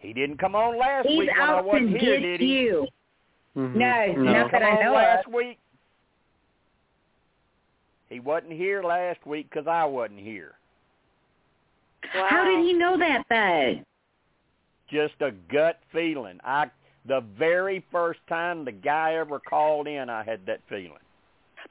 [0.00, 2.40] He didn't come on last He's week when I out to wasn't here, get did
[2.40, 2.46] he?
[2.60, 2.86] you.
[3.56, 3.78] Mm-hmm.
[3.78, 5.32] No, He not didn't that come I on know last of.
[5.32, 5.58] week.
[8.14, 10.52] He wasn't here last week because I wasn't here.
[12.14, 12.26] Wow.
[12.30, 13.80] How did he know that though?
[14.88, 16.38] Just a gut feeling.
[16.44, 16.70] I
[17.06, 20.92] the very first time the guy ever called in, I had that feeling.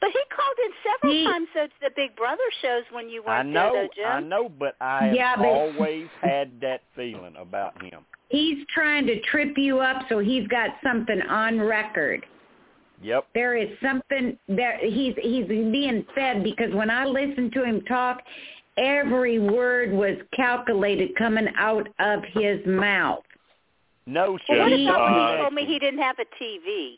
[0.01, 3.23] But he called in several He- times though to the Big Brother shows when you
[3.23, 4.11] I weren't know, there, though, Jim.
[4.11, 8.05] I know, but I have Yeah, but- always had that feeling about him.
[8.27, 12.25] He's trying to trip you up so he's got something on record.
[13.03, 13.25] Yep.
[13.33, 18.21] There is something there he's he's being fed because when I listened to him talk,
[18.77, 23.23] every word was calculated coming out of his mouth.
[24.05, 26.95] No, well, what Shelley, about when uh, he told me he didn't have a TV?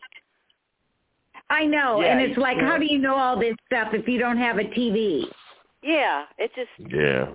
[1.50, 4.08] I know, Yeah, and it's he- like, how do you know all this stuff if
[4.08, 5.26] you don't have a TV?
[5.84, 7.34] Yeah, it just Yeah.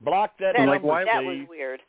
[0.00, 1.80] block that that, like, why- that was weird.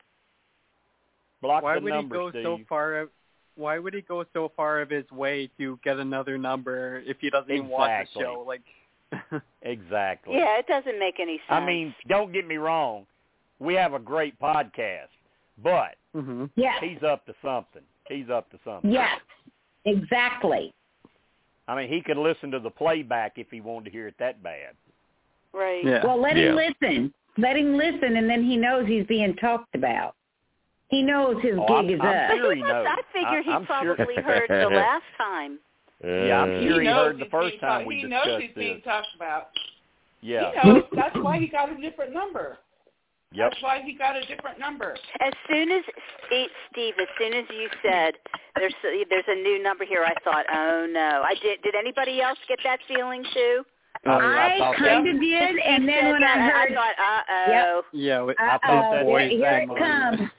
[1.41, 2.43] Block Why the would number, he go Steve.
[2.43, 3.09] so far?
[3.55, 7.17] Of, why would he go so far of his way to get another number if
[7.19, 8.23] he doesn't even watch the Exactly.
[8.23, 8.45] show?
[8.47, 10.35] Like, Exactly.
[10.35, 11.49] Yeah, it doesn't make any sense.
[11.49, 13.05] I mean, don't get me wrong.
[13.59, 15.11] We have a great podcast,
[15.63, 16.45] but mm-hmm.
[16.55, 17.83] Yes, he's up to something.
[18.07, 18.91] He's up to something.
[18.91, 19.19] yes,
[19.85, 20.73] exactly.
[21.67, 24.41] I mean, he could listen to the playback if he wanted to hear it that
[24.41, 24.73] bad.
[25.53, 25.85] right.
[25.85, 26.05] yeah.
[26.05, 27.13] Well, let him listen.
[27.37, 30.15] Let him listen, and then he knows he's being talked about.
[30.91, 32.27] He knows his Oh, gig I'm- is I'm up.
[32.29, 32.87] But sure he he must, knows.
[32.87, 35.59] I figure I- he I'm sure- probably heard the last time.
[36.03, 38.03] Yeah, I'm Uh, sure he knows heard the he's first being time talk- we he
[38.03, 39.49] knows he's being talked about.
[40.21, 40.51] Yeah.
[40.61, 40.83] He knows.
[40.91, 42.57] That's why he got a different number.
[43.33, 43.51] Yep.
[43.51, 44.97] That's why he got a different number.
[45.21, 45.83] As soon as
[46.27, 48.17] Steve, as soon as you said
[48.57, 51.23] there's there's a new number here, I thought, oh no.
[51.23, 51.61] I did.
[51.61, 53.65] Did anybody else get that feeling too?
[54.05, 56.95] I, mean, I I kind of did, and then when that, I heard, I thought,
[56.99, 57.85] uh oh.
[57.93, 58.21] Yeah.
[58.21, 60.31] with- I thought uh-oh, that here, was here it comes.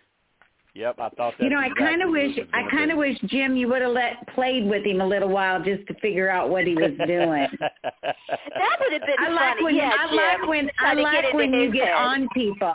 [0.74, 1.44] Yep, I thought that.
[1.44, 4.26] You know, I kind of wish, I kind of wish Jim, you would have let
[4.34, 7.46] played with him a little while just to figure out what he was doing.
[8.02, 9.64] That would have been I like funny.
[9.64, 10.16] when yeah, I Jim.
[10.16, 11.94] like when I like when you his get head.
[11.96, 12.72] on people.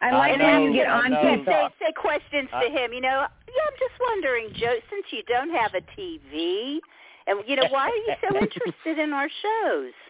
[0.00, 1.22] I I like know, when you get on know.
[1.22, 1.52] say, people.
[1.52, 2.92] say, say questions I- to him.
[2.92, 6.78] You know, yeah, I'm just wondering, Joe, since you don't have a TV,
[7.26, 9.92] and you know, why are you so interested in our shows?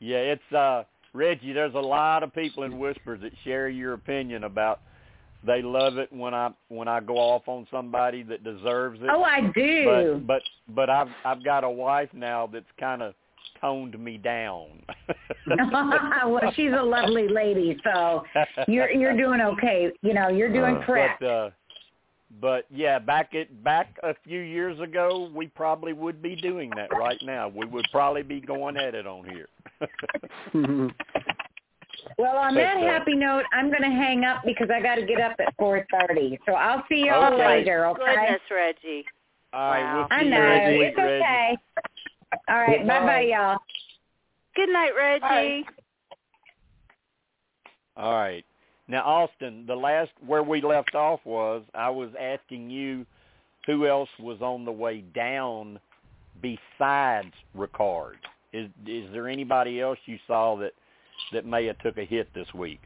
[0.00, 1.52] Yeah, it's uh Reggie.
[1.52, 4.80] There's a lot of people in Whispers that share your opinion about
[5.46, 9.08] they love it when I when I go off on somebody that deserves it.
[9.10, 10.22] Oh, I but do.
[10.26, 13.14] but but I've I've got a wife now that's kind of
[13.60, 14.68] toned me down.
[16.26, 18.22] well, she's a lovely lady, so
[18.68, 19.90] you're you're doing okay.
[20.02, 21.20] You know, you're doing Uh, correct.
[21.20, 21.50] But uh
[22.40, 26.90] but yeah, back at back a few years ago, we probably would be doing that
[26.96, 27.48] right now.
[27.48, 29.48] We would probably be going at it on here.
[32.18, 35.06] Well, on But, that happy note, I'm going to hang up because I got to
[35.06, 36.38] get up at 4:30.
[36.46, 37.46] So I'll see y'all Okay.
[37.46, 37.86] later.
[37.88, 38.02] Okay.
[38.04, 39.04] Goodness, Reggie.
[39.52, 39.96] All right, Wow.
[39.96, 41.22] we'll I see you know next week, it's Reggie.
[41.22, 41.58] okay.
[42.48, 42.86] All right.
[42.86, 43.58] Bye bye, y'all.
[44.56, 45.20] Good night, Reggie.
[45.22, 45.62] Bye.
[47.96, 48.44] All right.
[48.88, 53.06] Now, Austin, the last where we left off was I was asking you
[53.66, 55.78] who else was on the way down
[56.42, 58.14] besides Ricard.
[58.52, 60.72] Is is there anybody else you saw that
[61.32, 62.80] that may have took a hit this week?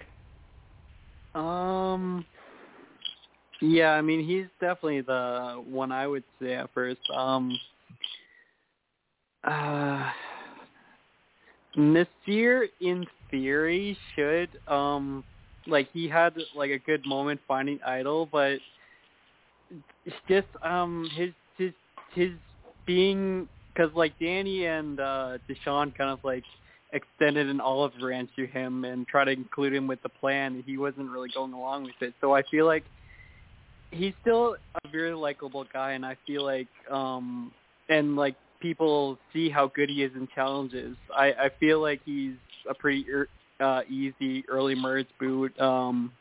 [1.35, 2.24] Um.
[3.60, 7.01] Yeah, I mean he's definitely the one I would say at first.
[7.15, 7.59] Um.
[9.44, 10.10] Uh.
[11.77, 15.24] Naseer, in theory, should um
[15.66, 18.59] like he had like a good moment finding Idol, but
[20.28, 21.73] just um his his
[22.15, 22.31] his
[22.86, 26.44] being because like Danny and uh Deshawn kind of like
[26.93, 30.65] extended an olive branch to him and tried to include him with the plan and
[30.65, 32.15] he wasn't really going along with it.
[32.20, 32.85] So I feel like
[33.90, 37.52] he's still a very likable guy and I feel like um
[37.89, 40.97] and like people see how good he is in challenges.
[41.15, 42.35] I I feel like he's
[42.69, 43.28] a pretty er,
[43.60, 46.12] uh easy early merge boot um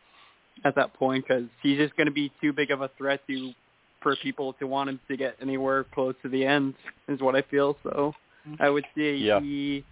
[0.65, 3.53] at that point cuz he's just going to be too big of a threat to
[4.01, 6.73] for people to want him to get anywhere close to the end
[7.07, 7.77] is what I feel.
[7.83, 8.13] So
[8.59, 9.39] I would say Yeah.
[9.39, 9.83] he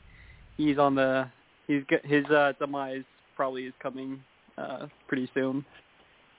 [0.58, 1.28] he's on the
[1.68, 3.04] he's his uh demise
[3.36, 4.22] probably is coming
[4.58, 5.66] uh pretty soon.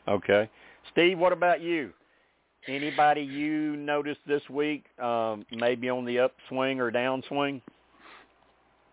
[0.08, 0.48] Okay.
[0.92, 1.92] Steve, what about you?
[2.68, 7.60] Anybody you noticed this week, um, maybe on the upswing or downswing?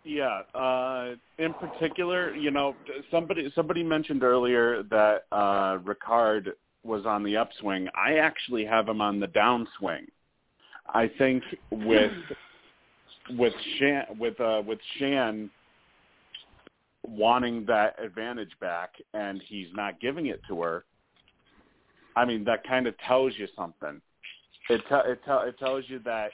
[0.03, 0.41] Yeah.
[0.53, 2.75] Uh, in particular, you know,
[3.09, 6.49] somebody somebody mentioned earlier that uh, Ricard
[6.83, 7.87] was on the upswing.
[7.95, 10.07] I actually have him on the downswing.
[10.93, 12.11] I think with
[13.31, 15.49] with Shan with uh, with Shan
[17.07, 20.85] wanting that advantage back and he's not giving it to her.
[22.15, 24.01] I mean, that kind of tells you something.
[24.69, 26.31] It te- it, te- it tells you that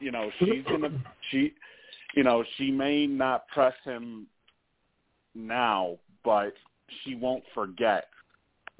[0.00, 0.90] you know she's gonna
[1.30, 1.52] she
[2.14, 4.26] you know she may not press him
[5.34, 6.54] now, but
[7.02, 8.06] she won't forget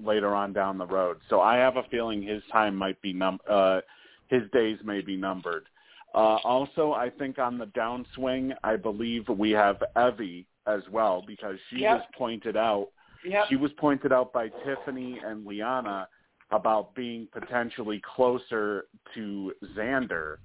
[0.02, 1.18] later on down the road.
[1.28, 3.80] So I have a feeling his time might be num uh
[4.28, 5.64] his days may be numbered.
[6.14, 11.56] Uh also I think on the downswing I believe we have Evvie as well because
[11.70, 11.98] she Yep.
[11.98, 12.88] was pointed out
[13.24, 13.46] Yep.
[13.48, 16.08] she was pointed out by Tiffany and Liana
[16.50, 18.84] about being potentially closer
[19.14, 20.36] to Xander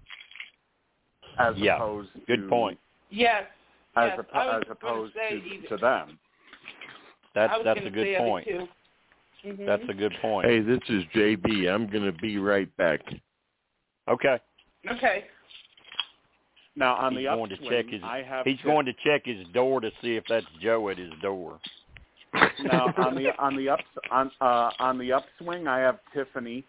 [1.37, 2.79] as Yeah, opposed Good to point.
[3.09, 3.43] Yes.
[3.95, 4.19] as, yes.
[4.19, 6.19] oppo- I was as gonna opposed say to, to them.
[7.35, 8.47] That's that's a good point.
[8.47, 8.67] Too.
[9.45, 9.65] Mhm.
[9.65, 10.47] That's a good point.
[10.47, 11.67] Hey, this is JB.
[11.67, 13.01] I'm going to be right back.
[14.07, 14.39] Okay.
[14.89, 15.25] Okay.
[16.77, 19.45] Now on He's the going to check his- I have He's going to check his
[19.47, 21.59] door to see if that's Joe at his door.
[22.63, 23.79] now on the on the up
[24.11, 26.63] on uh on the upswing I have Tiffany.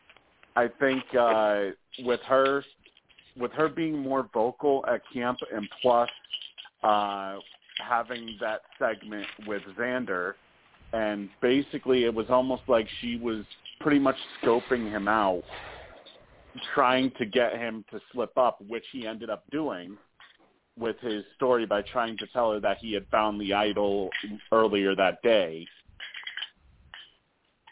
[0.56, 1.66] I think uh
[2.04, 2.64] with her
[3.36, 6.08] with her being more vocal at camp and plus
[6.82, 7.36] uh
[7.86, 10.34] having that segment with Xander
[10.92, 13.44] and basically it was almost like she was
[13.80, 15.42] pretty much scoping him out
[16.74, 19.96] trying to get him to slip up which he ended up doing
[20.78, 24.10] with his story by trying to tell her that he had found the idol
[24.52, 25.66] earlier that day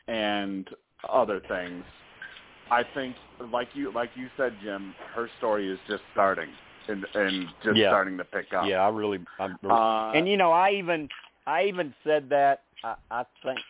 [0.08, 0.68] and
[1.08, 1.84] other things.
[2.70, 3.14] I think
[3.52, 6.48] like you like you said, Jim, her story is just starting
[6.88, 7.90] and and just Yeah.
[7.90, 8.66] starting to pick up.
[8.66, 9.20] Yeah, I really.
[9.38, 11.08] I'm, Uh, and you know, I even
[11.46, 12.62] I even said that.
[12.82, 13.60] I, I think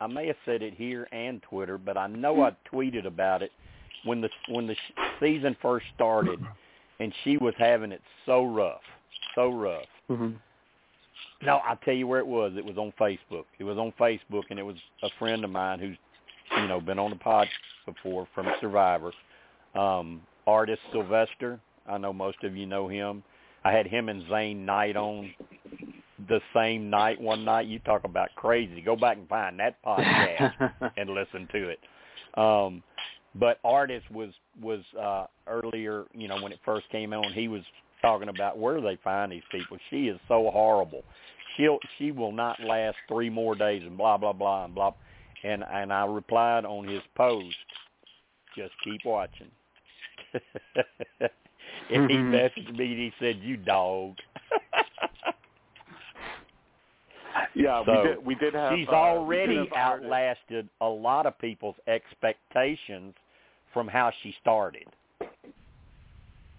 [0.00, 3.50] I may have said it here and Twitter, but I know I tweeted about it
[4.04, 6.40] when the when the sh- season first started,
[7.00, 8.82] and she was having it so rough,
[9.34, 9.86] so rough.
[10.10, 10.32] Mm-hmm.
[11.44, 12.52] No, I'll tell you where it was.
[12.56, 13.44] It was on Facebook.
[13.58, 15.96] It was on Facebook, and it was a friend of mine who's,
[16.58, 17.48] you know, been on the pod
[17.86, 19.12] before from Survivor.
[19.74, 21.60] Um, Artis Silvester.
[21.86, 23.22] I know most of you know him.
[23.64, 25.32] I had him and Zane Knight on
[26.28, 27.66] the same night one night.
[27.66, 28.80] You talk about crazy.
[28.80, 31.78] Go back and find that podcast and listen to it.
[32.38, 32.82] Um,
[33.34, 34.30] but Artis was
[34.60, 37.62] was uh, earlier, you know, when it first came on, he was
[38.00, 39.76] talking about where they find these people.
[39.90, 41.02] She is so horrible.
[41.56, 44.92] She'll she will not last three more days and blah blah blah and blah.
[45.42, 47.56] And and I replied on his post,
[48.56, 49.50] just keep watching.
[51.90, 52.30] and he Mhm.
[52.30, 54.16] messaged me and he said, "You dog."
[57.54, 61.26] yeah, So, we did we did have She's uh, already did have outlasted a lot
[61.26, 63.14] of people's expectations
[63.74, 64.86] from how she started.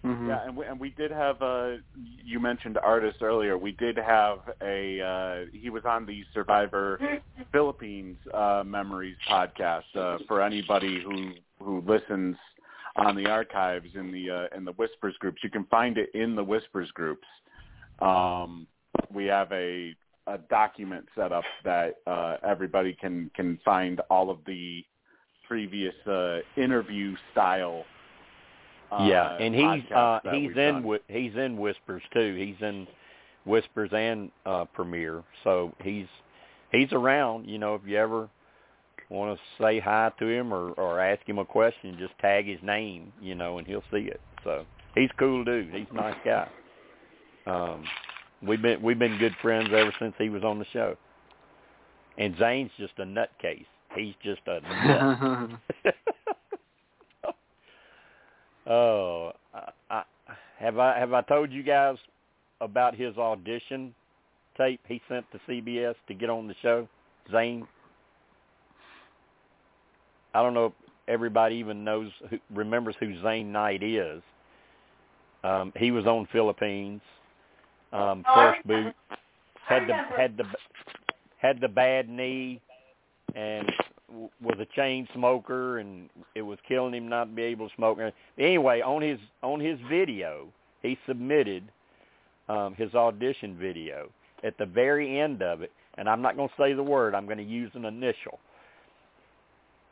[0.06, 0.28] Mm-hmm.
[0.28, 1.78] Yeah, and we, and we did have a.
[2.24, 3.58] you mentioned Artis earlier.
[3.58, 7.00] We did have a uh he was on the Survivor
[7.50, 11.32] Philippines uh Memories podcast uh for anybody who
[11.64, 12.36] who listens
[12.94, 15.38] on the archives in the uh in the Whispers groups.
[15.42, 17.26] You can find it in the Whispers groups.
[18.00, 18.68] Um
[19.12, 19.92] we have a
[20.28, 24.84] a document set up that uh everybody can can find all of the
[25.48, 27.84] previous uh interview style
[28.90, 30.98] uh, yeah, and he's uh he's in done.
[31.08, 32.36] He's in Whispers too.
[32.38, 32.86] He's in
[33.44, 35.24] Whispers and uh Premiere.
[35.42, 36.06] So he's
[36.70, 38.28] he's around, you know, if you ever
[39.08, 42.60] want to say hi to him or or ask him a question, just tag his
[42.62, 44.20] name, you know, and he'll see it.
[44.44, 44.64] So
[44.94, 45.74] he's a cool dude.
[45.74, 46.48] He's a nice guy.
[47.46, 47.84] Um
[48.46, 50.96] we've been we've been good friends ever since he was on the show.
[52.18, 53.66] And Zane's just a nutcase.
[53.96, 55.50] He's just a nut.
[58.68, 60.02] Oh, I, I,
[60.58, 61.96] have I have I told you guys
[62.60, 63.94] about his audition
[64.56, 66.88] tape he sent to CBS to get on the show,
[67.30, 67.66] Zane?
[70.34, 70.72] I don't know if
[71.06, 74.22] everybody even knows who, remembers who Zane Knight is.
[75.44, 77.00] Um, he was on Philippines,
[77.92, 78.94] um, first boot,
[79.64, 80.44] had the had the
[81.38, 82.60] had the bad knee,
[83.34, 83.70] and
[84.08, 87.74] w- was a chain smoker, and it was killing him not to be able to
[87.74, 87.98] smoke.
[88.38, 90.48] Anyway, on his on his video,
[90.82, 91.64] he submitted
[92.48, 94.08] um, his audition video.
[94.44, 97.24] At the very end of it, and I'm not going to say the word, I'm
[97.26, 98.38] going to use an initial.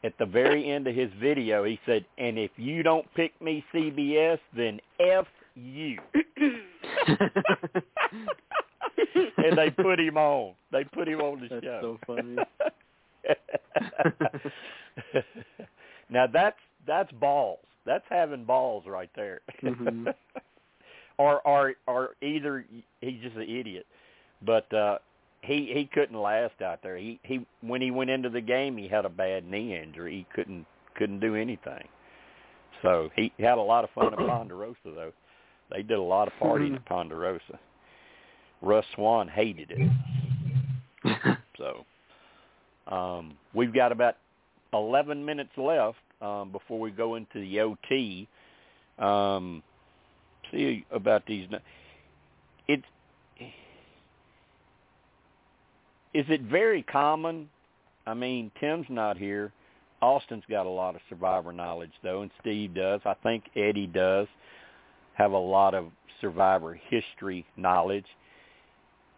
[0.04, 3.64] At the very end of his video, he said, "And if you don't pick me,
[3.72, 5.98] CBS, then f you."
[9.38, 10.54] and they put him on.
[10.72, 11.98] They put him on the That's show.
[12.06, 12.36] so funny.
[16.10, 17.60] now that's that's balls.
[17.86, 19.40] That's having balls right there.
[19.62, 20.14] Mhm.
[21.18, 22.64] or or or either
[23.00, 23.86] he's just an idiot,
[24.42, 24.98] but uh
[25.42, 26.96] he he couldn't last out there.
[26.96, 30.16] He he when he went into the game, he had a bad knee injury.
[30.16, 31.86] He couldn't couldn't do anything.
[32.82, 35.12] So he had a lot of fun at Ponderosa though.
[35.70, 37.58] They did a lot of partying at Ponderosa.
[38.60, 39.90] Russ Swan hated it.
[41.58, 41.84] So
[42.88, 44.16] um, we've got about
[44.72, 48.28] 11 minutes left um, before we go into the OT.
[48.98, 49.62] Um,
[50.50, 51.48] see about these.
[52.68, 52.82] It
[56.12, 57.48] is it very common.
[58.06, 59.52] I mean, Tim's not here.
[60.00, 63.00] Austin's got a lot of survivor knowledge though, and Steve does.
[63.04, 64.28] I think Eddie does
[65.14, 65.86] have a lot of
[66.20, 68.06] survivor history knowledge.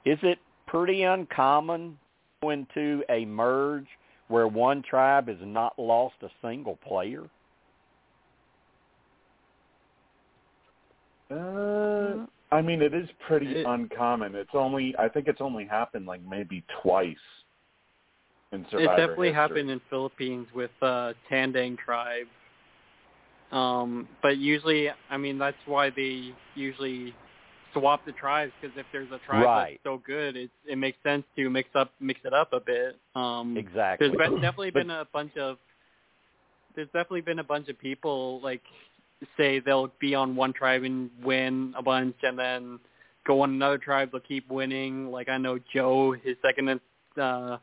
[0.05, 1.98] Is it pretty uncommon
[2.43, 3.87] into a merge
[4.29, 7.25] where one tribe has not lost a single player?
[11.31, 14.35] Uh, I mean, it is pretty It- uncommon.
[14.35, 17.17] It's only I think it's only happened like maybe twice
[18.53, 19.35] in Survivor it definitely history.
[19.35, 22.29] happened in Philippines with uh Tandang tribe.
[23.53, 27.15] Um, but usually, I mean, that's why they usually
[27.72, 29.80] swap the tribes because if there's a tribe Right.
[29.82, 32.98] that's so good, it it makes sense to mix up mix it up a bit.
[33.14, 34.09] Um, Exactly.
[34.09, 35.59] there's been, definitely been a bunch of
[36.76, 38.62] there's definitely been a bunch of people like
[39.36, 42.78] say they'll be on one tribe and win a bunch and then
[43.26, 46.80] go on another tribe they'll keep winning like i know joe his second and
[47.20, 47.56] uh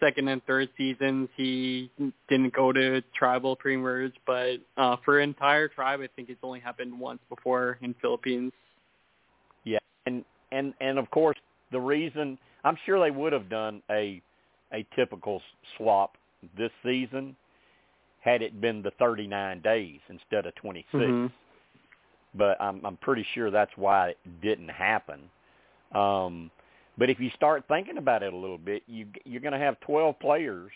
[0.00, 1.90] second and third seasons he
[2.28, 6.98] didn't go to tribal pre-merge but uh for entire tribe i think it's only happened
[6.98, 8.52] once before in philippines
[10.06, 11.36] and and and of course
[11.72, 14.20] the reason I'm sure they would have done a
[14.72, 15.42] a typical
[15.76, 16.16] swap
[16.56, 17.36] this season
[18.20, 20.92] had it been the 39 days instead of 26.
[20.94, 21.32] Mhm.
[22.34, 25.30] But I'm I'm pretty sure that's why it didn't happen.
[25.92, 26.50] Um
[26.98, 29.78] but if you start thinking about it a little bit, you you're going to have
[29.80, 30.72] 12 players.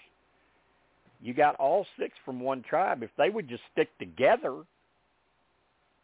[1.22, 3.02] You got all six from one tribe.
[3.02, 4.62] If they would just stick together,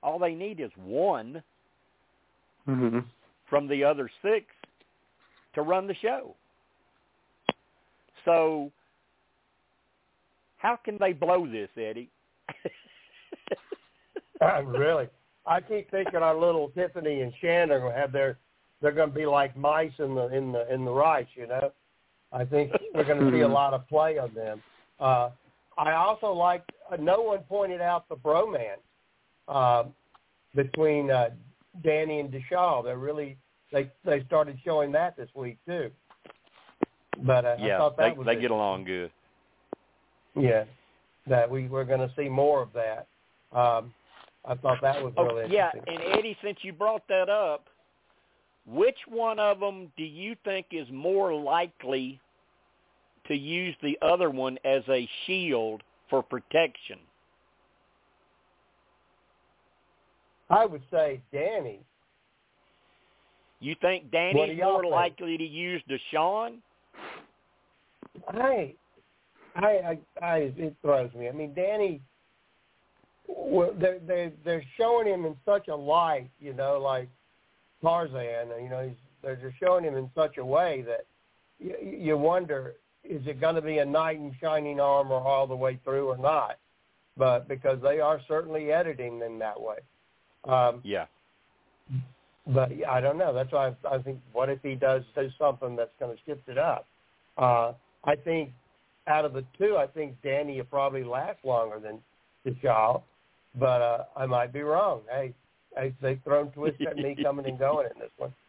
[0.02, 1.42] all they need is one
[2.68, 3.00] mm-hmm.
[3.48, 4.46] from the other six
[5.54, 6.34] to run the show.
[8.24, 8.70] So
[10.58, 12.10] how can they blow this, Eddie?
[14.64, 15.08] really.
[15.46, 18.38] I keep thinking our little Tiffany and Shannon are gonna have their
[18.82, 21.72] they're gonna be like mice in the in the in the rice, you know.
[22.32, 24.60] I think we're gonna see a lot of play on them.
[24.98, 25.30] Uh
[25.78, 28.80] I also like uh, no one pointed out the bromance
[29.48, 29.84] uh,
[30.54, 31.30] between uh,
[31.82, 32.84] Danny and Deshawn.
[32.84, 33.36] They really
[33.72, 35.90] they they started showing that this week too.
[37.22, 38.40] But uh, I yeah, thought they that was they it.
[38.40, 39.10] get along good.
[40.34, 40.64] Yeah,
[41.26, 43.06] that we we're going to see more of that.
[43.52, 43.92] Um,
[44.44, 46.06] I thought that was really oh, yeah, interesting.
[46.06, 47.66] and Eddie, since you brought that up,
[48.66, 52.20] which one of them do you think is more likely
[53.28, 56.98] to use the other one as a shield for protection?
[60.48, 61.80] I would say Danny.
[63.60, 64.92] You think Danny's more think?
[64.92, 66.58] likely to use Deshawn?
[68.28, 68.74] I,
[69.54, 71.28] I, I, I, it throws me.
[71.28, 72.00] I mean, Danny,
[73.28, 77.08] well, they're they they're showing him in such a light, you know, like
[77.82, 78.48] Tarzan.
[78.62, 81.06] You know, he's they're just showing him in such a way that
[81.58, 85.56] you, you wonder is it going to be a knight in shining armor all the
[85.56, 86.58] way through or not?
[87.16, 89.76] But because they are certainly editing them that way.
[90.46, 91.06] Um, Yeah.
[92.46, 93.32] but yeah, I don't know.
[93.32, 96.48] That's why I, I think, what if he does do something that's going to shift
[96.48, 96.86] it up?
[97.36, 97.72] Uh,
[98.04, 98.52] I think
[99.06, 101.98] out of the two, I think Danny will probably last longer than
[102.46, 103.02] Deshawn,
[103.58, 105.00] but uh, I might be wrong.
[105.10, 105.34] Hey,
[105.76, 108.32] hey, they've thrown twists at me coming and going in this one.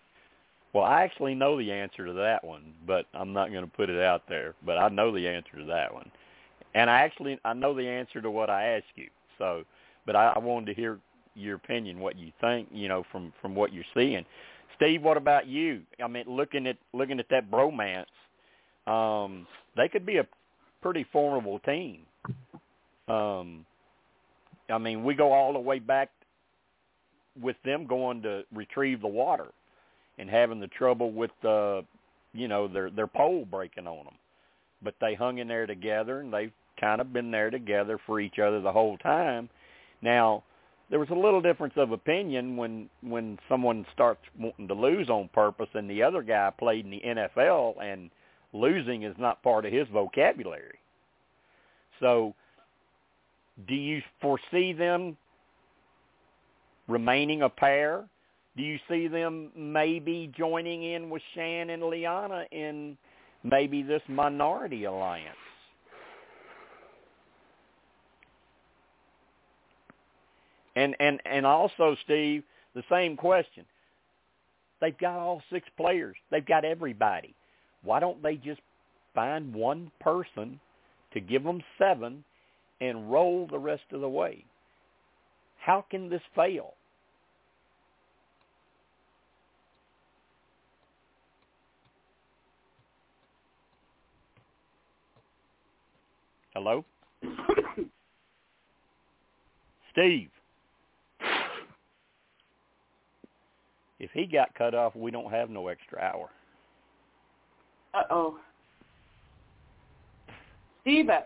[0.74, 3.90] Well, I actually know the answer to that one, but I'm not going to put
[3.90, 4.54] it out there.
[4.64, 6.12] But I know the answer to that one,
[6.76, 9.08] and I actually I know the answer to what I asked you.
[9.40, 9.64] So,
[10.06, 11.00] but I, I wanted to hear
[11.38, 14.26] your opinion, what you think, you know, from from what you're seeing.
[14.76, 15.82] Steve, what about you?
[16.04, 18.06] I mean, looking at looking at that bromance,
[18.86, 20.28] um, they could be a
[20.82, 22.02] pretty formidable team.
[23.08, 23.66] Um,
[24.70, 26.10] I mean, we go all the way back
[27.42, 29.48] with them going to retrieve the water
[30.18, 31.82] and having the trouble with uh
[32.34, 34.16] you know their their pole breaking on them
[34.82, 38.40] but they hung in there together and they've kind of been there together for each
[38.40, 39.50] other the whole time
[40.02, 40.44] now
[40.90, 45.30] there was a little difference of opinion when when someone starts wanting to lose on
[45.34, 48.10] purpose and the other guy played in the NFL and
[48.54, 50.80] losing is not part of his vocabulary
[52.00, 52.34] so
[53.68, 55.18] do you foresee them
[56.88, 58.06] remaining a pair
[58.58, 62.98] do you see them maybe joining in with Shan and Liana in
[63.44, 65.38] maybe this minority alliance?
[70.78, 72.44] And and and also, Steve,
[72.76, 73.66] the same question.
[74.80, 76.16] They've got all six players.
[76.30, 77.34] They've got everybody.
[77.82, 78.62] Why don't they just
[79.16, 80.60] find one person
[81.14, 82.24] to give them seven
[82.80, 84.46] and roll the rest of the way?
[85.60, 86.76] How can this fail?
[96.54, 96.86] Hello?
[99.92, 100.30] Steve.
[104.00, 106.30] If he got cut off, we don't have no extra hour.
[107.94, 108.40] Uh oh.
[110.82, 111.20] Steven.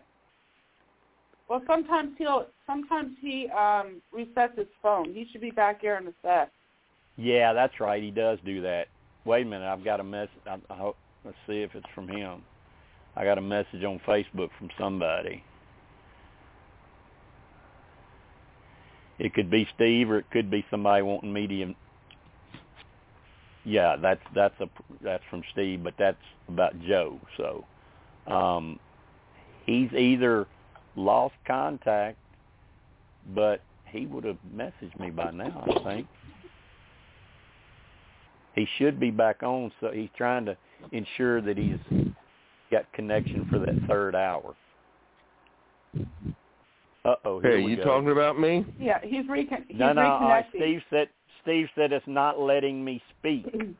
[1.49, 5.13] Well, sometimes he'll sometimes he um resets his phone.
[5.13, 6.49] He should be back here in a sec.
[7.17, 8.01] Yeah, that's right.
[8.01, 8.87] He does do that.
[9.25, 9.67] Wait a minute.
[9.67, 10.31] I've got a message.
[10.47, 10.97] I, I hope.
[11.23, 12.41] Let's see if it's from him.
[13.15, 15.43] I got a message on Facebook from somebody.
[19.19, 21.75] It could be Steve, or it could be somebody wanting me to.
[23.63, 24.67] Yeah, that's that's a
[25.03, 26.17] that's from Steve, but that's
[26.47, 27.19] about Joe.
[27.37, 27.63] So,
[28.31, 28.79] um,
[29.65, 30.47] he's either
[30.95, 32.17] lost contact,
[33.35, 35.63] but he would have messaged me by now.
[35.67, 36.07] I think
[38.55, 39.71] he should be back on.
[39.79, 40.57] So he's trying to
[40.91, 41.77] ensure that he's
[42.71, 44.55] got connection for that third hour.
[47.03, 47.39] Uh oh.
[47.41, 47.83] Hey, you go.
[47.83, 48.65] talking about me?
[48.79, 50.01] Yeah, he's recon- he's No, no.
[50.01, 50.43] Uh, reconnecting.
[50.55, 51.09] Steve said
[51.43, 53.45] Steve said it's not letting me speak.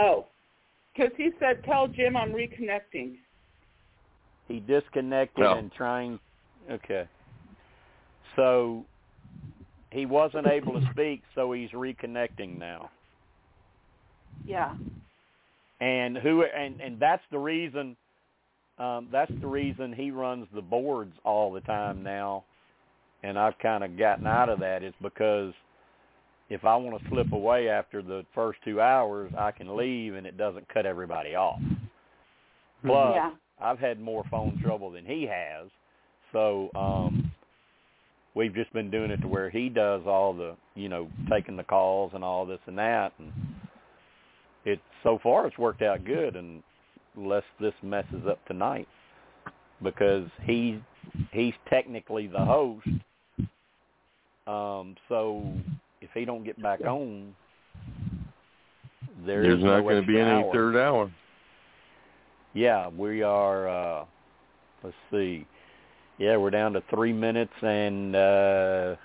[0.00, 0.26] Oh,
[0.94, 3.16] because he said, "Tell Jim I'm reconnecting."
[4.46, 5.58] He disconnected No.
[5.58, 6.20] and trying.
[6.70, 7.08] Okay.
[8.36, 8.84] So
[9.90, 12.90] he wasn't able to speak, so he's reconnecting now.
[14.46, 14.74] Yeah.
[15.80, 17.96] and who and and that's the reason
[18.78, 22.44] um that's the reason he runs the boards all the time now
[23.22, 25.52] and I've kind of gotten out of that is because
[26.50, 30.26] if I want to slip away after the first 2 hours I can leave and
[30.26, 31.60] it doesn't cut everybody off
[32.84, 33.30] plus yeah.
[33.60, 35.68] I've had more phone trouble than he has
[36.32, 37.30] so um
[38.34, 41.64] we've just been doing it to where he does all the you know taking the
[41.64, 43.32] calls and all this and that and
[44.64, 46.62] it so far it's worked out good and
[47.16, 48.86] unless this messes up tonight
[49.82, 50.80] because he
[51.32, 52.86] he's technically the host
[54.48, 55.52] um so
[56.00, 57.34] if he don't get back on
[59.26, 60.52] there There's is not no going to be any hour.
[60.52, 61.10] third hour.
[62.54, 64.04] yeah we are uh
[64.82, 65.44] let's see
[66.18, 68.96] Yeah, we're down to three minutes and uh,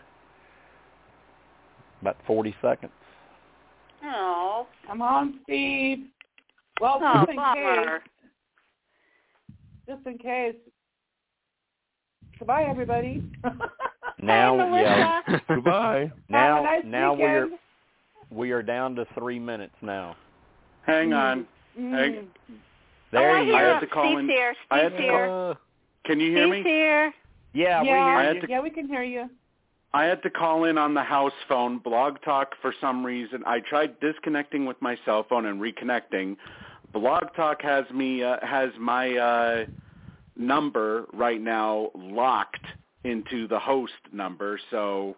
[2.02, 2.92] about forty seconds.
[4.04, 6.08] Oh, Come on, Steve.
[6.82, 8.00] Well, oh, just in bummer.
[8.00, 8.10] case,
[9.88, 10.56] just in case.
[12.40, 13.24] Goodbye, everybody.
[14.24, 15.44] Now, Hi, yeah, Melissa.
[15.56, 16.12] Goodbye.
[16.30, 17.50] now, Have a nice now we're
[18.32, 20.16] we are down to three minutes now.
[20.86, 21.46] Hang on.
[21.80, 21.92] Mm.
[21.92, 22.22] Hey.
[23.12, 23.74] There oh, I you hear I go.
[23.74, 24.56] had to call Steve's in- here.
[24.72, 25.30] I had Steve's to here.
[25.30, 25.54] Uh,
[26.06, 26.70] Can you hear Steve's me?
[26.72, 27.14] here.
[27.54, 28.42] yeah, we yeah, hear you.
[28.42, 29.30] to- yeah, we can hear you.
[29.94, 33.44] I had to call in on the house phone, Blog Talk, for some reason.
[33.46, 36.36] I tried disconnecting with my cell phone and reconnecting.
[36.92, 39.66] Blog Talk has me uh, has my uh,
[40.36, 42.66] number right now locked
[43.04, 45.16] into the host number, so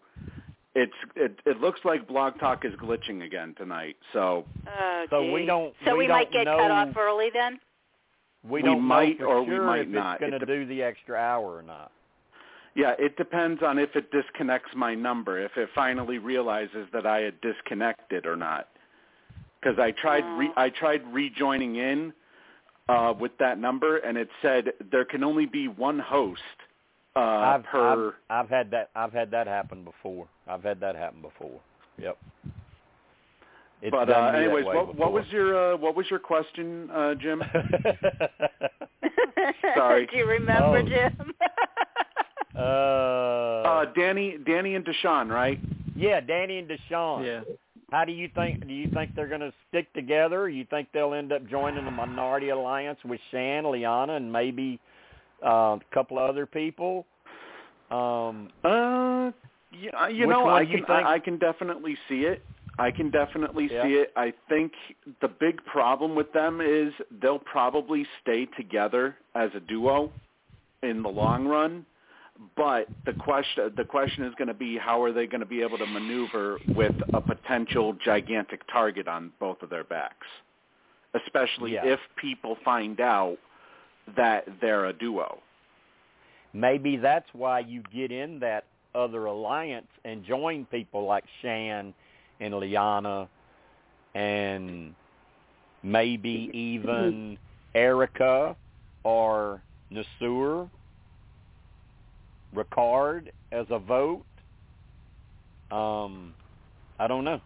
[0.74, 3.96] it's it, it looks like Blog Talk is glitching again tonight.
[4.14, 7.60] So Oh, So we don't- So we we, might don't get cut off early then.
[8.44, 10.14] We We don't might know for or we sure might if not.
[10.16, 11.92] it's going to dep- do the extra hour or not.
[12.76, 17.22] yeah, it depends on if it disconnects my number, if it finally realizes that I
[17.22, 18.68] had disconnected or not.
[19.62, 20.62] Because I tried re- Oh.
[20.62, 22.14] I tried rejoining in
[22.90, 26.42] uh, with that number, and it said there can only be one host
[27.16, 28.08] uh, I've, per.
[28.30, 30.28] I've I've had that I've had that happen before.
[30.48, 31.60] I've had that happen before.
[31.98, 32.18] Yep.
[33.82, 37.42] It's but uh, anyways, what, what was your uh, what was your question, uh, Jim?
[39.76, 40.08] Sorry.
[40.08, 40.82] Do you remember, Oh.
[40.82, 41.34] Jim?
[42.56, 45.60] uh, Uh, Danny, Danny and Deshawn, right?
[45.96, 47.26] yeah, Danny and Deshawn.
[47.26, 47.42] Yeah.
[47.92, 48.66] How do you think?
[48.68, 50.50] Do you think they're going to stick together?
[50.50, 54.80] You think they'll end up joining a minority alliance with Shan, Liana, and maybe
[55.44, 57.06] uh, a couple of other people?
[57.92, 59.32] Um, Uh,
[59.72, 62.44] yeah, you know, I can think- I, I can definitely see it.
[62.78, 63.84] I can definitely Yeah.
[63.84, 64.12] see it.
[64.18, 64.74] I think
[65.22, 70.12] the big problem with them is they'll probably stay together as a duo
[70.84, 71.86] in the long run.
[72.58, 75.62] But the question the question is going to be how are they going to be
[75.62, 80.28] able to maneuver with a potential gigantic target on both of their backs,
[81.14, 81.86] especially Yeah.
[81.86, 83.38] if people find out
[84.16, 85.40] that they're a duo.
[86.54, 88.64] maybe that's why you get in that
[88.94, 91.94] other alliance and join people like Shan
[92.40, 93.28] and Liana
[94.14, 94.96] and
[95.84, 97.38] maybe even
[97.74, 98.56] Erika
[99.04, 99.62] or
[99.92, 100.70] Naseer,
[102.56, 104.24] Ricard as a vote.
[105.72, 106.34] Um,
[107.00, 107.42] I don't know.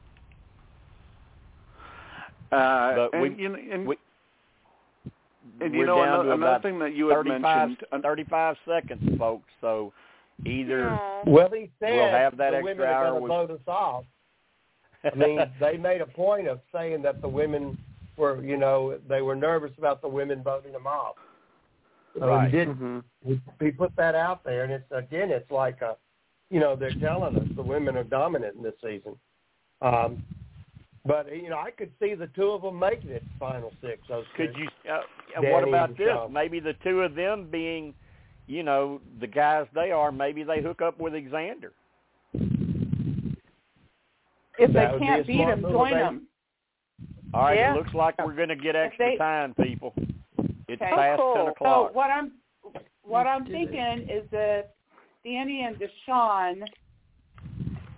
[2.52, 3.98] Uh, But and, we- you know, and, we-
[5.62, 8.04] and you know another, another thing that you had 35, mentioned.
[8.04, 9.50] 35 seconds, folks.
[9.62, 9.94] So
[10.46, 11.24] either Oh.
[11.26, 13.68] Well, he said We'll have that the extra women are hour going to vote us
[13.68, 14.06] off.
[15.04, 17.78] I mean, they made a point of saying that the women
[18.18, 21.16] were, you know, they were nervous about the women voting them off.
[22.18, 22.50] So Right.
[22.50, 22.68] he did.
[22.70, 25.98] hmm He, he put that out there, and it's again, it's like a,
[26.50, 29.16] you know, they're telling us the women are dominant in this season.
[29.82, 30.24] Um,
[31.10, 33.98] but you know, I could see the two of them making it final six.
[34.08, 34.62] Those Could two.
[34.62, 34.68] you?
[34.90, 35.02] Uh,
[35.42, 36.08] Danny what about this?
[36.08, 36.32] Sean.
[36.32, 37.96] Maybe the two of them being,
[38.46, 40.12] you know, the guys they are.
[40.12, 41.72] Maybe they hook up with Xander.
[44.60, 46.28] If That they can't a beat smart him, move, join they- them.
[47.34, 47.58] All right.
[47.58, 47.74] Yeah.
[47.74, 49.94] It looks like we're going to get extra they- time, people.
[50.68, 50.92] It's Okay.
[50.92, 51.46] past Oh, ten cool.
[51.46, 51.96] So o'clock.
[51.96, 52.32] what I'm
[53.04, 54.76] what I'm thinking is that
[55.24, 56.62] Danny and Deshawn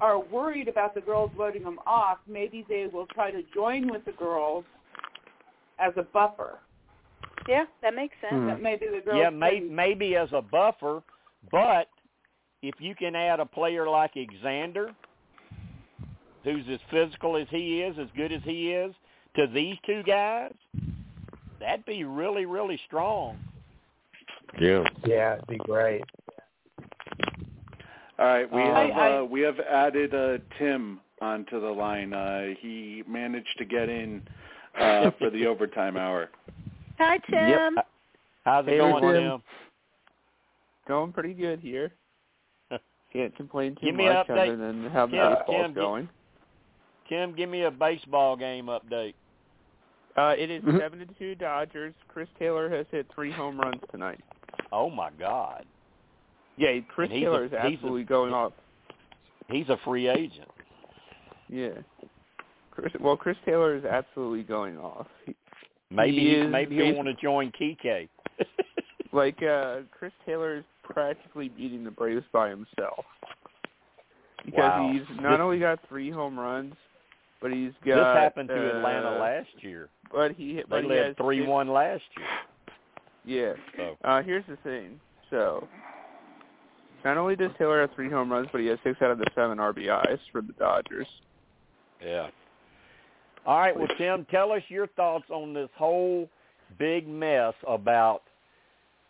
[0.01, 2.17] are worried about the girls voting them off.
[2.27, 4.65] Maybe they will try to join with the girls
[5.79, 6.59] as a buffer.
[7.47, 8.33] Yeah, that makes sense.
[8.33, 8.47] Hmm.
[8.47, 9.19] That maybe the girls.
[9.21, 11.01] yeah, may, maybe as a buffer,
[11.51, 11.87] but
[12.61, 14.13] if you can add a player like
[14.43, 14.93] Xander,
[16.43, 18.93] who's as physical as he is, as good as he is,
[19.35, 20.53] to these two guys,
[21.59, 23.37] that'd be really, really strong.
[24.59, 24.83] Yeah.
[25.05, 26.03] Yeah, it'd be great.
[28.21, 31.71] All right, we Uh, have I- I- uh, we have added uh, Tim onto the
[31.71, 32.13] line.
[32.13, 34.21] Uh, he managed to get in
[34.79, 36.29] uh, for the overtime hour.
[36.99, 37.49] Hi, Tim.
[37.75, 37.87] Yep.
[38.45, 39.13] How's it Hey, going, Tim.
[39.23, 39.41] Tim?
[40.87, 41.93] Going pretty good here.
[43.13, 44.53] Can't complain too Give me an much update.
[44.53, 46.09] other than how the Tim, baseball's Tim, going.
[47.09, 49.15] Tim, give me a baseball game update.
[50.15, 51.93] Uh, it is seven to two Dodgers.
[52.07, 54.19] Chris Taylor has hit three home runs tonight.
[54.71, 55.65] Oh my God,
[56.57, 58.53] Yeah, Chris Taylor is he's a- absolutely going off.
[59.49, 60.47] he's a free agent.
[61.49, 61.69] Yeah.
[62.71, 65.07] Chris, well, Chris Taylor is absolutely going off.
[65.25, 65.35] He,
[65.89, 68.07] Maybe He is maybe he'll want to join Kike.
[69.11, 73.03] like uh Chris Taylor is practically beating the Braves by himself.
[74.45, 74.91] Because Wow.
[74.93, 76.75] he's not only got three home runs,
[77.41, 79.89] but he's got this happened to uh, Atlanta last year.
[80.13, 82.03] But he They but he led three one last
[83.25, 83.55] year.
[83.57, 83.63] Yeah.
[83.77, 84.97] So Uh here's the thing.
[85.29, 85.67] So
[87.03, 89.27] not only does Taylor have three home runs, but he has six out of the
[89.35, 91.07] seven RBIs for the Dodgers.
[92.03, 92.29] Yeah.
[93.45, 96.29] All right, well, Tim, tell us your thoughts on this whole
[96.77, 98.21] big mess about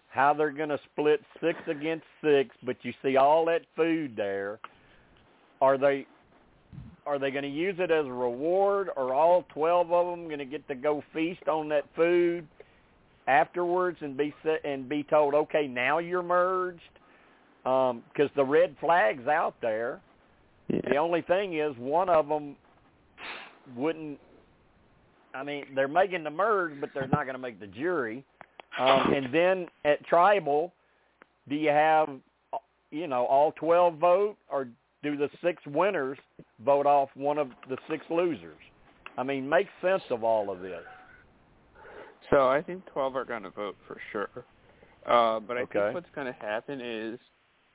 [0.10, 4.60] how they're going to split six against six, but you see all that food there.
[5.62, 6.06] Are they
[7.06, 10.40] are they going to use it as a reward, or all twelve of them going
[10.40, 12.48] to get to go feast on that food
[13.28, 16.82] afterwards and be and be told, okay, now you're merged?
[17.64, 20.02] Because um, the red flag's out there.
[20.68, 20.82] Yeah.
[20.90, 22.56] The only thing is, one of them
[23.76, 24.20] wouldn't.
[25.34, 28.24] I mean, they're making the merge, but they're not going to make the jury.
[28.80, 30.74] Um, and then at tribal,
[31.48, 32.10] do you have,
[32.92, 34.68] you know, all twelve vote, or
[35.04, 36.18] do the six winners
[36.66, 38.58] vote off one of the six losers?
[39.18, 40.82] I mean, make sense of all of this.
[42.30, 44.30] So I think 12 are going to vote for sure.
[45.06, 45.80] Uh, but I Okay.
[45.80, 47.20] think what's going to happen is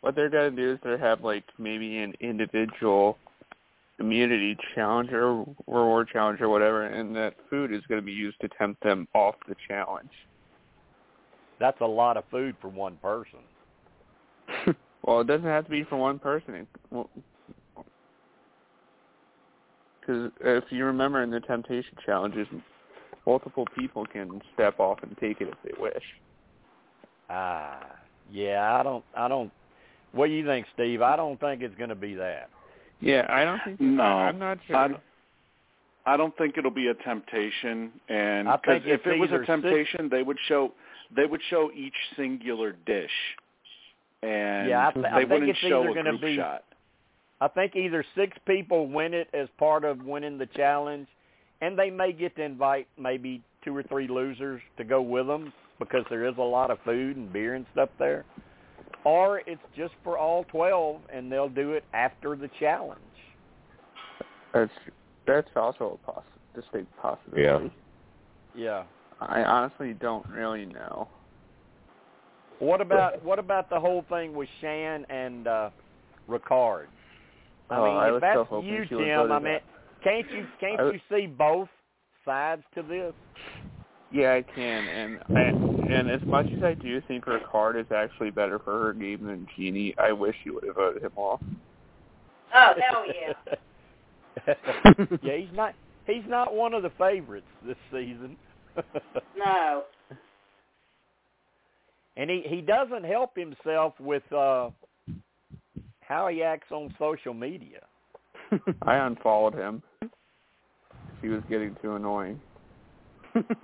[0.01, 3.19] what they're going to do is they have like maybe an individual
[3.99, 8.41] immunity challenge or reward challenge or whatever, and that food is going to be used
[8.41, 10.11] to tempt them off the challenge.
[11.59, 13.39] That's a lot of food for one person.
[15.03, 16.67] well, it doesn't have to be for one person.
[20.01, 22.47] Because if you remember in the temptation challenges,
[23.27, 26.05] multiple people can step off and take it if they wish.
[27.29, 27.85] Ah,
[28.31, 29.51] yeah, I don't, I don't.
[30.17, 31.03] What do you think, Steve?
[31.03, 32.49] I don't think it's going to be that.
[33.01, 33.81] Yeah, I don't think.
[33.81, 34.77] No, I'm not sure.
[34.77, 35.01] I, don't,
[36.07, 39.37] I don't think it'll be a temptation, and I 'cause think if it was either
[39.43, 40.73] a six- temptation, they would show
[41.15, 43.11] they would show each singular dish,
[44.23, 46.37] and Yeah, I th- I they think wouldn't it's show either a gonna group be-
[46.37, 46.65] shot.
[47.41, 51.07] I think either six people win it as part of winning the challenge,
[51.61, 55.53] and they may get to invite maybe two or three losers to go with them
[55.79, 58.25] because there is a lot of food and beer and stuff there.
[59.07, 62.99] Or it's just for all 12 and they'll do it after the challenge.
[64.53, 64.73] That's
[65.29, 66.25] that's also a poss-
[66.57, 67.71] distinct possibility.
[68.57, 68.83] Yeah.
[68.83, 68.83] Yeah.
[69.21, 71.07] I honestly don't really know.
[72.59, 75.71] What about what about the whole thing with Shan and uh
[76.29, 76.87] Ricard?
[77.71, 79.63] I Oh, mean, I if was that's so hoping you, she Tim, I mean, that.
[80.03, 81.69] can't you can't I you see both
[82.25, 83.15] sides to this?
[84.13, 85.41] Yeah, I can, and I,
[85.93, 89.47] and as much as I do think Ricard is actually better for her game than
[89.57, 91.41] Genie, I wish you would have voted him off.
[92.55, 93.55] Oh hell yeah!
[95.23, 95.75] yeah, he's not
[96.07, 98.37] he's not one of the favorites this season.
[99.39, 99.85] No.
[102.17, 104.71] and he he doesn't help himself with uh
[106.01, 107.81] how he acts on social media.
[108.83, 109.83] I unfollowed him.
[111.23, 112.41] He was getting too annoying.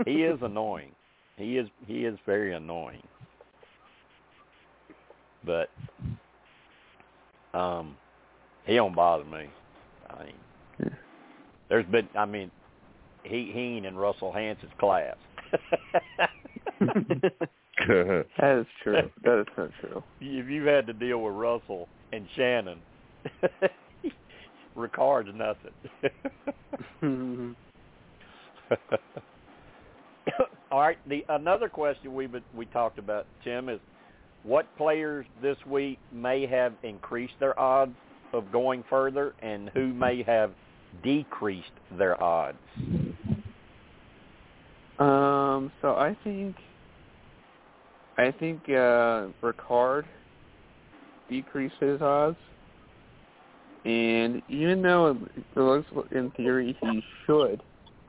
[0.05, 0.93] He is annoying.
[1.36, 3.03] He is he is very annoying.
[5.44, 5.69] But
[7.55, 7.97] um
[8.66, 9.47] he don't bother me.
[10.11, 10.93] I mean
[11.69, 12.51] there's been I mean
[13.24, 15.16] he Heen and Russell Hantz's class.
[17.89, 19.11] That is true.
[19.24, 20.03] That is so true.
[20.20, 22.78] if you've had to deal with Russell and Shannon,
[24.77, 25.73] Ricard's nothing.
[30.70, 30.99] All right.
[31.09, 33.81] The another question we we talked about, Tim, is
[34.43, 37.94] what players this week may have increased their odds
[38.32, 40.53] of going further, and who may have
[41.03, 42.59] decreased their odds.
[44.99, 46.57] Um, so I think
[48.19, 50.05] I think uh Ricard
[51.28, 52.36] decreased his odds.
[53.85, 55.16] And even though it
[55.57, 57.61] looks in theory he should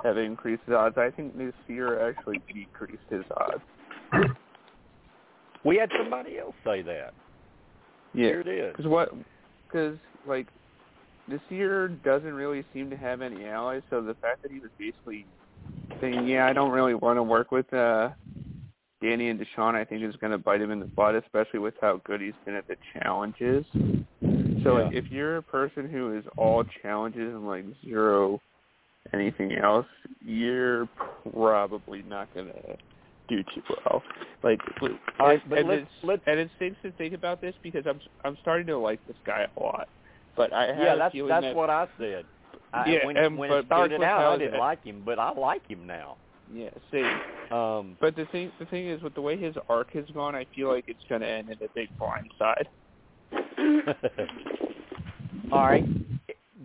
[0.04, 3.62] have increased his odds, I think this year actually decreased his odds.
[5.64, 7.14] We had somebody else say that.
[8.14, 8.74] Yeah, Here it is.
[8.76, 9.14] Because what?
[9.68, 9.98] Because
[10.28, 10.48] like
[11.28, 13.82] this year doesn't really seem to have any allies.
[13.90, 15.26] So the fact that he was basically
[16.02, 18.10] saying, "Yeah, I don't really want to work with uh
[19.02, 21.76] Danny and Deshawn," I think is going to bite him in the butt, especially with
[21.82, 23.66] how good he's been at the challenges.
[24.64, 28.42] So like, if you're a person who is all challenges and like zero
[29.14, 29.86] anything else,
[30.24, 30.88] you're
[31.32, 32.78] probably not going to
[33.28, 34.04] do too well.
[34.44, 34.60] Like,
[35.20, 37.86] All right, and, and let's- it's let's- and it's safe to think about this because
[37.88, 39.88] I'm I'm starting to like this guy a lot.
[40.36, 42.26] But I have Yeah, that's that's that, what I said.
[42.74, 45.66] I, Yeah, when and- when it started out, I didn't like him, but I like
[45.68, 46.18] him now.
[46.52, 47.04] Yeah, see.
[47.52, 50.46] Um, But the thing the thing is, with the way his arc has gone, I
[50.56, 52.68] feel like it's going to end in a big blind side.
[55.52, 55.86] All right.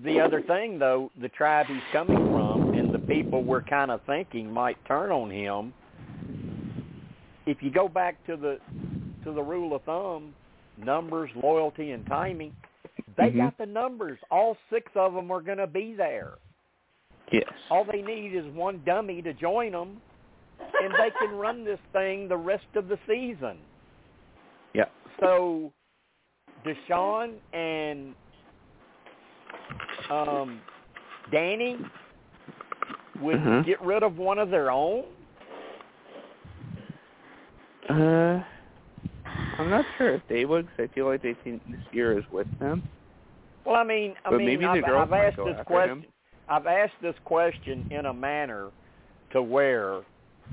[0.04, 4.00] The other thing, though, the tribe he's coming from and the people we're kind of
[4.06, 5.72] thinking might turn on him.
[7.46, 8.58] If you go back to the
[9.24, 10.34] to the rule of thumb,
[10.76, 12.54] numbers, loyalty, and timing.
[13.16, 13.36] They Mhm.
[13.36, 14.18] got the numbers.
[14.30, 16.34] All six of them are going to be there.
[17.30, 17.52] Yes.
[17.70, 20.00] All they need is one dummy to join them,
[20.58, 23.58] and they can run this thing the rest of the season.
[24.72, 24.86] Yeah.
[25.20, 25.72] So,
[26.64, 28.14] Deshawn and
[30.10, 30.60] um,
[31.30, 31.78] Danny
[33.20, 33.64] would Mhm.
[33.64, 35.04] get rid of one of their own.
[37.88, 38.42] Uh,
[39.58, 42.24] I'm not sure if they would, because I feel like they think this year is
[42.30, 42.82] with them.
[43.64, 46.02] Well, I mean, I But mean, I've, I've asked this question.
[46.02, 46.06] him.
[46.48, 48.70] I've asked this question in a manner
[49.32, 50.00] to where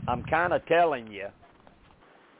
[0.07, 1.27] I'm kind of telling you,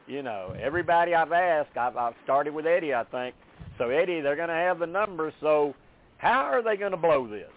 [0.06, 3.34] you know, everybody I've asked, I've, I've started with Eddie, I think.
[3.78, 5.32] So Eddie, they're going to have the numbers.
[5.40, 5.74] So
[6.18, 7.50] how are they going to blow this?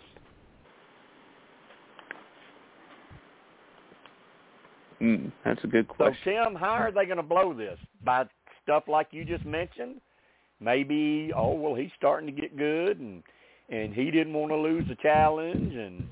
[5.02, 6.34] Mm, that's a good So question.
[6.44, 7.77] Tim, how are they going to blow this?
[8.03, 8.26] By
[8.64, 10.02] stuff like you just mentioned?
[10.60, 13.23] Maybe, oh well, he's starting to get good, and
[13.69, 16.10] and he didn't want to lose the challenge, and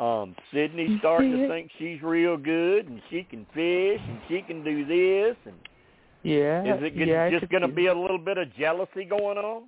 [0.00, 4.64] um Sydney's starting to think she's real good, and she can fish, and she can
[4.64, 5.54] do this, and
[6.24, 6.74] Yeah.
[6.74, 9.64] is it gonna, yeah, just going to be a little bit of jealousy going on?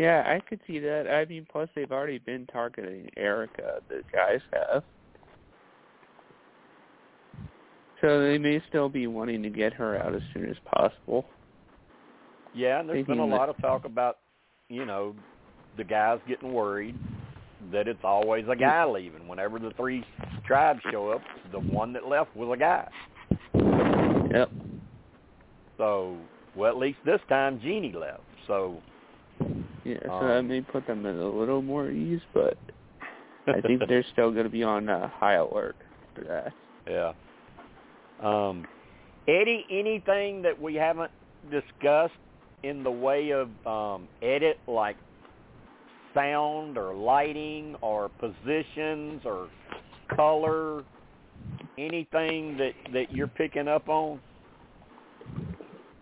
[0.00, 1.10] Yeah, I could see that.
[1.10, 3.80] I mean, plus they've already been targeting Erika.
[3.90, 4.82] The guys have.
[8.00, 11.26] So they may still be wanting to get her out as soon as possible.
[12.54, 14.16] Yeah, and there's been a that- lot of talk about,
[14.70, 15.14] you know,
[15.76, 16.98] the guys getting worried
[17.70, 19.28] that it's always a guy leaving.
[19.28, 20.02] Whenever the three
[20.46, 21.20] tribes show up,
[21.52, 22.88] the one that left was a guy.
[24.32, 24.50] Yep.
[25.76, 26.16] So,
[26.56, 28.22] well, at least this time Genie left.
[28.46, 28.80] So,
[29.84, 32.56] Yeah, so that Um, may put them at a little more ease, but
[33.46, 35.76] I think they're still going to be on uh, high alert
[36.14, 36.52] for that.
[36.88, 37.12] yeah.
[38.22, 38.66] Um,
[39.26, 41.10] Eddie, anything that we haven't
[41.50, 42.12] discussed
[42.62, 44.96] in the way of um, edit, like
[46.12, 49.48] sound or lighting or positions or
[50.14, 50.82] color,
[51.78, 54.20] anything that that you're picking up on?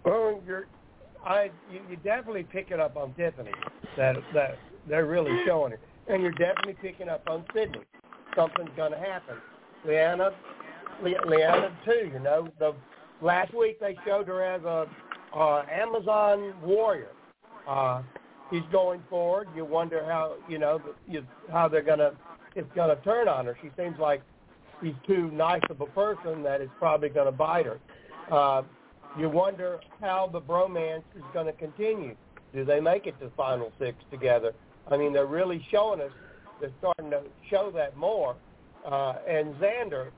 [0.04, 0.66] Well, you're,
[1.24, 3.52] I, you, you definitely pick it up on Tiffany
[3.96, 4.58] that that
[4.88, 7.80] they're really showing it, and you're definitely picking up on Sydney.
[8.34, 9.36] Something's going to happen.
[9.86, 10.30] Liana,
[11.02, 12.10] Le, Liana too.
[12.12, 12.74] You know, the
[13.20, 14.86] last week they showed her as a
[15.36, 17.10] uh, Amazon warrior.
[17.66, 18.02] Uh,
[18.50, 19.48] she's going forward.
[19.54, 22.12] You wonder how you know you, how they're gonna
[22.54, 23.56] it's gonna turn on her.
[23.62, 24.22] She seems like
[24.82, 27.78] she's too nice of a person that it's probably gonna bite her.
[28.30, 28.62] Uh,
[29.18, 32.14] you wonder how the bromance is going to continue.
[32.54, 34.52] Do they make it to Final Six together?
[34.90, 36.10] I mean, they're really showing us.
[36.60, 38.36] They're starting to show that more.
[38.86, 40.10] Uh, and Xander,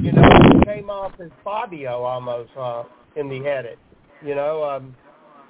[0.00, 0.28] you know,
[0.64, 2.84] came off as Fabio almost uh,
[3.14, 3.78] in the edit.
[4.24, 4.96] You know, um,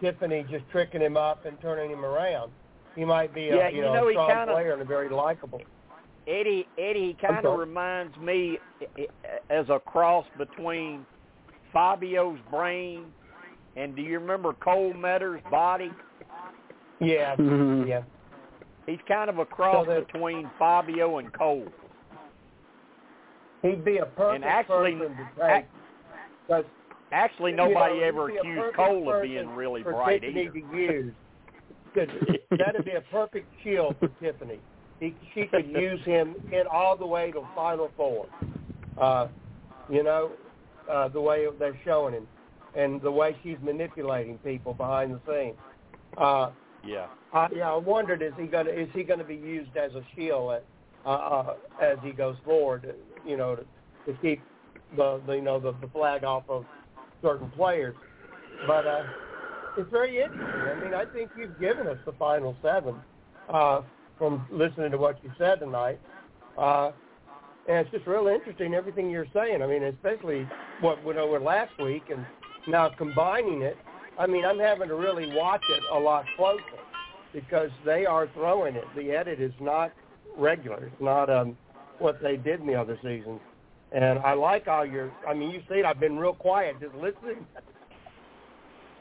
[0.01, 2.51] Tiffany just tricking him up and turning him around.
[2.97, 4.85] He might be a Yeah, you you know, know, a strong kinda- player and a
[4.85, 5.61] very likable.
[6.27, 8.59] Eddie Eddie he kind of reminds me
[9.49, 11.07] as a cross between
[11.73, 13.13] Fabio's brain
[13.77, 15.93] and do you remember Cole Medders' body?
[16.99, 17.87] Yeah, Mhm.
[17.87, 18.03] yeah.
[18.87, 21.67] He's kind of a cross So between Fabio and Cole.
[23.63, 25.65] He'd be a perfect And actually, person to take.
[26.47, 26.65] Because
[27.13, 30.53] Actually, You know, nobody ever accused Cole of being really for bright Tiffany either.
[30.53, 31.15] to use.
[31.95, 32.09] 'Cause
[32.51, 34.61] That'd be a perfect shield for Tiffany.
[34.99, 38.27] He, she could use him in all the way to Final Four.
[38.99, 39.29] Uh,
[39.89, 40.33] you know,
[40.91, 42.27] uh, the way they're showing him,
[42.75, 45.57] and the way she's manipulating people behind the scenes.
[46.17, 46.51] Uh,
[46.85, 47.07] Yeah.
[47.33, 50.53] I, yeah, I wondered is he gonna is he gonna be used as a shield
[50.53, 50.65] at,
[51.05, 52.95] uh, uh, as he goes forward?
[53.27, 53.65] You know, to,
[54.07, 54.41] to keep
[54.97, 56.65] the, the you know the, the flag off of
[57.23, 57.95] certain players.
[58.67, 59.05] But uh,
[59.77, 60.47] it's very interesting.
[60.49, 62.95] I mean, I think you've given us the final seven
[63.49, 63.83] uh,
[64.17, 66.01] from listening to what you said tonight.
[66.57, 66.93] Uh,
[67.69, 69.63] and it's just real interesting everything you're saying.
[69.63, 70.47] I mean, especially
[70.81, 72.25] what went over last week, and
[72.69, 73.77] now combining it.
[74.19, 76.63] I mean, I'm having to really watch it a lot closer
[77.35, 78.85] because they are throwing it.
[78.97, 79.93] The edit is not
[80.39, 80.87] regular.
[80.87, 81.57] It's not um,
[81.99, 83.41] what they did in the other seasons.
[83.93, 85.13] And I like all your.
[85.29, 85.85] I mean, you see it.
[85.85, 87.47] I've been real quiet, just listening.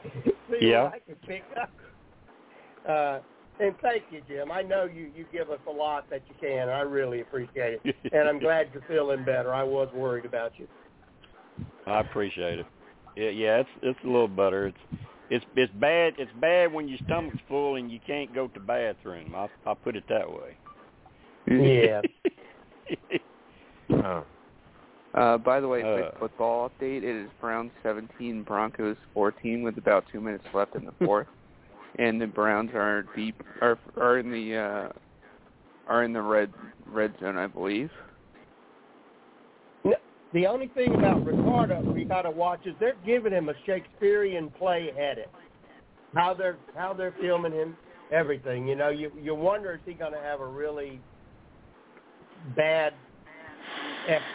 [0.50, 0.84] See Yeah.
[0.84, 1.72] what I can pick up.
[2.88, 3.18] Uh,
[3.60, 4.50] and thank you, Jim.
[4.50, 6.62] I know you you give us a lot that you can.
[6.68, 7.96] And I really appreciate it.
[8.12, 9.54] and I'm glad you're feeling better.
[9.54, 10.66] I was worried about you.
[11.86, 12.66] I appreciate it.
[13.16, 14.66] Yeah, yeah, it's it's a little better.
[14.66, 14.78] It's
[15.30, 16.14] it's it's bad.
[16.18, 19.34] It's bad when your stomach's full and you can't go to the bathroom.
[19.34, 20.56] I I put it that way.
[21.48, 22.02] Yeah.
[23.90, 24.24] Oh.
[25.14, 26.10] Uh, by the way, Uh.
[26.18, 26.98] football update.
[26.98, 31.26] It is Browns 17, Broncos 14 with about two minutes left in the fourth.
[31.98, 34.92] And the Browns are deep are are in the uh
[35.88, 36.52] are in the red
[36.86, 37.90] red zone, I believe.
[40.32, 44.50] The only thing about Ricardo we got to watch is they're giving him a Shakespearean
[44.58, 45.30] play edit.
[46.14, 47.76] How they're how they're filming him,
[48.12, 48.66] everything.
[48.66, 51.00] You know, you you wonder is he to have a really
[52.54, 52.92] bad
[54.06, 54.26] exit?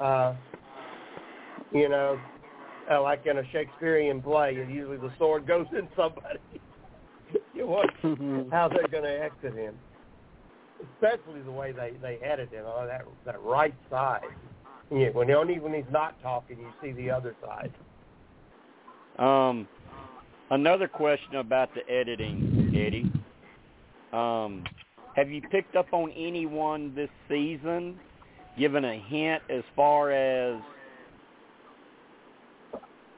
[0.00, 0.34] Uh,
[1.72, 2.18] you know,
[2.90, 6.38] uh, like in a Shakespearean play, usually the sword goes in somebody.
[7.64, 9.74] You wonder how they're going to exit him,
[10.94, 14.22] especially the way they they edit him on that that right side.
[14.90, 17.72] Yeah, when only when he's not talking, you see the other side.
[19.18, 19.66] Um,
[20.50, 23.10] another question about the editing, Eddie.
[24.16, 24.64] Um,
[25.16, 27.98] have you picked up on anyone this season,
[28.58, 30.60] given a hint as far as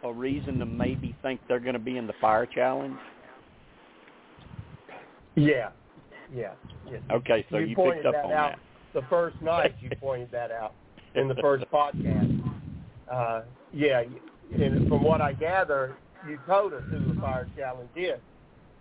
[0.05, 2.97] a reason to maybe think they're going to be in the fire challenge?
[5.36, 5.70] Yeah,
[6.34, 6.52] yeah.
[6.90, 6.98] yeah.
[7.12, 8.50] Okay, so you, you, picked up that on out
[8.92, 9.00] that.
[9.00, 9.74] the first night.
[9.80, 10.74] You pointed that out
[11.14, 12.42] in the first podcast.
[13.10, 13.42] Uh,
[13.72, 14.02] yeah,
[14.52, 15.96] and from what I gather,
[16.28, 18.18] you told us who the fire challenge is.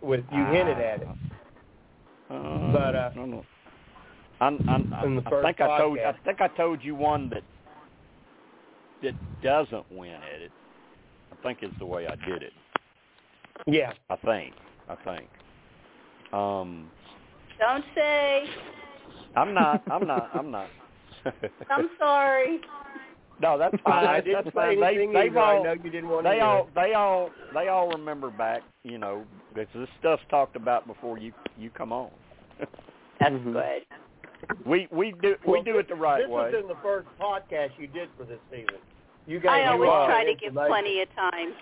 [0.02, 1.08] With you hinted at it.
[2.30, 3.46] Uh, But, uh, I don't know.
[4.42, 7.44] I'm, I'm, in the I think I told I think I told you one that
[9.02, 10.52] that doesn't win at it.
[11.32, 12.54] I think it's the way I did it.
[13.66, 13.94] Yeah.
[14.10, 14.54] I think.
[14.90, 15.30] I think.
[16.34, 16.90] Um,
[17.60, 18.44] Don't say.
[19.36, 19.84] I'm not.
[19.92, 20.30] I'm not.
[20.34, 20.68] I'm not.
[21.72, 22.62] I'm sorry.
[23.42, 24.06] no, that's fine.
[24.08, 24.80] I didn't that's say fine.
[24.80, 25.40] They, anything they've either.
[25.40, 28.30] I all, know you didn't want to they hear all, they all, they all remember
[28.30, 28.62] back.
[28.84, 29.24] You know,
[29.56, 32.10] this this stuff's talked about before you you come on.
[33.20, 33.54] That's Mhm.
[33.54, 33.86] good.
[34.66, 36.52] we we do we Well, do it the right this way.
[36.52, 38.80] This was in the first podcast you did for this season.
[39.28, 41.54] You guys, I always try to give plenty of time.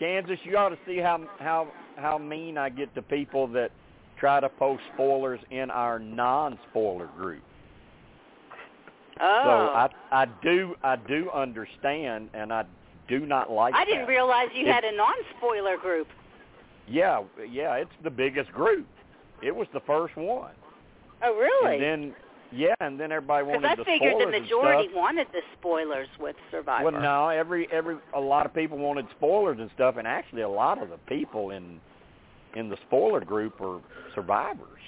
[0.00, 3.70] Kansas, you ought to see how how how mean I get to people that
[4.18, 7.42] try to post spoilers in our non-spoiler group.
[9.20, 9.42] Oh.
[9.44, 12.64] So I I do I do understand, and I
[13.08, 13.74] do not like.
[13.74, 14.08] I didn't that.
[14.08, 16.08] realize you It- had a non-spoiler group.
[16.88, 18.86] Yeah, yeah, it's the biggest group.
[19.42, 20.50] It was the first one,
[21.22, 21.74] Oh, really?
[21.74, 22.14] and then
[22.52, 26.36] yeah, and then everybody Because wanted I the figured the majority wanted the spoilers with
[26.50, 26.90] Survivor.
[26.90, 30.48] Well, no, every every a lot of people wanted spoilers and stuff, and actually a
[30.48, 31.80] lot of the people in
[32.56, 33.80] in the spoiler group are
[34.14, 34.80] survivors.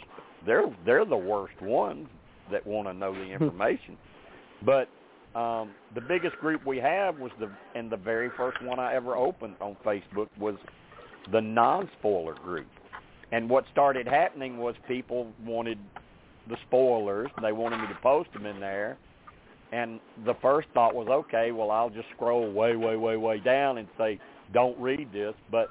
[0.45, 2.09] They're they're the worst ones
[2.51, 3.97] that want to know the information.
[4.65, 4.89] but
[5.35, 9.17] um, the biggest group we have was the and the very first one I ever
[9.17, 10.57] opened on Facebook was
[11.31, 12.67] the non-spoiler group.
[13.31, 15.79] And what started happening was people wanted
[16.49, 17.31] the spoilers.
[17.41, 18.97] They wanted me to post them in there.
[19.73, 23.79] And the first thought was, okay, well, I'll just scroll way, way, way, way down
[23.79, 24.21] and say,
[24.53, 25.35] don't read this.
[25.51, 25.71] But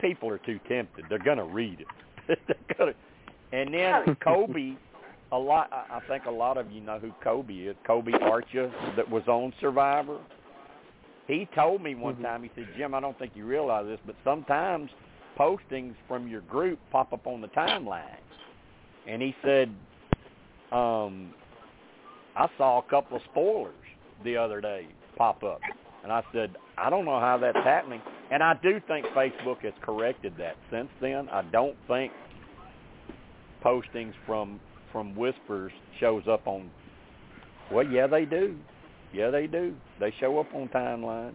[0.00, 1.06] people are too tempted.
[1.08, 2.38] They're going to read it.
[2.46, 2.92] They're gonna,
[3.52, 4.74] and then Kobe,
[5.32, 5.70] a lot.
[5.72, 7.76] I I think a lot of you know who Kobe is.
[7.86, 10.18] Kobe Archer, that was on Survivor.
[11.26, 12.24] He told me one mm-hmm.
[12.24, 12.42] time.
[12.42, 14.90] He said, "Jim, I don't think you realize this, but sometimes
[15.38, 18.16] postings from your group pop up on the timeline."
[19.08, 19.68] And he said,
[20.72, 21.34] um,
[22.36, 23.74] "I saw a couple of spoilers
[24.24, 24.86] the other day
[25.16, 25.60] pop up."
[26.02, 28.00] And I said, I don't know how that's happening.
[28.30, 31.28] And I do think Facebook has corrected that since then.
[31.28, 32.12] I don't think
[33.62, 34.60] postings from
[34.92, 36.70] from whispers shows up on
[37.70, 38.56] well yeah they do
[39.12, 41.34] yeah they do they show up on timelines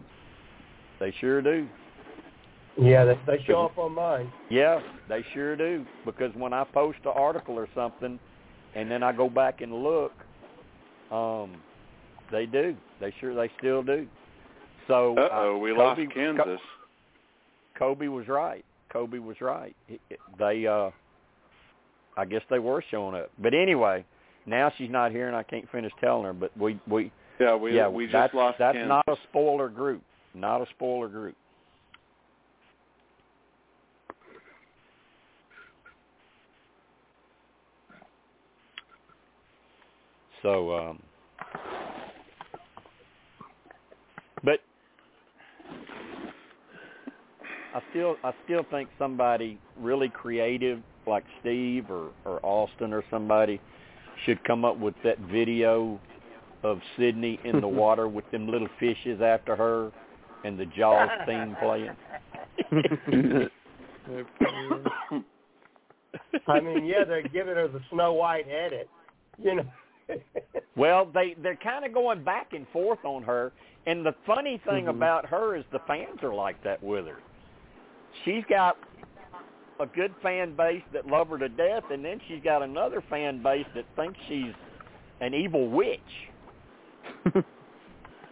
[0.98, 1.66] they sure do
[2.78, 4.30] Yeah, they, they show up on mine.
[4.50, 8.18] yeah they sure do because when i post an article or something
[8.74, 10.12] and then i go back and look
[11.10, 11.56] um
[12.30, 14.06] they do they sure they still do
[14.88, 16.60] so Uh-oh, uh, we Kobe- lost Kansas.
[17.78, 18.64] Kobe was right.
[18.92, 19.74] Kobe was right.
[19.88, 20.90] It- it- They, uh
[22.16, 23.30] I guess they were showing up.
[23.38, 24.04] But anyway,
[24.46, 26.32] now she's not here, and I can't finish telling her.
[26.32, 28.88] But we, we, Yeah, we yeah, we just that's, lost That's Kansas.
[28.88, 30.02] not a spoiler group.
[30.34, 31.34] Not a spoiler group.
[40.42, 41.02] So, um,
[44.44, 44.60] but
[47.74, 53.60] I still I still think somebody really creative like Steve or or Austin or somebody
[54.24, 56.00] should come up with that video
[56.62, 59.92] of Sydney in the water with them little fishes after her
[60.44, 61.96] and the Jaws theme playing.
[66.46, 68.88] I mean, yeah, they're giving her the Snow White edit.
[69.38, 69.64] You know.
[70.76, 73.52] Well, they they're kind of going back and forth on her,
[73.86, 74.90] and the funny thing Mhm.
[74.90, 77.18] about her is the fans are like that with her.
[78.24, 78.76] She's got
[79.80, 83.42] a good fan base that love her to death, and then she's got another fan
[83.42, 84.54] base that thinks she's
[85.20, 86.30] an evil witch.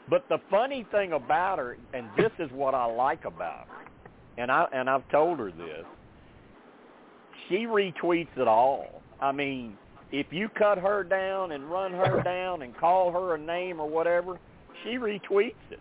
[0.08, 3.86] but the funny thing about her, and this is what I like about her,
[4.36, 5.86] and I and I've told her this,
[7.48, 9.02] she retweets it all.
[9.20, 9.78] I mean,
[10.14, 13.88] if you cut her down and run her down and call her a name or
[13.88, 14.38] whatever,
[14.82, 15.80] she retweets it.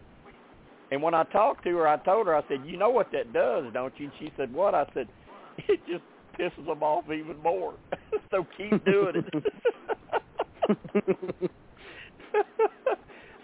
[0.91, 3.31] And when I talked to her, I told her, I said, you know what that
[3.31, 4.05] does, don't you?
[4.05, 4.73] And she said, what?
[4.73, 5.07] I said,
[5.69, 6.03] it just
[6.38, 7.76] pisses them off even more.
[8.31, 9.43] so keep doing it.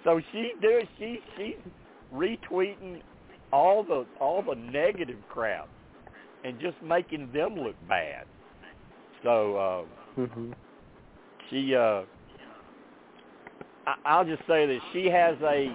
[0.04, 0.84] so she does.
[0.98, 1.56] She she's
[2.14, 3.02] retweeting
[3.52, 5.68] all the all the negative crap
[6.44, 8.26] and just making them look bad.
[9.24, 10.52] So uh, mm-hmm.
[11.50, 12.02] She, uh,
[13.88, 15.68] I, I'll just say that she has a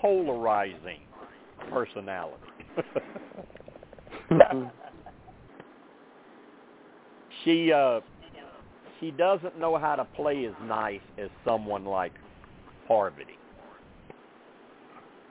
[0.00, 1.00] polarizing
[1.70, 2.36] personality.
[7.44, 8.00] she uh
[8.98, 12.12] she doesn't know how to play as nice as someone like
[12.86, 13.38] Parvati.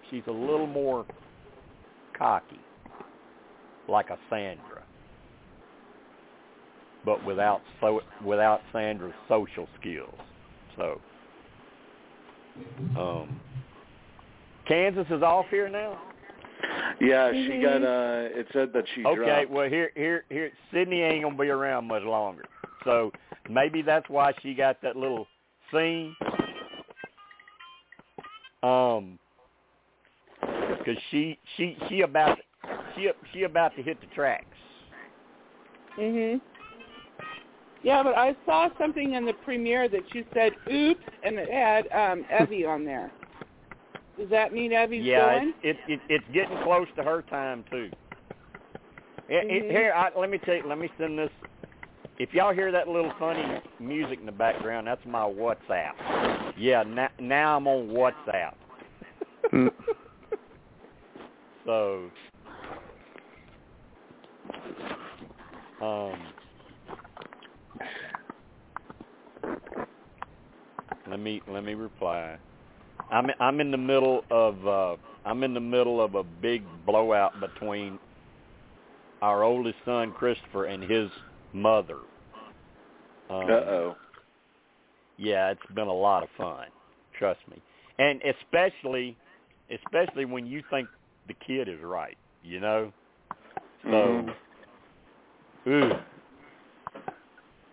[0.09, 1.05] She's a little more
[2.17, 2.59] cocky,
[3.87, 4.68] like a Sandra,
[7.05, 10.13] but without so without Sandra's social skills.
[10.77, 11.01] So,
[12.97, 13.39] um,
[14.67, 15.99] Kansas is off here now.
[17.01, 17.83] Yeah, she got.
[17.83, 19.05] uh It said that she.
[19.05, 19.49] Okay, dropped.
[19.49, 22.45] well here here here Sydney ain't gonna be around much longer,
[22.83, 23.11] so
[23.49, 25.25] maybe that's why she got that little
[25.71, 26.15] scene.
[28.61, 29.17] Um,
[30.41, 32.37] because she she she about
[32.95, 34.45] she she about to hit the tracks.
[35.97, 36.41] Mhm.
[37.83, 41.85] Yeah, but I saw something in the premiere that she said "oops" and it had
[41.93, 43.11] um Evvie on there.
[44.17, 45.53] Does that mean Evvie's yeah, going?
[45.63, 47.89] it, it it it's getting close to her time too.
[49.29, 49.71] It, it, Mhm.
[49.71, 51.29] here, I, let me tell you, let me send this.
[52.17, 56.53] If y'all hear that little funny music in the background, that's my WhatsApp.
[56.57, 58.55] Yeah, now, now I'm on WhatsApp.
[61.65, 62.09] So,
[65.81, 66.17] um,
[71.09, 72.37] let me let me reply.
[73.11, 77.39] I'm I'm in the middle of uh, I'm in the middle of a big blowout
[77.39, 77.99] between
[79.21, 81.09] our oldest son Christopher and his
[81.53, 81.97] mother.
[83.29, 83.95] Um, Uh oh.
[85.17, 86.67] yeah, it's been a lot of fun.
[87.17, 87.61] Trust me,
[87.97, 89.17] and especially,
[89.71, 90.87] especially when you think
[91.27, 92.17] the kid is right.
[92.43, 92.93] You know,
[93.83, 94.35] so Mhm.
[95.67, 95.91] ooh,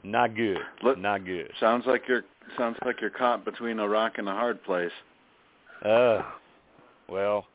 [0.02, 0.58] not good.
[0.82, 1.52] Look- not good.
[1.60, 2.24] Sounds like you're
[2.57, 4.91] sounds like you're caught between a rock and a hard place.
[5.84, 6.23] Uh,
[7.08, 7.47] well,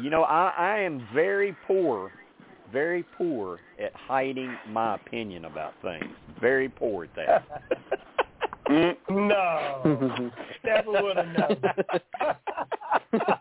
[0.00, 2.12] you know, I I am very poor,
[2.72, 6.12] very poor at hiding my opinion about things.
[6.40, 7.62] Very poor at that.
[8.68, 8.96] Mm.
[9.10, 10.30] No.
[10.64, 11.62] Never would have known.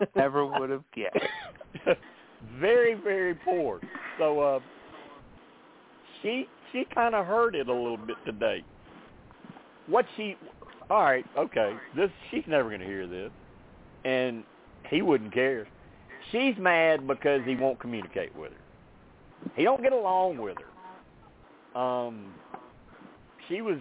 [0.15, 1.98] Never would have guessed.
[2.59, 3.80] very very poor.
[4.17, 4.59] So uh
[6.22, 8.64] she she kind of heard it a little bit today.
[9.90, 10.35] What she
[10.90, 11.76] all right, okay.
[11.95, 13.32] This she's never going to hear this.
[14.06, 14.43] And
[14.90, 15.68] he wouldn't care.
[16.32, 19.51] She's mad because he won't communicate with her.
[19.56, 21.80] He don't get along with her.
[21.80, 22.34] Um
[23.48, 23.77] she was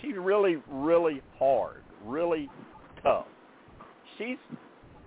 [0.00, 2.48] she's really really hard, really
[3.02, 3.26] tough.
[4.18, 4.38] She's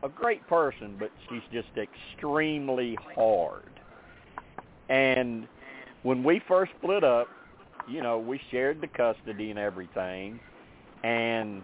[0.04, 3.72] a great person, but she's just extremely hard.
[4.90, 5.48] And
[6.04, 7.28] when we first split up,
[7.88, 10.40] you know, we shared the custody and everything,
[11.04, 11.62] and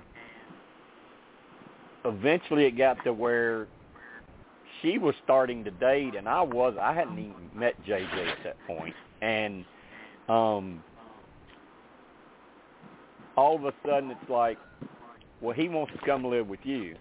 [2.05, 3.67] eventually it got to where
[4.81, 8.57] she was starting to date, and I was I hadn't even met JJ at that
[8.65, 9.65] point, and
[10.29, 10.83] um,
[13.35, 14.57] all of a sudden it's like,
[15.41, 16.95] well, he wants to come live with you.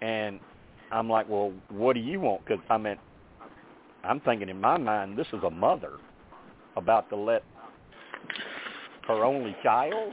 [0.00, 0.38] And
[0.92, 2.44] I'm like, well, what do you want?
[2.44, 2.96] Because I mean,
[4.04, 5.94] I'm thinking in my mind, this is a mother
[6.78, 7.42] about to let
[9.06, 10.12] her only child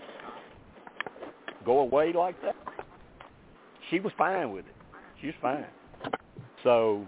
[1.66, 2.56] go away like that.
[3.90, 4.76] She was fine with it.
[5.22, 5.66] She was fine.
[6.64, 7.06] So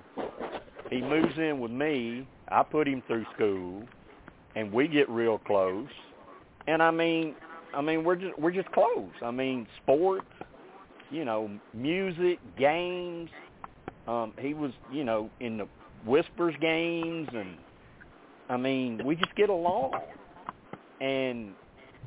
[0.90, 2.28] he moves in with me.
[2.50, 3.84] I put him through school,
[4.56, 5.88] and we get real close.
[6.68, 7.36] And I mean,
[7.76, 9.10] I mean, we're just we're just close.
[9.24, 10.28] I mean, sports,
[11.10, 13.30] you know, music, games.
[14.08, 15.68] Um, he was, you know, in the
[16.06, 17.58] Whispers games, and
[18.50, 19.94] I mean, we just get along,
[21.02, 21.54] and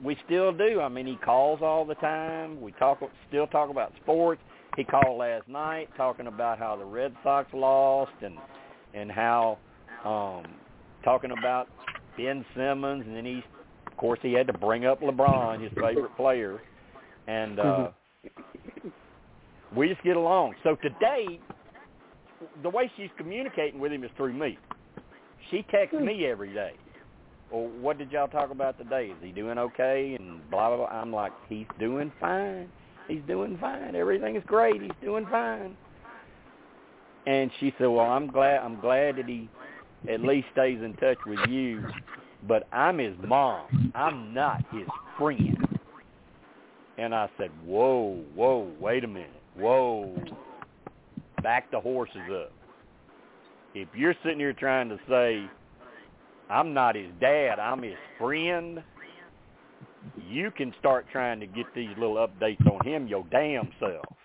[0.02, 0.80] we still do.
[0.80, 2.60] I mean, he calls all the time.
[2.60, 4.40] We talk, still talk about sports.
[4.76, 8.36] He called last night talking about how the Red Sox lost and
[8.94, 9.58] and how
[10.04, 10.44] um,
[11.04, 11.68] talking about
[12.16, 13.42] Ben Simmons, and then he,
[13.86, 16.60] of course, he had to bring up LeBron, his favorite player,
[17.26, 17.90] and uh,
[19.76, 20.54] we just get along.
[20.62, 21.40] So today,
[22.62, 24.58] the way she's communicating with him is through me.
[25.50, 26.30] She texts me hmm.
[26.30, 26.72] every day.
[27.50, 29.06] Well, what did y'all talk about today?
[29.06, 30.16] Is he doing okay?
[30.18, 30.86] And blah blah blah.
[30.86, 32.68] I'm like, he's doing fine.
[33.08, 33.96] He's doing fine.
[33.96, 34.80] Everything is great.
[34.80, 35.76] He's doing fine.
[37.26, 38.58] And she said, "Well, I'm glad.
[38.58, 39.48] I'm glad that he
[40.08, 41.84] at least stays in touch with you.
[42.46, 43.92] But I'm his mom.
[43.94, 44.86] I'm not his
[45.18, 45.56] friend."
[46.98, 49.30] And I said, "Whoa, whoa, wait a minute.
[49.56, 50.14] Whoa,
[51.42, 52.52] back the horses up.
[53.74, 55.48] If you're sitting here trying to say
[56.48, 58.82] I'm not his dad, I'm his friend."
[60.28, 64.16] You can start trying to get these little updates on him your damn self.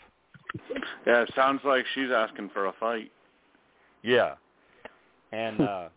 [1.05, 3.11] Yeah, it sounds like she's asking for a fight.
[4.01, 4.35] Yeah.
[5.31, 5.89] And uh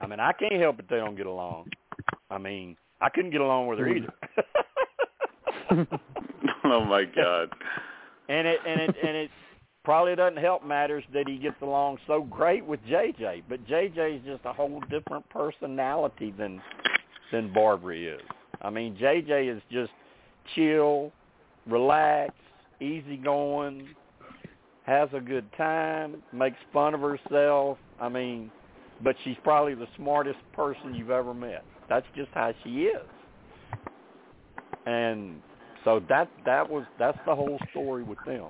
[0.00, 1.68] I mean I can't help it they don't get along.
[2.30, 4.14] I mean, I couldn't get along with her either.
[6.64, 7.50] oh my god.
[8.28, 9.30] and it and it and it
[9.84, 14.22] probably doesn't help matters that he gets along so great with JJ, but JJ is
[14.24, 16.60] just a whole different personality than
[17.32, 18.20] than Barbara is.
[18.60, 19.90] I mean, JJ is just
[20.54, 21.10] chill,
[21.66, 22.36] relaxed,
[22.80, 23.88] easygoing,
[24.84, 27.78] has a good time, makes fun of herself.
[28.00, 28.50] I mean,
[29.02, 31.64] but she's probably the smartest person you've ever met.
[31.88, 33.08] That's just how she is.
[34.86, 35.40] And
[35.84, 38.48] so that that was that's the whole story with them.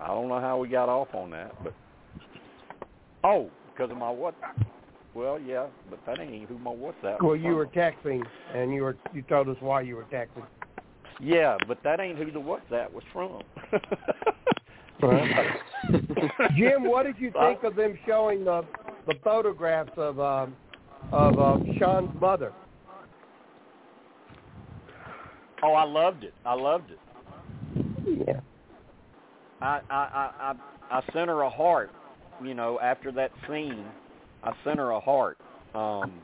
[0.00, 1.74] I don't know how we got off on that, but
[3.24, 4.34] oh, because of my what?
[5.14, 7.22] Well, yeah, but that ain't who my WhatsApp.
[7.22, 8.22] Well, you were texting,
[8.54, 10.46] and you were you told us why you were texting.
[11.20, 13.42] Yeah, but that ain't who the WhatsApp was from.
[16.56, 18.64] Jim, what did you think of them showing the
[19.06, 20.56] the photographs of um,
[21.12, 22.52] of uh, Shan's mother?
[25.62, 26.34] Oh, I loved it.
[26.44, 26.98] I loved it.
[28.26, 28.40] Yeah.
[29.60, 31.90] I I I I, I sent her a heart.
[32.42, 33.84] You know, after that scene,
[34.44, 35.38] I sent her a heart.
[35.74, 36.20] Um,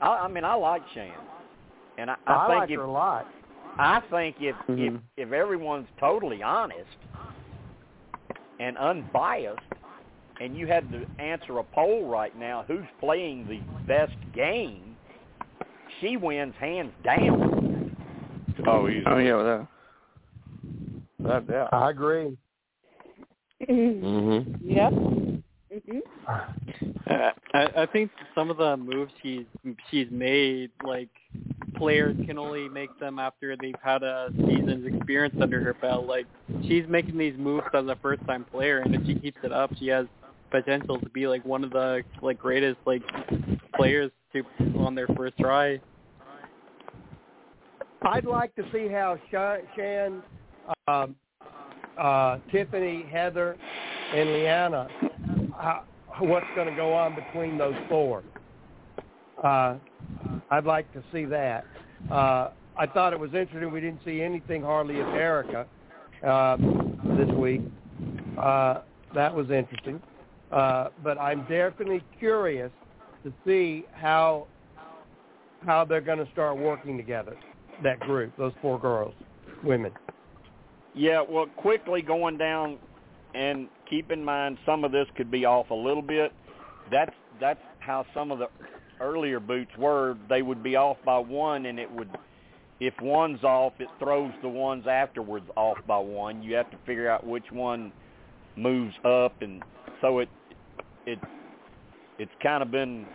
[0.00, 1.10] I, I mean, I like Shan,
[1.98, 3.26] and I, I, I think like if, her a lot.
[3.78, 4.96] I think if Mhm.
[5.16, 6.96] if if everyone's totally honest
[8.60, 9.60] and unbiased,
[10.40, 14.96] and you had to answer a poll right now, who's playing the best game?
[16.00, 17.96] She wins hands down.
[18.66, 19.04] Oh, easy.
[19.06, 19.68] Oh yeah, without
[21.28, 21.68] without doubt.
[21.72, 22.36] I agree.
[23.68, 24.70] Mm-hmm.
[24.70, 24.92] Yep.
[25.70, 26.00] Mhm.
[27.06, 29.44] I, I I think some of the moves she's
[29.90, 31.10] she's made, like
[31.76, 36.06] players can only make them after they've had a season's experience under her belt.
[36.06, 36.26] Like
[36.62, 39.70] she's making these moves as a first time player, and if she keeps it up,
[39.78, 40.06] she has
[40.50, 43.02] potential to be like one of the like greatest like
[43.76, 44.42] players to
[44.78, 45.80] on their first try.
[48.02, 50.22] I'd like to see how Sha- Shan,
[50.88, 51.16] um,
[51.98, 53.56] uh, Tiffany, Heather,
[54.14, 54.88] and Liana,
[55.56, 55.84] how,
[56.20, 58.22] what's going to go on between those four.
[59.42, 59.76] Uh,
[60.50, 61.64] I'd like to see that.
[62.10, 63.70] Uh, I thought it was interesting.
[63.72, 65.66] We didn't see anything hardly of Erika
[66.26, 66.56] uh,
[67.16, 67.62] this week.
[68.40, 68.82] Uh,
[69.14, 70.00] that was interesting.
[70.52, 72.70] Uh, but I'm definitely curious
[73.24, 74.46] to see how
[75.66, 77.36] how they're going to start working together.
[77.82, 79.12] That group, those four girls,
[79.64, 79.92] women.
[80.98, 82.76] Yeah, well, quickly going down,
[83.32, 86.32] and keep in mind some of this could be off a little bit.
[86.90, 88.48] That's that's how some of the
[89.00, 90.16] earlier boots were.
[90.28, 92.10] They would be off by one, and it would,
[92.80, 96.42] if one's off, it throws the ones afterwards off by one.
[96.42, 97.92] You have to figure out which one
[98.56, 99.62] moves up, and
[100.00, 100.28] so it
[101.06, 101.20] it
[102.18, 103.06] it's kind of been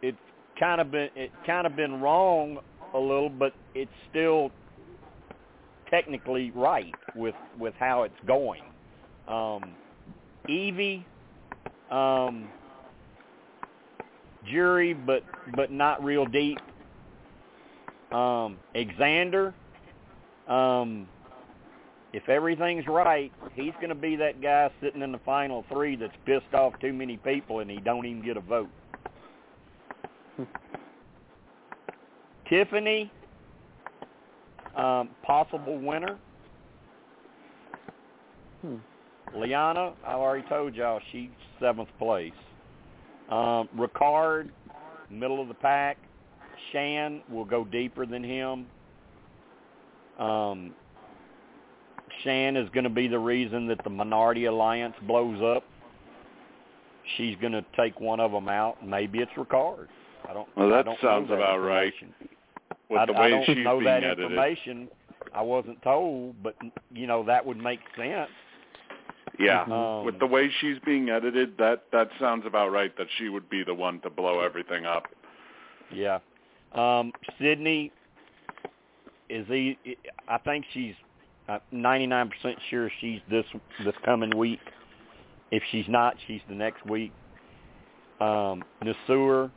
[0.00, 0.16] it's
[0.60, 2.58] kind of been it kind of been wrong
[2.94, 4.52] a little, but it's still
[5.90, 8.62] technically right with with how it's going.
[9.28, 9.74] Um,
[10.48, 11.04] Evvie,
[11.90, 12.48] um,
[14.50, 15.22] jury, but
[15.54, 16.58] but not real deep.
[18.12, 19.52] Um, Xander,
[20.48, 21.08] um,
[22.12, 26.14] if everything's right, he's going to be that guy sitting in the final three that's
[26.24, 28.70] pissed off too many people and he don't even get a vote.
[32.48, 33.10] Tiffany,
[34.76, 36.18] um, possible winner.
[38.62, 38.76] Hmm.
[39.34, 41.30] Liana, I've already told y'all she's
[41.60, 42.32] seventh place.
[43.30, 44.50] Um, Ricard,
[45.10, 45.98] middle of the pack.
[46.72, 48.66] Shan will go deeper than him.
[50.18, 50.72] Um,
[52.22, 55.64] Shan is going to be the reason that the minority alliance blows up.
[57.16, 58.84] she's going to take one of them out.
[58.84, 59.88] Maybe it's Ricard.
[60.28, 60.48] I don't.
[60.56, 61.92] Well, I that don't sounds know that about right.
[62.88, 64.24] With I, the I way don't she's know being that edited.
[64.30, 64.88] information.
[65.34, 66.56] I wasn't told, but
[66.92, 68.30] you know that would make sense.
[69.38, 69.62] Yeah.
[69.62, 72.96] Um, With the way she's being edited, that that sounds about right.
[72.96, 75.04] That she would be the one to blow everything up.
[75.92, 76.18] Yeah.
[76.72, 77.92] Um, Sydney
[79.28, 79.78] is he?
[80.28, 80.94] I think she's
[81.48, 82.30] uh, 99%
[82.70, 83.44] sure she's this
[83.84, 84.60] this coming week.
[85.50, 87.12] If she's not, she's the next week.
[88.20, 89.50] Um, Naseer,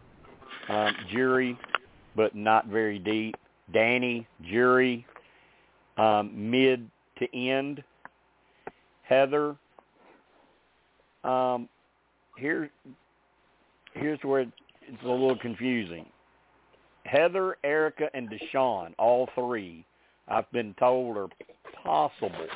[0.68, 1.58] um, jury,
[2.16, 3.36] but not very deep.
[3.74, 5.06] Danny, jury,
[5.98, 6.90] um, mid
[7.20, 7.84] to end.
[9.04, 9.56] Heather.
[11.24, 11.68] Um,
[12.38, 12.70] here,
[13.94, 16.06] here's where it's a little confusing.
[17.06, 19.84] Heather, Erika, and Deshawn, all three,
[20.28, 21.28] I've been told are
[21.84, 22.48] possible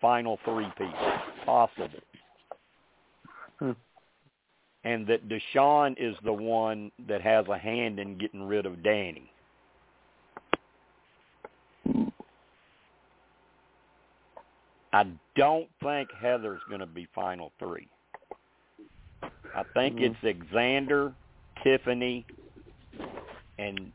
[0.00, 1.12] final three people.
[1.44, 2.00] Possible.
[4.84, 9.30] And that Deshawn is the one that has a hand in getting rid of Danny.
[14.92, 17.88] I don't think Heather's going to be final three.
[19.54, 20.16] I think Mhm.
[20.24, 21.14] it's Xander,
[21.62, 22.24] Tiffany,
[23.58, 23.92] and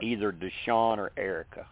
[0.00, 1.66] either Deshawn or Erika.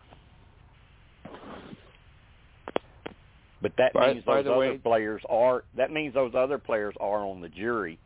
[3.63, 5.65] But that By- means those other way- players are.
[5.75, 7.99] That means those other players are on the jury.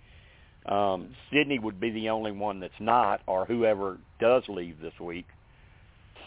[0.67, 5.27] Um, Sydney would be the only one that's not, or whoever does leave this week,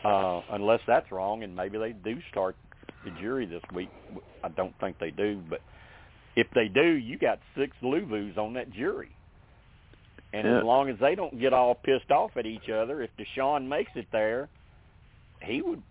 [0.04, 2.56] uh, unless that's wrong, and maybe they do start
[3.04, 3.90] the jury this week.
[4.44, 5.62] I don't think they do, but
[6.36, 9.10] if they do, you got six Luvus on that jury.
[10.34, 10.58] And Yeah.
[10.60, 13.96] as long as they don't get all pissed off at each other, if Deshawn makes
[13.96, 14.50] it there,
[15.42, 15.82] he would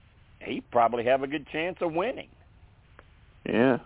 [0.43, 2.29] he probably have a good chance of winning.
[3.45, 3.79] Yeah.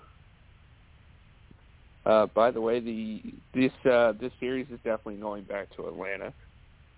[2.07, 3.23] Uh, by the way, the
[3.55, 6.33] this uh, this series is definitely going back to Atlanta.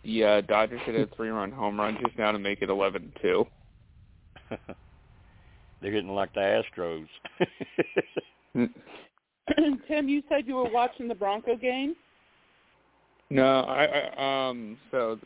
[0.04, 3.46] The uh, Dodgers hit a three-run home run just now to make it eleven-two.
[5.80, 7.06] They're hitting like the Astros.
[9.88, 11.96] Tim, you said you were watching the Bronco game.
[13.30, 15.16] No, I, I um so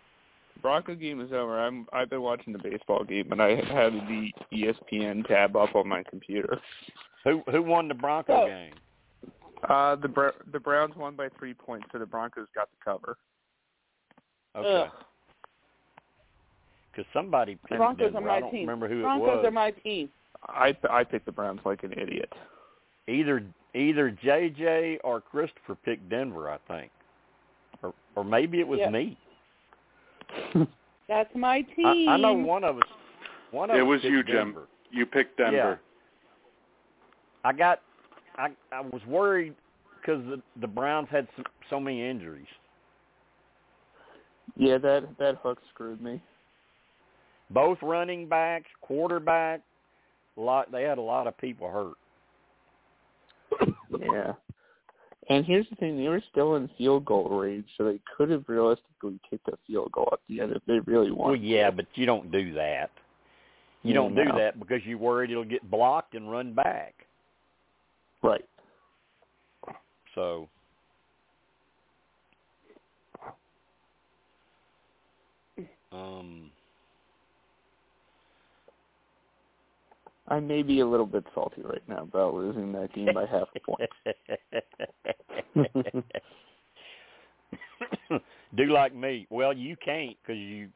[0.54, 1.58] the Bronco game is over.
[1.60, 5.88] I'm I've been watching the baseball game, and I have the ESPN tab up on
[5.88, 6.58] my computer.
[7.24, 8.46] who who won the Bronco Oh.
[8.46, 8.72] game?
[9.68, 13.16] Uh, the Br- the Browns won by three points, so the Broncos got the cover.
[14.54, 14.90] Okay.
[16.92, 18.18] Because somebody pinned Broncos Denver.
[18.18, 18.60] are my I don't team.
[18.60, 19.44] remember who Broncos it was.
[19.46, 20.08] are my team.
[20.48, 22.32] I I picked the Browns like an idiot.
[23.08, 23.42] either
[23.74, 26.90] either JJ or Christopher picked Denver, I think,
[27.82, 28.90] or or maybe it was Yeah.
[28.90, 29.18] me.
[31.08, 32.08] That's my team.
[32.08, 32.82] I know one of us.
[33.52, 34.34] One of It us was picked you, Jim.
[34.36, 34.68] Denver.
[34.90, 35.80] You picked Denver.
[37.44, 37.80] I got.
[38.36, 39.54] I I was worried
[40.00, 42.46] because the the Browns had so, so many injuries.
[44.56, 46.22] Yeah, that that hook screwed me.
[47.50, 49.60] Both running backs, quarterback,
[50.36, 50.70] lot.
[50.72, 51.94] They had a lot of people hurt.
[54.00, 54.32] Yeah.
[55.28, 58.44] And here's the thing, they were still in field goal range, so they could have
[58.46, 61.40] realistically kicked a field goal at the end if they really wanted.
[61.40, 62.90] Well, yeah, but you don't do that.
[63.82, 64.38] You Yeah, don't do no.
[64.38, 67.05] that because you're worried it'll get blocked and run back.
[68.26, 68.44] Right.
[70.14, 70.48] So
[75.92, 76.50] um
[80.28, 83.48] I may be a little bit salty right now about losing that game by half
[83.54, 83.88] a point.
[88.56, 89.26] do like me.
[89.30, 90.68] Well, you can't because you,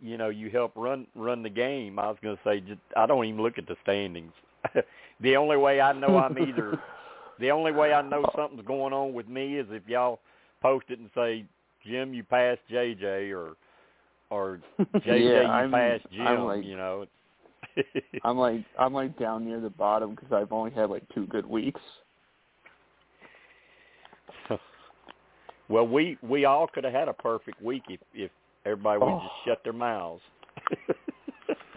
[0.00, 1.98] you know, you help run run the game.
[1.98, 4.32] I was going to say, just, I don't even look at the standings.
[5.20, 6.78] the only way I know I'm either,
[7.40, 10.20] the only way I know something's going on with me is if y'all
[10.62, 11.44] post it and say,
[11.84, 13.56] Jim, you passed JJ, or
[14.30, 15.12] or JJ, Yeah,
[15.42, 16.26] you I'm- passed Jim.
[16.26, 17.06] I'm like- you know.
[18.24, 21.44] I'm like I'm like down near the bottom because I've only had like two good
[21.44, 21.80] weeks.
[25.68, 28.30] well, we we all could have had a perfect week if if
[28.64, 29.20] everybody would Oh.
[29.20, 30.22] just shut their mouths.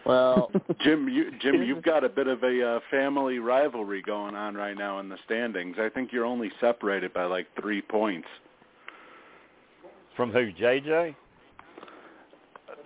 [0.09, 4.55] Well, Jim, you Jim, you've got a bit of a uh, family rivalry going on
[4.55, 5.75] right now in the standings.
[5.79, 8.27] I think you're only separated by like three points.
[10.15, 11.15] From who, JJ?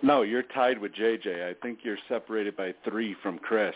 [0.02, 1.48] No, you're tied with JJ.
[1.48, 3.74] I think you're separated by three from Chris.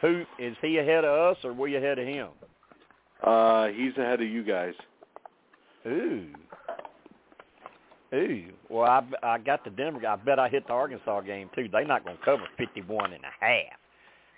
[0.00, 2.28] Who is he ahead of us, or we ahead of him?
[3.22, 4.72] Uh, he's ahead of you guys.
[5.86, 6.24] Ooh,
[8.14, 8.44] ooh.
[8.68, 10.06] Well, I I got the Denver.
[10.06, 11.68] I bet I hit the Arkansas game too.
[11.70, 13.78] They're not going to cover fifty-one and a half.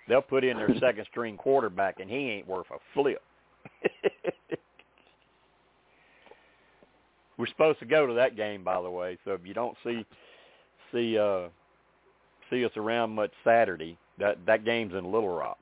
[0.07, 3.21] They'll put in their second string quarterback, and he ain't worth a flip.
[7.37, 9.17] We're supposed to go to that game, by the way.
[9.23, 10.05] So if you don't see
[10.91, 11.49] see uh
[12.49, 15.59] see us around much Saturday, that that game's in Little Rock.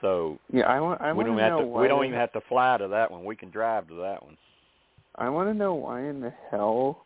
[0.00, 1.00] So Yeah, I want.
[1.00, 2.88] I we want don't to have know to we don't even have to fly to
[2.88, 3.24] that one.
[3.24, 4.36] We can drive to that one.
[5.16, 7.04] I want to know why in the hell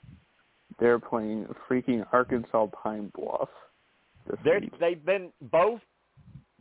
[0.78, 3.48] they're playing freaking Arkansas Pine Bluff.
[4.44, 5.80] They've been both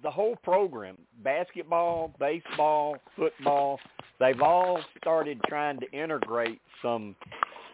[0.03, 3.79] the whole program, basketball, baseball, football,
[4.19, 7.15] they've all started trying to integrate some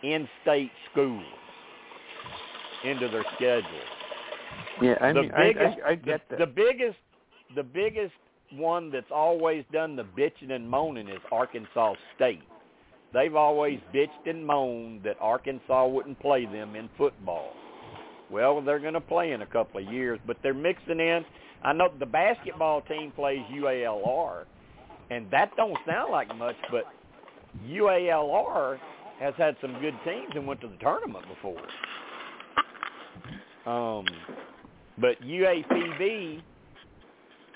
[0.03, 1.23] in-state schools
[2.85, 3.63] into their schedule.
[4.81, 6.39] Yeah, I the mean, I- I, I, get the, that.
[6.39, 6.97] the biggest,
[7.55, 8.13] the biggest
[8.51, 12.43] one that's always done the bitching and moaning is Arkansas State.
[13.13, 17.53] They've always bitched and moaned that Arkansas wouldn't play them in football.
[18.29, 21.25] Well, they're going to play in a couple of years, but they're mixing in.
[21.63, 24.45] I know the basketball team plays UALR,
[25.09, 26.83] and that don't sound like much, but
[27.67, 28.77] UALR
[29.19, 31.61] has had some good teams and went to the tournament before.
[33.65, 34.05] Um,
[34.99, 36.41] but UAPB,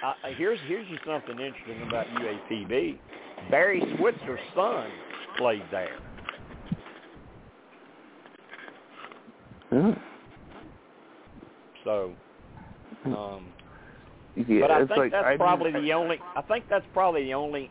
[0.04, 2.98] uh, here's here's just something interesting about UAPB.
[3.50, 4.90] Barry Switzer's son
[5.38, 5.98] played there.
[9.72, 9.96] Yeah.
[11.84, 12.14] So,
[13.06, 13.48] um,
[14.36, 16.18] Yeah, but I think like, that's I probably the only.
[16.36, 17.70] I think that's probably the only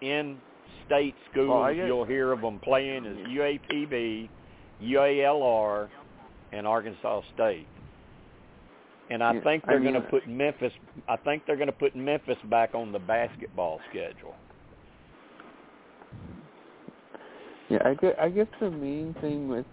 [0.00, 4.28] in-state schools I you'll hear of them playing is UAPB,
[4.82, 5.88] UALR,
[6.52, 7.66] and Arkansas State.
[9.10, 10.72] And I Yeah, think they're going mean- to put Memphis.
[11.08, 14.34] I think they're going to put Memphis back on the basketball schedule.
[17.72, 19.64] Yeah, I guess, I guess the main thing with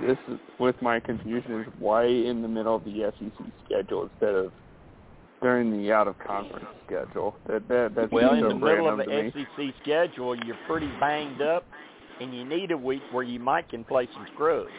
[0.00, 0.16] this,
[0.58, 4.50] with my confusion is why in the middle of the SEC schedule instead of
[5.42, 7.36] during the out of conference schedule.
[7.48, 9.30] That that that's Well, in the middle of the.
[9.34, 11.66] SEC schedule, you're pretty banged up,
[12.18, 14.70] and you need a week where you might can play some scrubs.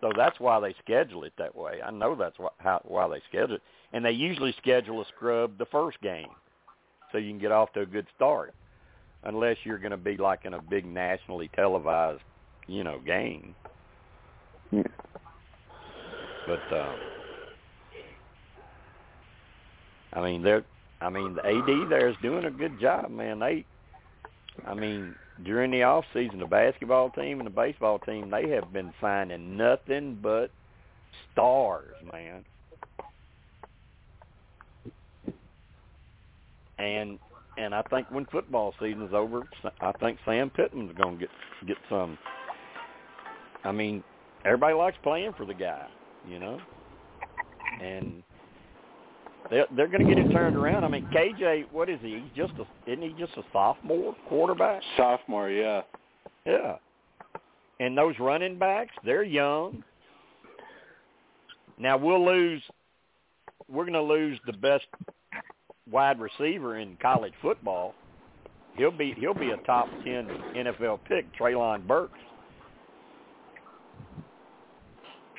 [0.00, 1.82] So that's why they schedule it that way.
[1.84, 3.62] I know that's why, how, why they schedule it,
[3.92, 6.28] and they usually schedule a scrub the first game,
[7.12, 8.54] so you can get off to a good start.
[9.24, 12.22] Unless you're going to be like in a big nationally televised,
[12.66, 13.54] you know, game.
[14.70, 14.82] Yeah.
[16.46, 16.96] But um,
[20.12, 20.64] I mean, they're.
[21.00, 23.38] I mean, the AD there is doing a good job, man.
[23.38, 23.66] They,
[24.66, 28.72] I mean, during the off season, the basketball team and the baseball team, they have
[28.72, 30.50] been signing nothing but
[31.32, 32.44] stars, man.
[36.78, 37.18] And
[37.58, 39.42] and I think when football season's over,
[39.80, 41.30] I think Sam Pittman's going to get
[41.66, 42.18] get some.
[43.64, 44.04] I mean,
[44.44, 45.86] everybody likes playing for the guy,
[46.28, 46.60] you know,
[47.82, 48.22] and
[49.50, 50.84] they're, they're going to get it turned around.
[50.84, 52.20] I mean, KJ, what is he?
[52.20, 54.82] He's just a isn't he just a sophomore quarterback?
[54.96, 55.82] Sophomore, yeah.
[56.44, 56.76] Yeah.
[57.80, 59.82] And those running backs, they're young.
[61.78, 62.62] Now we'll lose.
[63.68, 64.86] We're going to lose the best
[65.90, 67.94] wide receiver in college football.
[68.76, 72.18] He'll be he'll be a top ten NFL pick, Treylon Burks.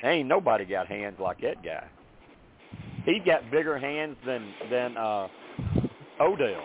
[0.04, 1.86] Ain't nobody got hands like that guy.
[3.06, 5.28] He got bigger hands than than uh
[6.20, 6.64] Odell.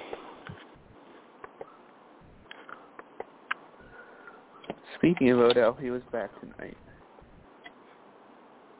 [4.96, 6.76] Speaking of Odell, he was back tonight.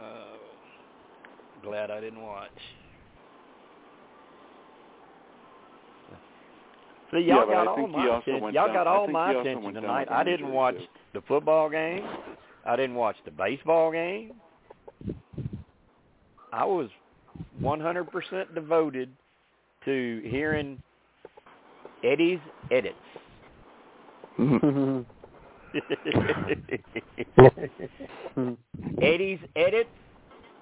[0.00, 0.36] Uh,
[1.62, 2.50] glad I didn't watch.
[7.12, 8.54] See, y'all Yeah, got all my attention.
[8.54, 10.08] Y'all down- got all my attention tonight.
[10.10, 10.86] I didn't watch too.
[11.12, 12.06] the football game.
[12.64, 14.32] I didn't watch the baseball game.
[16.52, 16.88] I was
[17.60, 19.10] 100% devoted
[19.84, 20.80] to hearing
[22.04, 22.96] Eddie's edits.
[29.02, 29.90] Eddie's edits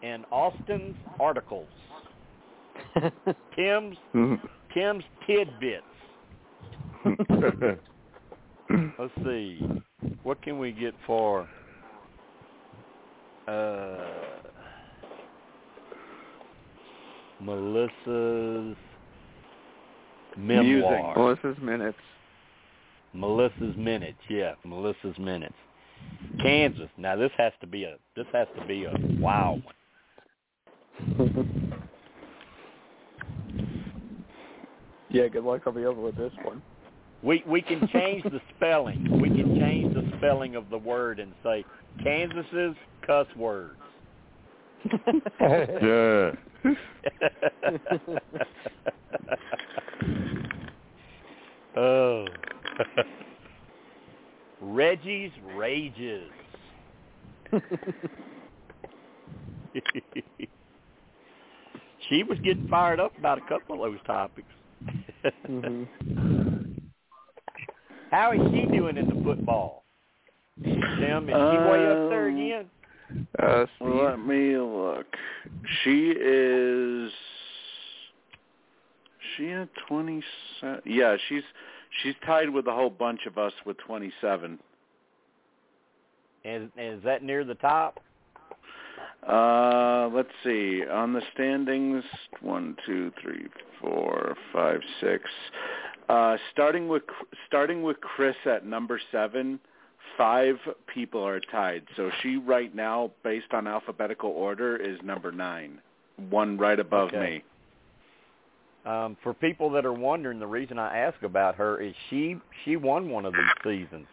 [0.03, 1.69] and Austin's articles.
[3.57, 3.97] Tim's
[4.75, 5.85] Tim's tidbits.
[8.99, 9.61] Let's see.
[10.23, 11.49] What can we get for
[13.49, 13.97] uh
[17.43, 18.77] Melissa's
[20.37, 21.15] memoir.
[21.17, 21.99] Melissa's minutes.
[23.15, 25.55] Melissa's minutes, yeah, Melissa's minutes.
[26.43, 26.89] Kansas.
[26.97, 29.75] Now this has to be a this has to be a wow one.
[35.13, 36.63] Yeah, good luck on the over with this one.
[37.23, 39.21] We we can change the spelling.
[39.21, 41.65] We can change the spelling of the word and say
[42.03, 42.75] Kansas's
[43.07, 43.77] cuss words.
[45.41, 46.31] yeah.
[51.77, 52.27] Oh.
[54.61, 56.31] Reggie's Rages.
[62.09, 64.47] she was getting fired up about a couple of those topics.
[65.49, 66.40] mm-hmm.
[68.11, 69.85] How is she doing in the football?
[70.63, 72.71] Tim, is she way up there Um, again?
[73.39, 75.07] Uh, Let me look.
[75.83, 77.11] She is.
[79.37, 80.23] She at twenty
[80.61, 80.81] seven.
[80.85, 81.43] Yeah, she's
[82.03, 84.59] she's tied with a whole bunch of us with twenty seven.
[86.45, 88.01] Is, is that near the top?
[89.27, 90.83] Uh, let's see.
[90.91, 92.03] On the standings,
[92.41, 93.47] one, two, three,
[93.81, 95.25] four, five, six.
[96.11, 97.05] Uh, starting with
[97.47, 99.61] starting with Chris at number seven,
[100.19, 100.57] five
[100.93, 101.85] people are tied.
[101.97, 105.81] So she right now, based on alphabetical order, is number nine,
[106.29, 107.43] one right above Okay.
[108.85, 108.91] me.
[108.91, 112.75] Um, for people that are wondering, the reason I ask about her is she she
[112.75, 114.09] won one of these seasons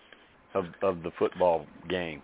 [0.53, 2.21] of of the football game.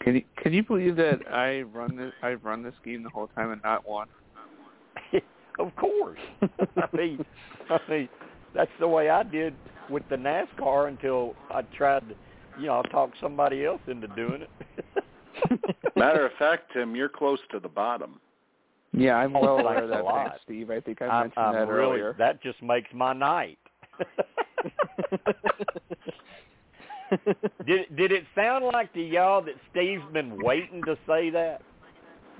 [0.00, 3.28] can you can you believe that I run this I've run this game the whole
[3.36, 4.08] time and not won?
[5.60, 6.18] of course.
[6.76, 7.24] I mean,
[7.68, 8.08] I mean,
[8.54, 9.54] that's the way I did
[9.88, 12.14] with the NASCAR until I tried to,
[12.60, 14.50] you know, talk somebody else into doing it.
[15.96, 18.20] Matter of fact, Tim, you're close to the bottom.
[18.92, 20.28] Yeah, I'm well aware of a that, lot.
[20.28, 20.70] thanks, Steve.
[20.70, 22.16] I think I I'm, mentioned I'm that really, earlier.
[22.18, 23.58] That just makes my night.
[27.66, 31.62] did did it sound like to y'all that Steve's been waiting to say that?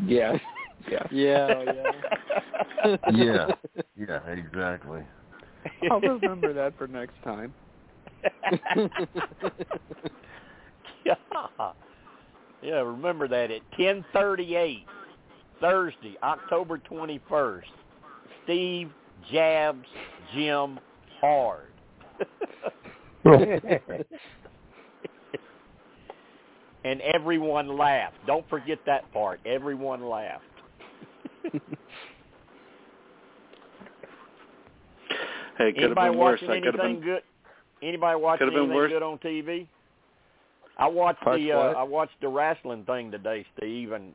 [0.04, 0.40] Yes.
[0.90, 1.08] Yes.
[1.10, 2.96] Yeah, yeah.
[3.12, 3.46] Yeah.
[3.98, 5.02] Yeah, exactly.
[5.90, 7.52] I'll remember that for next time.
[11.04, 11.14] yeah.
[12.62, 14.84] Yeah, remember that at 10:38
[15.60, 17.62] Thursday, October 21st.
[18.44, 18.90] Steve
[19.32, 19.86] jabs
[20.34, 20.78] Jim
[21.20, 21.66] hard.
[26.84, 28.16] and everyone laughed.
[28.26, 29.40] Don't forget that part.
[29.46, 30.44] Everyone laughed.
[35.60, 36.40] Hey, could have Anybody been worse.
[36.40, 37.08] watching I could have anything been.
[37.08, 37.22] good?
[37.82, 38.90] Anybody watching anything worse.
[38.90, 39.66] good on TV?
[40.78, 41.58] I watched Watch the uh.
[41.76, 44.14] I watched the wrestling thing today, Steve, and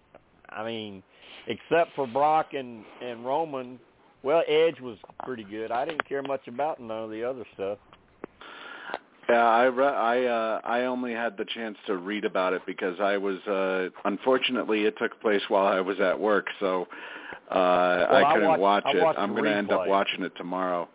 [0.49, 1.03] I mean,
[1.47, 3.79] except for Brock and and Roman,
[4.23, 5.71] well, Edge was pretty good.
[5.71, 7.77] I didn't care much about none of the other stuff.
[9.29, 12.99] Yeah, I re- I uh I only had the chance to read about it because
[12.99, 16.87] I was uh unfortunately it took place while I was at work, so
[17.51, 19.03] uh I I couldn't watched- watch it.
[19.19, 20.89] I'm going to end up watching it tomorrow.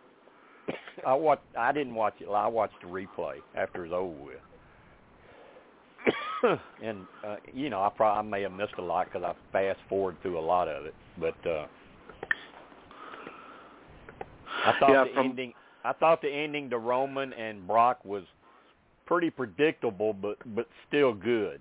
[1.07, 1.43] I watched.
[1.59, 2.29] I didn't watch it.
[2.29, 4.37] I watched the replay after it was over with.
[6.83, 9.79] and uh, you know, I probably I may have missed a lot because I fast
[9.89, 10.95] forward through a lot of it.
[11.19, 11.67] But uh,
[14.65, 15.53] I thought Yeah, the from- ending.
[15.83, 18.25] I thought the ending to Roman and Brock was
[19.07, 21.61] pretty predictable, but but still good.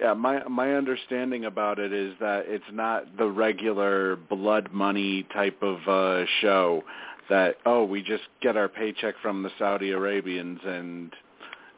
[0.00, 5.60] Yeah, my my understanding about it is that it's not the regular blood money type
[5.62, 6.84] of uh show
[7.28, 11.12] that oh, we just get our paycheck from the Saudi Arabians and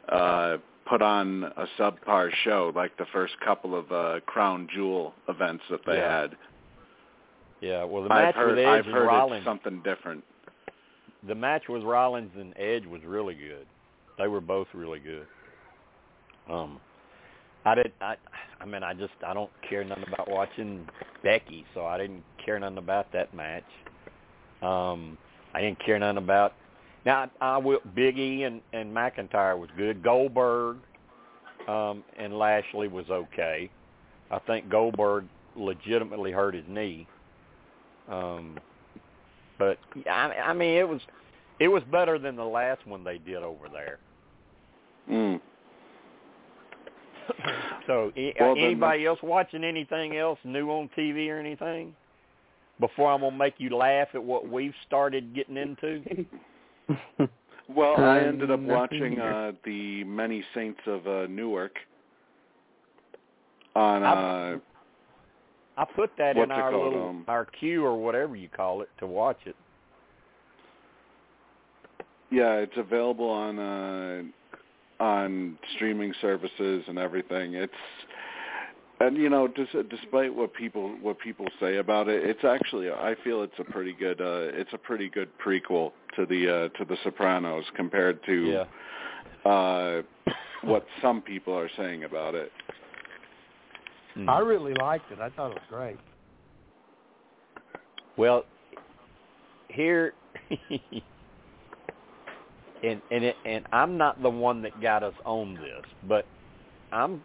[0.09, 0.57] uh
[0.89, 5.81] put on a subpar show like the first couple of uh Crown Jewel events that
[5.85, 6.21] they Yeah.
[6.21, 6.35] had.
[7.61, 7.83] Yeah.
[7.83, 9.45] Well, the I've match heard with Edge I've and heard Rollins.
[9.45, 10.23] something different.
[11.27, 13.67] the match with Rollins and Edge was really good.
[14.17, 15.27] They were both really good.
[16.49, 16.79] Um,
[17.65, 17.91] I did.
[18.01, 18.15] I.
[18.59, 20.87] I mean, I just I don't care nothing about watching
[21.23, 23.63] Becky, so I didn't care nothing about that match.
[24.61, 25.17] Um,
[25.53, 26.53] I didn't care nothing about.
[27.05, 27.79] Now I, I will.
[27.95, 30.03] Big E and and McIntyre was good.
[30.03, 30.77] Goldberg,
[31.67, 33.69] um, and Lashley was okay.
[34.29, 37.07] I think Goldberg legitimately hurt his knee.
[38.09, 38.59] Um,
[39.57, 39.77] but
[40.09, 41.01] I, I mean, it was
[41.59, 43.99] it was better than the last one they did over there.
[45.09, 45.41] Mm.
[47.87, 51.95] So, Well, then anybody else watching anything else new on TV or anything?
[52.81, 56.25] Before I'm gonna make you laugh at what we've started getting into.
[57.73, 61.77] Well, I Um, ended up watching uh the Many Saints of uh Newark
[63.75, 64.57] on I- uh
[65.77, 68.81] I put that What's in our called, little um, our queue or whatever you call
[68.81, 69.55] it to watch it.
[72.29, 74.23] Yeah, it's available on uh
[75.01, 77.53] on streaming services and everything.
[77.53, 77.73] It's
[79.01, 83.15] and you know, just despite what people what people say about it, it's actually I
[83.23, 86.85] feel it's a pretty good uh it's a pretty good prequel to the uh to
[86.85, 88.65] the Sopranos compared to
[89.45, 89.51] Yeah.
[89.51, 90.01] uh
[90.63, 92.51] what some people are saying about it.
[94.13, 94.29] Hmm.
[94.29, 95.19] I really liked it.
[95.19, 95.97] I thought it was great.
[98.17, 98.45] Well,
[99.69, 100.13] here
[102.83, 106.25] and and it, and I'm not the one that got us on this, but
[106.91, 107.23] I'm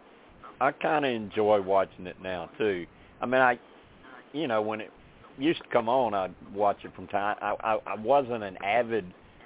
[0.59, 2.85] I kind of enjoy watching it now too.
[3.21, 3.59] I mean, I
[4.33, 4.91] you know when it
[5.37, 7.37] used to come on, I'd watch it from time.
[7.41, 9.05] I I, I wasn't an avid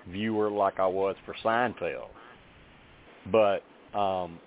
[0.10, 2.10] viewer like I was for Seinfeld,
[3.32, 3.64] but
[3.98, 4.40] um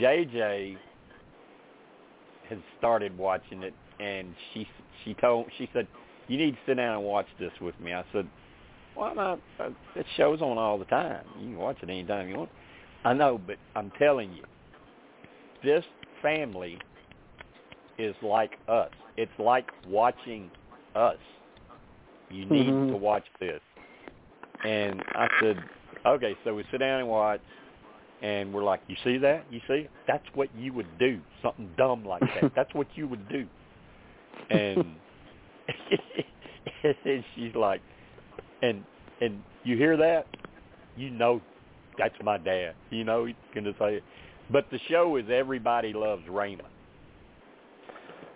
[0.00, 0.76] JJ
[2.48, 4.66] has started watching it, and she
[5.04, 5.86] she told she said
[6.28, 7.92] you need to sit down and watch this with me.
[7.92, 8.28] I said,
[8.94, 9.40] why not?
[9.94, 11.24] It shows on all the time.
[11.38, 12.50] You can watch it anytime you want.
[13.04, 14.42] I know, but I'm telling you,
[15.66, 15.84] this
[16.22, 16.78] family
[17.98, 18.90] is like us.
[19.16, 20.50] It's like watching
[20.94, 21.18] us.
[22.30, 22.90] You need Mhm.
[22.92, 23.60] to watch this.
[24.64, 25.62] And I said,
[26.06, 27.40] okay, so we sit down and watch,
[28.22, 29.44] and we're like, you see that?
[29.50, 29.88] You see?
[30.06, 31.20] That's what you would do.
[31.42, 32.52] Something dumb like that.
[32.56, 33.46] That's what you would do.
[34.50, 34.96] And,
[37.04, 37.80] and she's like,
[38.62, 38.84] and
[39.20, 40.26] and you hear that?
[40.96, 41.40] You know,
[41.98, 42.74] that's my dad.
[42.90, 44.04] You know, he's gonna say it.
[44.50, 46.68] But the show is Everybody Loves Raymond.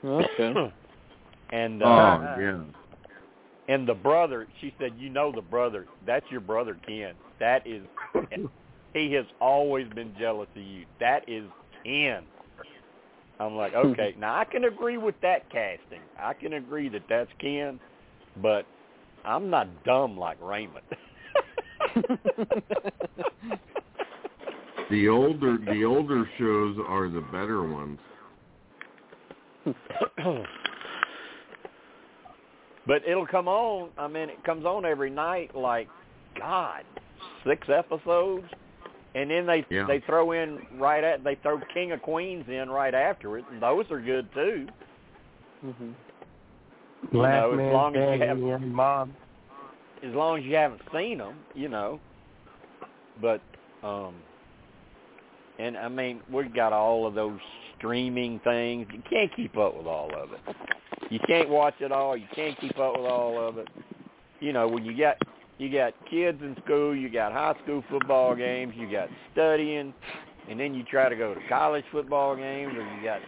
[0.04, 0.72] Okay.
[1.52, 2.62] and Oh uh, yeah.
[3.68, 5.86] and the brother, she said, you know the brother.
[6.06, 7.14] That's your brother Ken.
[7.38, 7.82] That is,
[8.94, 10.84] he has always been jealous of you.
[10.98, 11.44] That is
[11.84, 12.24] Ken.
[13.38, 16.00] I'm like, okay, now I can agree with that casting.
[16.18, 17.78] I can agree that that's Ken,
[18.42, 18.66] but
[19.24, 20.84] I'm not dumb like Raymond.
[24.90, 27.98] The older the older shows are the better ones.
[32.86, 33.90] but it'll come on.
[33.98, 35.54] I mean, it comes on every night.
[35.54, 35.88] Like,
[36.36, 36.82] God,
[37.46, 38.46] six episodes,
[39.14, 39.86] and then they Yeah.
[39.86, 43.62] they throw in right at they throw King of Queens in right after it, and
[43.62, 44.66] those are good too.
[45.64, 45.94] Mhm.
[47.12, 49.10] You Last know, as long as you have- yeah, mob.
[50.02, 52.00] As long as you haven't seen them, you know.
[53.20, 53.40] But
[53.82, 54.14] um,
[55.60, 57.38] and I mean, we've got all of those
[57.76, 58.86] streaming things.
[58.92, 60.56] You can't keep up with all of it.
[61.10, 62.16] You can't watch it all.
[62.16, 63.68] You can't keep up with all of it.
[64.40, 65.16] You know, when you got
[65.58, 69.92] you got kids in school, you got high school football games, you got studying,
[70.48, 73.20] and then you try to go to college football games, or you got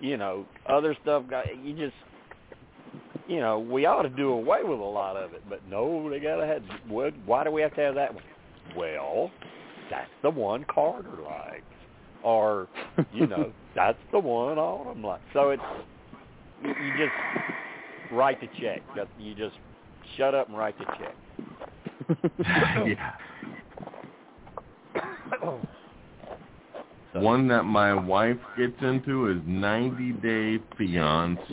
[0.00, 1.24] you know other stuff.
[1.64, 1.96] You just
[3.26, 6.20] you know we ought to do away with a lot of it, but no, they
[6.20, 6.62] gotta have.
[7.26, 8.24] Why do we have to have that one?
[8.76, 9.30] Well,
[9.90, 11.62] that's the one Carter likes,
[12.22, 12.68] or
[13.12, 15.22] you know that's the one Autumn likes.
[15.32, 15.62] So it's
[16.62, 17.12] you you just
[18.12, 18.82] write the check.
[19.18, 19.56] You just
[20.16, 21.14] shut up and write the check.
[22.86, 23.12] yeah.
[27.14, 31.44] One that my wife gets into is 90 Day Fiance.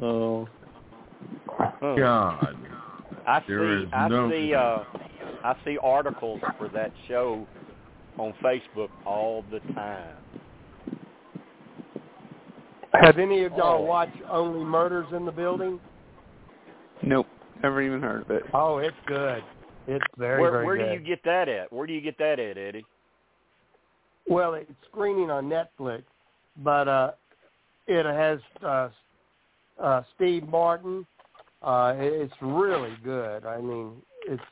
[0.00, 0.48] Oh.
[1.80, 2.56] God.
[3.26, 3.84] I There see.
[3.84, 4.54] is I no- see.
[4.54, 4.78] Uh,
[5.44, 7.46] I see articles for that show
[8.18, 10.16] on Facebook all the time.
[12.92, 13.84] Have any of y'all Oh.
[13.84, 15.80] watched Only Murders in the Building?
[17.02, 17.26] Nope.
[17.62, 18.42] Never even heard of it.
[18.52, 19.42] Oh, it's good.
[19.86, 20.88] It's very, where very where good.
[20.88, 21.72] do you get that at?
[21.72, 22.84] Where do you get that at, Eddie?
[24.28, 26.04] Well, it's screening on Netflix,
[26.58, 27.12] but uh,
[27.86, 28.88] it has uh,
[29.80, 31.06] uh, Steve Martin.
[31.62, 33.44] Uh, it's really good.
[33.44, 34.42] I mean, it's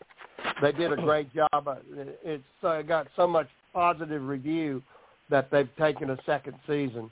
[0.61, 1.49] they did a great job.
[1.67, 4.83] Uh, it- It's uh, got so much positive review
[5.31, 7.11] that they've taken a second season.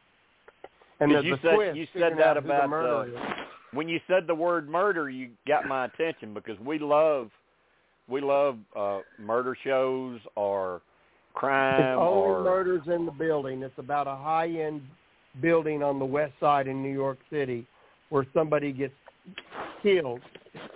[1.00, 4.26] And the, you the said you said that the about murderer uh, when you said
[4.26, 7.30] the word murder, you got my attention because we love
[8.08, 10.84] we love uh murder shows or It's
[11.34, 13.62] crime only or murders in the building.
[13.62, 14.80] It's about a high-end
[15.42, 17.66] building on the west side in New York City
[18.08, 18.94] where somebody gets
[19.82, 20.20] killed,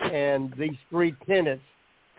[0.03, 1.63] and these three tenants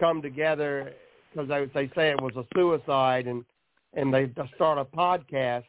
[0.02, 0.92] come together
[1.32, 3.46] because they, they say it was a suicide, and
[3.94, 5.64] and they start a podcast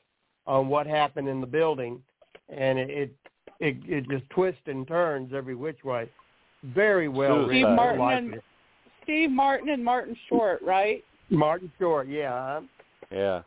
[0.46, 2.02] on what happened in the building,
[2.48, 3.14] and it it
[3.60, 6.08] it, it just twists and turns every which way.
[6.74, 7.72] Very well Steve written.
[7.72, 8.44] I Martin like and it.
[9.04, 11.04] Steve Martin and Martin Short, right?
[11.30, 12.60] Martin Short, yeah.
[13.10, 13.42] yeah.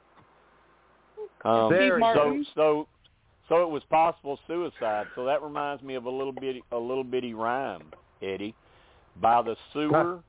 [1.44, 2.46] Um, Very so Martin?
[2.56, 2.88] so
[3.48, 5.08] so it was possible suicide.
[5.16, 7.92] So that reminds me of a little bitty a little bitty rhyme,
[8.22, 8.56] Eddie.
[9.22, 10.20] By the sewer,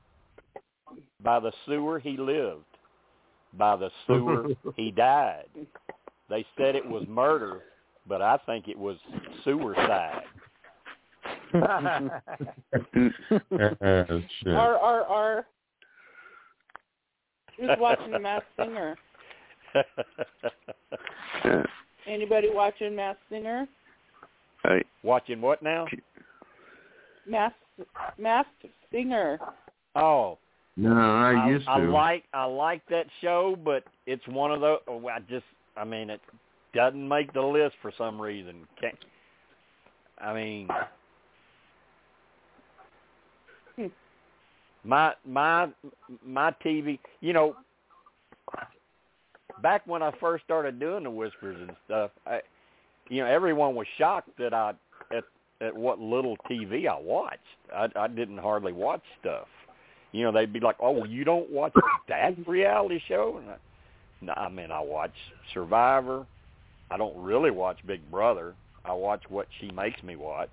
[1.23, 2.63] by the sewer he lived.
[3.53, 5.45] By the sewer he died.
[6.29, 7.61] They said it was murder,
[8.07, 8.97] but I think it was
[9.43, 10.23] suicide.
[11.53, 12.09] Oh,
[14.43, 14.53] shit.
[14.53, 15.45] R R R.
[17.57, 18.95] Who's watching The Masked Singer?
[22.07, 23.67] Anybody watching Masked Singer?
[24.63, 25.85] I, Watching what now?
[27.27, 27.55] Masked
[28.17, 29.39] Masked Singer.
[29.95, 30.37] Oh,
[30.79, 31.71] No, I, I used to.
[31.71, 34.79] I like I like that show, but it's one of those.
[34.87, 36.21] oh, I just I mean it
[36.73, 38.67] doesn't make the list for some reason.
[38.79, 38.95] Can't,
[40.19, 40.69] I mean,
[44.83, 45.67] my my
[46.23, 46.99] my TV.
[47.21, 47.55] You know,
[49.63, 52.41] back when I first started doing the whispers and stuff, I,
[53.09, 54.73] you know, everyone was shocked that I
[55.11, 55.23] at
[55.59, 57.39] at what little TV I watched.
[57.75, 59.47] I I didn't hardly watch stuff.
[60.11, 61.73] You know, they'd be like, "Oh, you don't watch
[62.07, 63.57] that reality show?" And I,
[64.21, 65.13] no, I mean, I watch
[65.53, 66.25] Survivor.
[66.89, 68.55] I don't really watch Big Brother.
[68.85, 70.49] I watch what she makes me watch,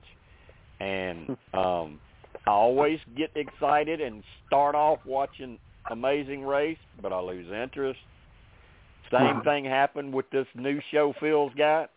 [0.80, 2.00] and um,
[2.46, 5.58] I always get excited and start off watching
[5.90, 8.00] Amazing Race, but I lose interest.
[9.12, 11.90] Same thing happened with this new show Phil's got.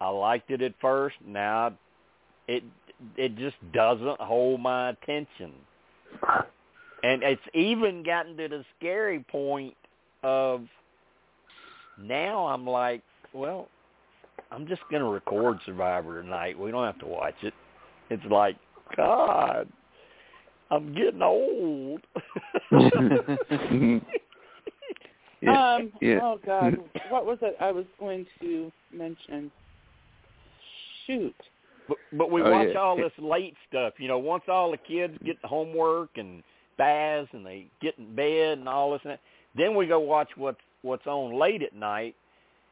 [0.00, 1.16] I liked it at first.
[1.26, 1.72] Now
[2.46, 2.62] it
[3.16, 5.52] it just doesn't hold my attention.
[7.02, 9.74] And it's even gotten to the scary point
[10.22, 10.62] of
[12.00, 13.68] now I'm like, well,
[14.50, 16.58] I'm just going to record Survivor tonight.
[16.58, 17.54] We don't have to watch it.
[18.10, 18.56] It's like,
[18.96, 19.68] God,
[20.70, 22.00] I'm getting old.
[25.40, 25.92] Yeah, um.
[26.00, 26.18] yeah.
[26.22, 26.76] Oh God,
[27.10, 29.50] what was it I was going to mention?
[31.06, 31.34] Shoot.
[31.88, 32.78] But, but we Oh, watch yeah.
[32.78, 33.94] all this late stuff.
[33.98, 36.42] You know, once all the kids get the homework and
[36.76, 39.20] baths and they get in bed and all this and that,
[39.56, 42.14] then we go watch what's what's on late at night.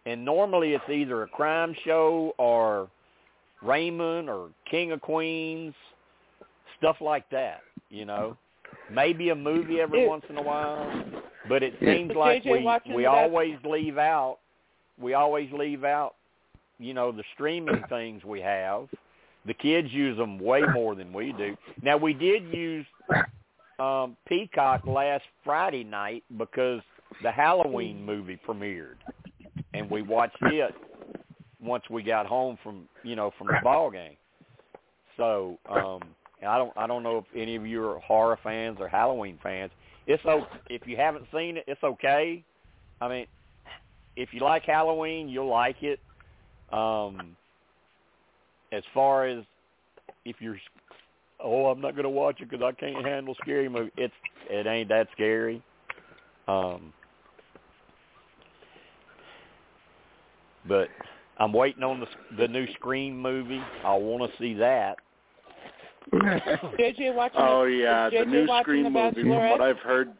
[0.04, 2.88] And normally it's either a crime show or
[3.62, 5.74] Raymond or King of Queens,
[6.78, 7.62] stuff like that.
[7.90, 8.36] You know,
[8.90, 11.04] maybe a movie every It- once in a while.
[11.48, 14.38] But it seems But like JJ we watching we that- always leave out
[14.98, 16.14] we always leave out
[16.78, 18.88] you know the streaming things we have.
[19.46, 21.56] The kids use them way more than we do.
[21.82, 22.86] Now we did use
[23.78, 26.80] um Peacock last Friday night because
[27.22, 28.96] the Halloween movie premiered,
[29.74, 30.74] and we watched it
[31.60, 34.16] once we got home from you know from the ball game.
[35.16, 36.00] So um
[36.46, 39.70] I don't I don't know if any of you are horror fans or Halloween fans.
[40.06, 42.42] It's o if you haven't seen it, it's okay.
[43.00, 43.26] I mean,
[44.16, 46.00] if you like Halloween, you'll like it.
[46.72, 47.36] Um,
[48.72, 49.44] as far as
[50.24, 50.56] if you're,
[51.42, 53.92] oh, I'm not going to watch it because I can't handle scary movies.
[53.96, 54.14] It's
[54.48, 55.62] it ain't that scary.
[56.48, 56.92] Um,
[60.68, 60.88] but
[61.38, 63.62] I'm waiting on the the new Scream movie.
[63.84, 64.96] I want to see that.
[66.12, 67.40] JJ watching.
[67.40, 69.22] Oh yeah, is the new Scream movie.
[69.22, 70.12] From what I've heard,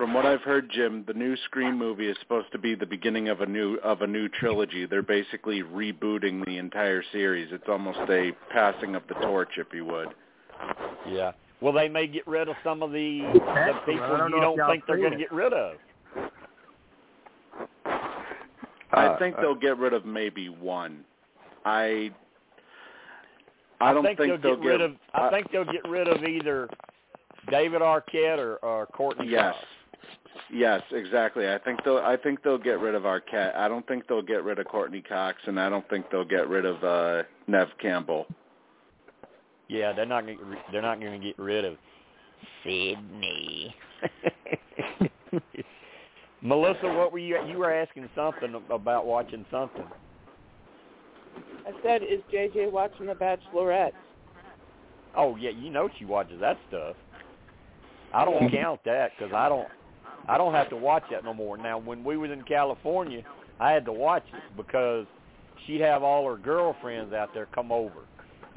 [0.00, 3.28] from what I've heard, Jim, the new Scream movie is supposed to be the beginning
[3.28, 4.86] of a new of a new trilogy.
[4.86, 7.48] They're basically rebooting the entire series.
[7.52, 10.08] It's almost a passing of the torch, if you would.
[11.06, 11.32] Yeah.
[11.60, 14.84] Well, they may get rid of some of the the people don't you don't think
[14.86, 15.76] they're going to get rid of.
[18.92, 21.04] I Uh, think uh, they'll get rid of maybe one.
[21.66, 22.10] I
[23.82, 24.92] I don't think, they'll, they'll get rid of.
[25.12, 26.70] I uh, think they'll get rid of either
[27.50, 29.54] David Arquette or, or Courteney Yes.
[29.54, 29.66] Cox.
[30.52, 31.48] Yes, exactly.
[31.48, 33.54] I think they'll I think they'll get rid of Arquette.
[33.54, 36.48] I don't think they'll get rid of Courteney Cox and I don't think they'll get
[36.48, 38.26] rid of uh Neve Campbell.
[39.70, 40.26] Yeah, they're not.
[40.26, 40.36] Gonna,
[40.72, 41.76] they're not going to get rid of
[42.64, 43.72] Sidney.
[46.42, 47.38] Melissa, what were you?
[47.46, 49.84] You were asking something about watching something.
[51.66, 53.92] I said, is JJ watching the Bachelorette?
[55.16, 56.96] Oh yeah, you know she watches that stuff.
[58.12, 59.68] I don't count that because I don't.
[60.28, 61.56] I don't have to watch that no more.
[61.56, 63.22] Now, when we was in California,
[63.58, 65.06] I had to watch it because
[65.66, 68.06] she'd have all her girlfriends out there come over,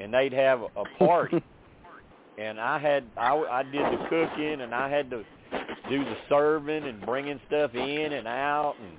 [0.00, 1.42] and they'd have a party.
[2.38, 5.24] and I had I, I did the cooking, and I had to
[5.88, 8.98] do the serving and bringing stuff in and out, and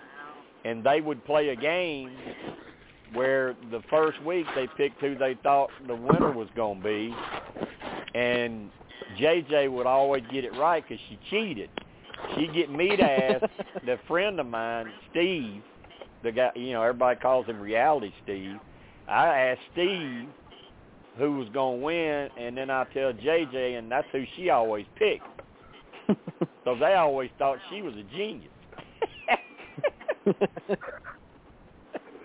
[0.66, 2.12] and they would play a game
[3.14, 7.16] where the first week they picked who they thought the winner was going to be,
[8.16, 8.70] and
[9.20, 11.70] JJ would always get it right because she cheated.
[12.36, 13.46] She'd get me to ask
[13.86, 15.62] the friend of mine, Steve,
[16.24, 18.58] the guy, you know, everybody calls him Reality Steve.
[19.08, 20.28] I asked Steve
[21.18, 24.86] who was going to win, and then I tell JJ, and that's who she always
[24.98, 25.24] picked.
[26.66, 28.52] so they always thought she was a genius.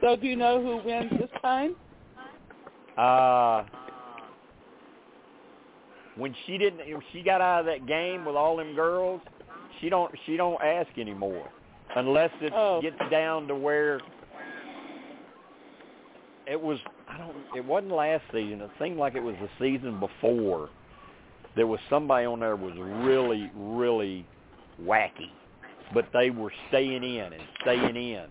[0.00, 1.76] So do you know who wins this time?
[2.96, 3.64] Uh,
[6.16, 9.20] when she didn't, when she got out of that game with all them girls,
[9.80, 11.48] she don't she don't ask anymore,
[11.96, 12.80] unless it Oh.
[12.80, 14.00] gets down to where
[16.46, 16.78] it was.
[17.08, 17.36] I don't.
[17.56, 18.60] It wasn't last season.
[18.60, 20.68] It seemed like it was the season before.
[21.56, 24.24] there was somebody on there was really, really
[24.80, 25.30] wacky,
[25.92, 28.26] but they were staying in and staying in.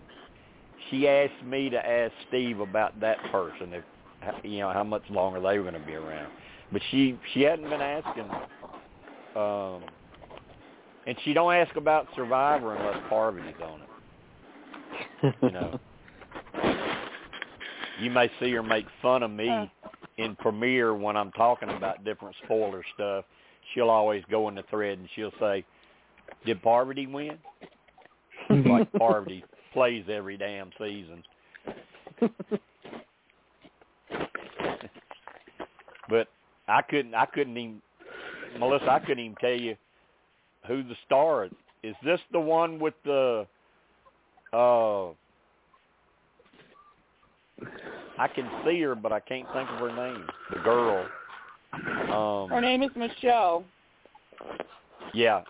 [0.90, 3.84] She asked me to ask Steve about that person, if
[4.42, 6.28] you know how much longer they were going to be around.
[6.72, 8.30] But she she hadn't been asking,
[9.36, 9.82] um,
[11.06, 13.88] and she don't ask about Survivor unless Parvati's on it.
[15.42, 15.80] You know,
[18.00, 19.70] you may see her make fun of me
[20.18, 23.24] in premiere when I'm talking about different spoiler stuff.
[23.74, 25.64] She'll always go in the thread and she'll say,
[26.44, 27.38] "Did Parvati win?"
[28.50, 31.22] like Parvati plays every damn season.
[36.08, 36.28] but
[36.68, 37.80] I couldn't I couldn't even
[38.58, 39.76] Melissa, I couldn't even tell you
[40.66, 41.52] who the star is.
[41.82, 43.46] Is this the one with the
[44.52, 45.08] uh
[48.18, 50.26] I can see her but I can't think of her name.
[50.52, 51.06] The girl.
[51.72, 53.64] Um Her name is Michelle.
[55.14, 55.42] Yeah.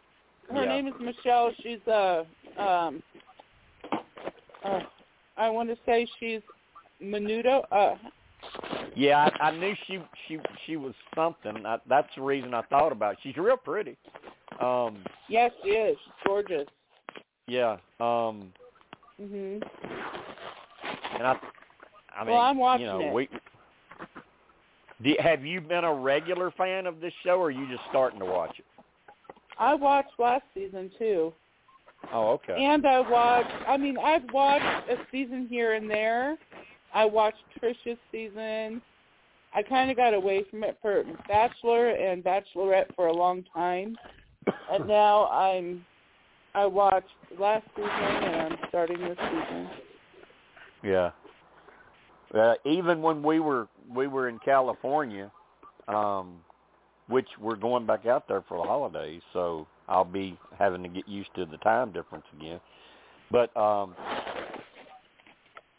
[0.50, 0.68] Her yeah.
[0.68, 1.52] name is Michelle.
[1.62, 2.26] She's a
[2.58, 3.02] um
[4.64, 4.80] uh,
[5.36, 6.40] I want to say she's
[7.02, 7.64] Menudo.
[7.72, 7.94] Uh,
[8.94, 11.64] yeah, I, I knew she she she was something.
[11.64, 13.14] I, that's the reason I thought about.
[13.14, 13.18] It.
[13.22, 13.96] She's real pretty.
[14.60, 15.96] Um yes, she is.
[16.04, 16.66] She's gorgeous.
[17.46, 17.72] Yeah.
[17.98, 18.52] Um
[19.20, 19.62] Mhm.
[21.18, 21.36] and I
[22.16, 23.14] I mean, Well, I'm watching you know, it.
[23.14, 23.28] we
[25.02, 28.18] do, have you been a regular fan of this show or are you just starting
[28.20, 28.64] to watch it?
[29.58, 31.32] I watched last season too.
[32.12, 32.54] Oh, okay.
[32.62, 33.52] And I watched.
[33.68, 36.36] I mean, I've watched a season here and there.
[36.94, 38.82] I watched Trisha's season.
[39.54, 43.96] I kind of got away from it for Bachelor and Bachelorette for a long time,
[44.72, 45.84] and now I'm.
[46.52, 47.06] I watched
[47.38, 49.70] last season and I'm starting this season.
[50.82, 51.10] Yeah.
[52.34, 55.30] Uh, even when we were we were in California,
[55.88, 56.38] um,
[57.08, 61.08] which we're going back out there for the holidays, so I'll be having to get
[61.08, 62.60] used to the time difference again.
[63.30, 63.94] But um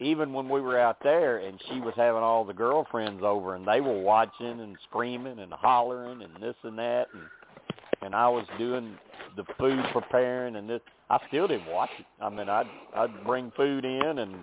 [0.00, 3.66] even when we were out there and she was having all the girlfriends over and
[3.66, 7.22] they were watching and screaming and hollering and this and that and
[8.02, 8.96] and I was doing
[9.36, 12.06] the food preparing and this I still didn't watch it.
[12.20, 14.34] I mean I'd I'd bring food in and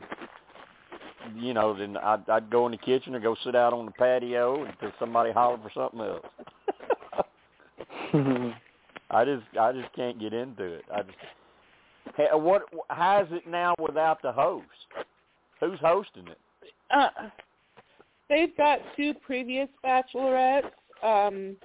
[1.36, 3.92] you know, then I'd I'd go in the kitchen or go sit out on the
[3.92, 6.26] patio until somebody hollered for something else.
[9.12, 10.86] I just I just can't get into it.
[10.94, 11.18] I just
[12.16, 14.66] hey, what how's it now without the host?
[15.60, 16.38] Who's hosting it?
[16.92, 17.10] Uh,
[18.30, 20.72] they've got two previous bachelorettes.
[21.04, 21.56] Um,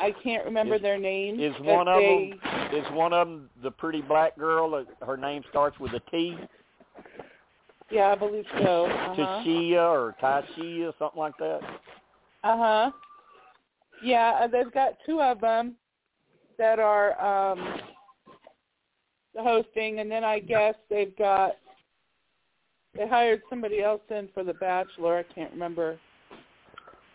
[0.00, 1.40] I can't remember Is- their names.
[1.40, 4.70] Is one of they, them is one of them the pretty black girl?
[4.72, 6.36] that Her name starts with a T,
[7.90, 8.86] Yeah, I believe so.
[8.86, 9.14] Uh-huh.
[9.16, 11.60] Tayshia or Tayshia, something like that.
[12.44, 12.90] Uh huh.
[14.02, 15.74] Yeah, uh, they've got two of them
[16.58, 17.80] that are um
[19.34, 21.56] the hosting, and then I guess they've got
[22.94, 25.18] they hired somebody else in for the Bachelor.
[25.18, 25.98] I can't remember.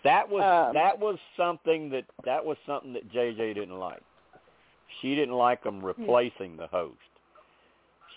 [0.03, 4.01] That was Um, that was something that that was something that JJ didn't like.
[5.01, 6.97] She didn't like them replacing the host.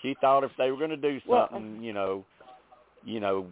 [0.01, 2.23] She thought if they were going to do Well- something, you know,
[3.03, 3.51] you know,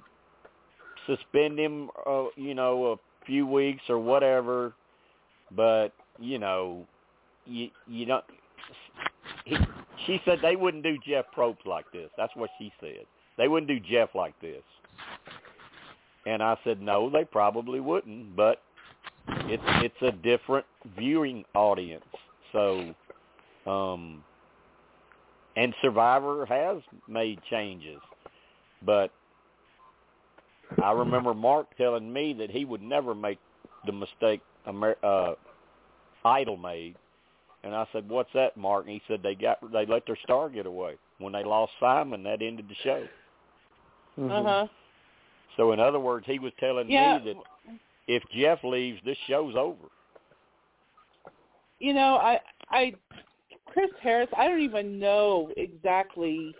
[1.07, 4.73] suspend him, uh, you know, a few weeks or whatever.
[5.51, 5.89] But
[6.19, 6.85] you know,
[7.45, 8.25] you you don't.
[9.45, 9.57] He,
[10.05, 12.09] she said they wouldn't do Jeff Probst like this.
[12.17, 13.05] That's what she said.
[13.37, 14.63] They wouldn't do Jeff like this.
[16.25, 18.61] And I said, no, they probably wouldn't, but
[19.27, 20.65] it's it's a different
[20.97, 22.05] viewing audience.
[22.51, 22.93] So,
[23.67, 24.23] um,
[25.55, 27.99] and Survivor has made changes,
[28.83, 29.11] but
[30.81, 33.39] I remember Mark telling me that he would never make
[33.85, 35.33] the mistake Amer- uh,
[36.23, 36.95] Idol made.
[37.63, 40.49] And I said, "What's that, Mark?" And he said, "They got they let their star
[40.49, 42.23] get away when they lost Simon.
[42.23, 43.07] That ended the show."
[44.17, 44.67] Uh huh.
[45.57, 47.19] So in other words, he was telling Yeah.
[47.19, 47.37] me that
[48.07, 49.89] if Jeff leaves, this show's over.
[51.79, 52.95] You know, I I
[53.65, 54.29] Chris Harris.
[54.37, 56.55] I don't even know exactly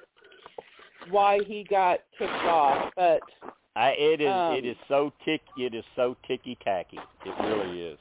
[1.10, 3.22] why he got kicked off, but
[3.76, 7.00] I, it is Um, it is so tick it is so ticky tacky.
[7.26, 8.00] It really is.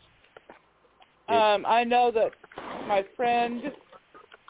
[1.28, 2.32] It- Um, I know that
[2.86, 3.72] my friend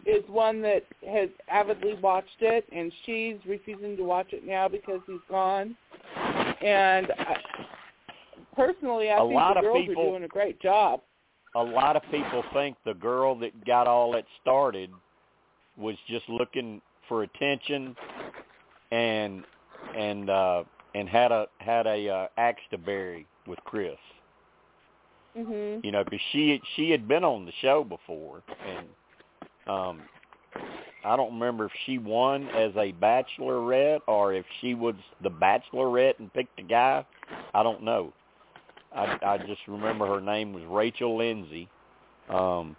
[0.07, 5.01] is one that has avidly watched it, and she's refusing to watch it now because
[5.07, 5.77] he's gone.
[6.65, 7.37] And I,
[8.57, 11.01] personally, I A think lot the of girls people- are doing a great job.
[11.55, 14.91] a lot of people think the girl that got all that started
[15.77, 17.95] was just looking for attention
[18.91, 19.45] and
[19.97, 23.97] and uh and had a had a uh, axe to bury with Chris.
[25.37, 25.85] Mhm.
[25.85, 28.87] You know, because she she had been on the show before, and
[29.67, 30.03] um,
[31.05, 36.19] I don't remember if she won as a bachelorette or if she was the bachelorette
[36.19, 37.05] and picked a guy.
[37.53, 38.13] I don't know.
[38.95, 41.69] I I just remember her name was Rachel Lindsay.
[42.31, 42.77] Um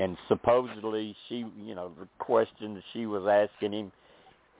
[0.00, 3.92] and supposedly she, you know, the questions she was asking him,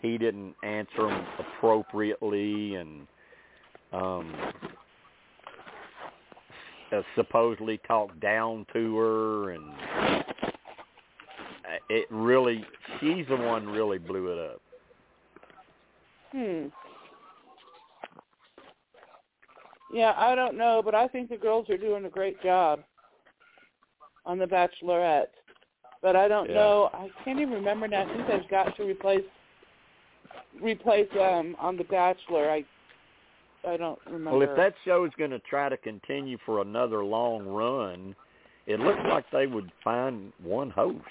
[0.01, 3.07] he didn't answer them appropriately and
[3.93, 4.35] um
[6.93, 9.65] uh, supposedly talked down to her and
[11.89, 12.65] it really
[13.01, 14.61] she's the one really blew it up.
[16.33, 16.67] Hmm.
[19.93, 22.81] Yeah, I don't know, but I think the girls are doing a great job
[24.27, 25.29] on The Bachelorette.
[26.03, 26.55] But I don't Yeah.
[26.55, 26.91] know.
[26.93, 29.25] I can't even remember now who they've got to replace
[30.61, 32.51] replace um on The Bachelor.
[32.51, 32.65] I
[33.67, 34.39] I don't remember.
[34.39, 38.15] Well, if that show's going to try to continue for another long run,
[38.67, 41.03] it looks like they would find one host.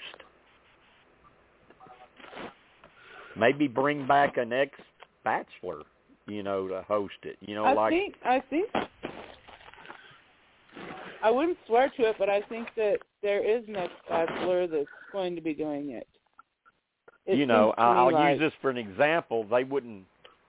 [3.38, 5.82] Maybe bring back an ex-bachelor,
[6.26, 7.36] you know, to host it.
[7.40, 8.68] You know, I like think I think
[11.22, 15.34] I wouldn't swear to it, but I think that there is an ex-bachelor that's going
[15.34, 16.06] to be doing it.
[17.26, 19.46] It you know, seems to me I'll like, use this for an example.
[19.50, 20.04] They wouldn't,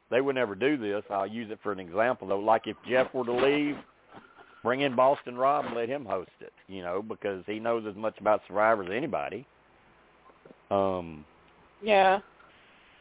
[0.09, 1.03] they would never do this.
[1.09, 2.40] I'll use it for an example though.
[2.40, 3.76] Like if Jeff were to leave,
[4.64, 6.53] bring in Boston Rob and let him host it.
[6.68, 9.45] You know, because he knows as much about Survivor as anybody.
[10.72, 11.26] Um,
[11.84, 12.19] Yeah.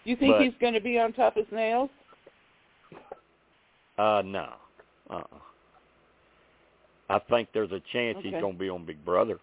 [0.08, 1.90] You think But- he's going to be on tough as nails?
[3.98, 4.54] uh, no,
[5.10, 5.22] uh, uh
[7.10, 9.38] I think there's a chance he's going to be on Big Brother.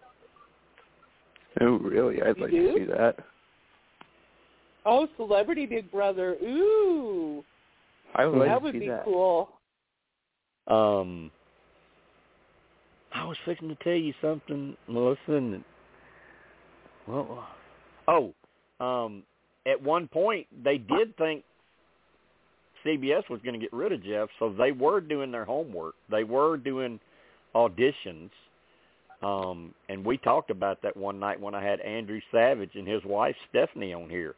[1.60, 2.20] Oh, really?
[2.20, 2.72] I'd You like do?
[2.72, 3.16] to see that.
[4.84, 6.34] Oh, Celebrity Big Brother.
[6.42, 7.44] Ooh.
[8.16, 9.04] I would like that to would see be that.
[9.04, 9.48] cool.
[10.66, 11.30] Um,
[13.14, 15.20] I was fixing to tell you something, Melissa.
[15.28, 15.64] And,
[17.06, 17.46] well,
[18.08, 18.34] oh,
[18.80, 19.22] um,
[19.66, 21.42] at one point they did think
[22.84, 25.94] CBS was going to get rid of Jeff, so they were doing their homework.
[26.10, 27.00] They were doing
[27.54, 28.30] auditions.
[29.22, 33.02] Um, and we talked about that one night when I had Andrew Savage and his
[33.04, 34.34] wife Stephanie on here,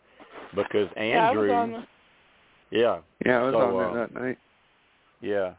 [0.55, 1.87] because Yeah, I was Andrew, on the-
[2.71, 4.39] yeah, Yeah, I was So, on uh, there that night.
[5.21, 5.55] yeah.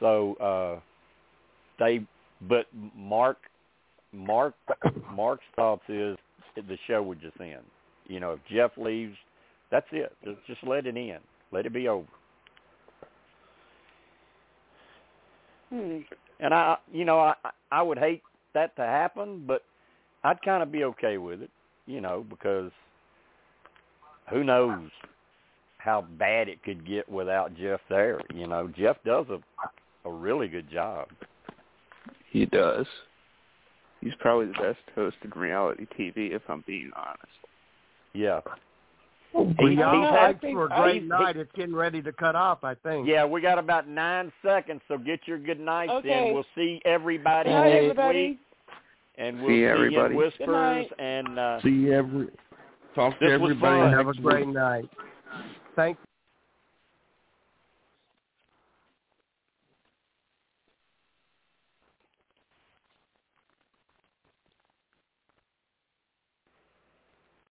[0.00, 0.80] So uh
[1.78, 2.04] they
[2.42, 3.38] but Mark
[4.12, 4.54] Mark
[5.12, 6.16] Mark's thoughts is
[6.56, 7.62] the show would just end.
[8.06, 9.16] You know, if Jeff leaves,
[9.70, 10.12] that's it.
[10.24, 11.22] Just just let it end.
[11.52, 12.06] Let it be over.
[15.70, 15.98] Hmm.
[16.40, 17.34] And I you know, I
[17.70, 18.22] I would hate
[18.54, 19.62] that to happen, but
[20.22, 21.50] I'd kind of be okay with it,
[21.86, 22.70] you know, because
[24.30, 24.90] who knows
[25.78, 28.20] how bad it could get without Jeff there.
[28.32, 29.38] You know, Jeff does a
[30.06, 31.08] a really good job.
[32.30, 32.86] He does.
[34.04, 37.18] He's probably the best host in reality TV, if I'm being honest.
[38.12, 38.40] Yeah.
[39.32, 41.36] We He- got he's thanks had- for a I- great he- night.
[41.36, 43.08] It's getting ready to cut off, I think.
[43.08, 46.28] Yeah, we got about nine seconds, so get your good nights Okay.
[46.28, 46.34] in.
[46.34, 48.28] We'll see everybody Good night, next everybody.
[48.28, 48.38] week.
[49.16, 50.14] And we'll See see, everybody.
[50.14, 50.92] in Good Whispers night.
[50.98, 52.28] and uh See every
[52.94, 53.92] talk to everybody fun.
[53.92, 54.88] Have a great night.
[55.76, 55.98] Thank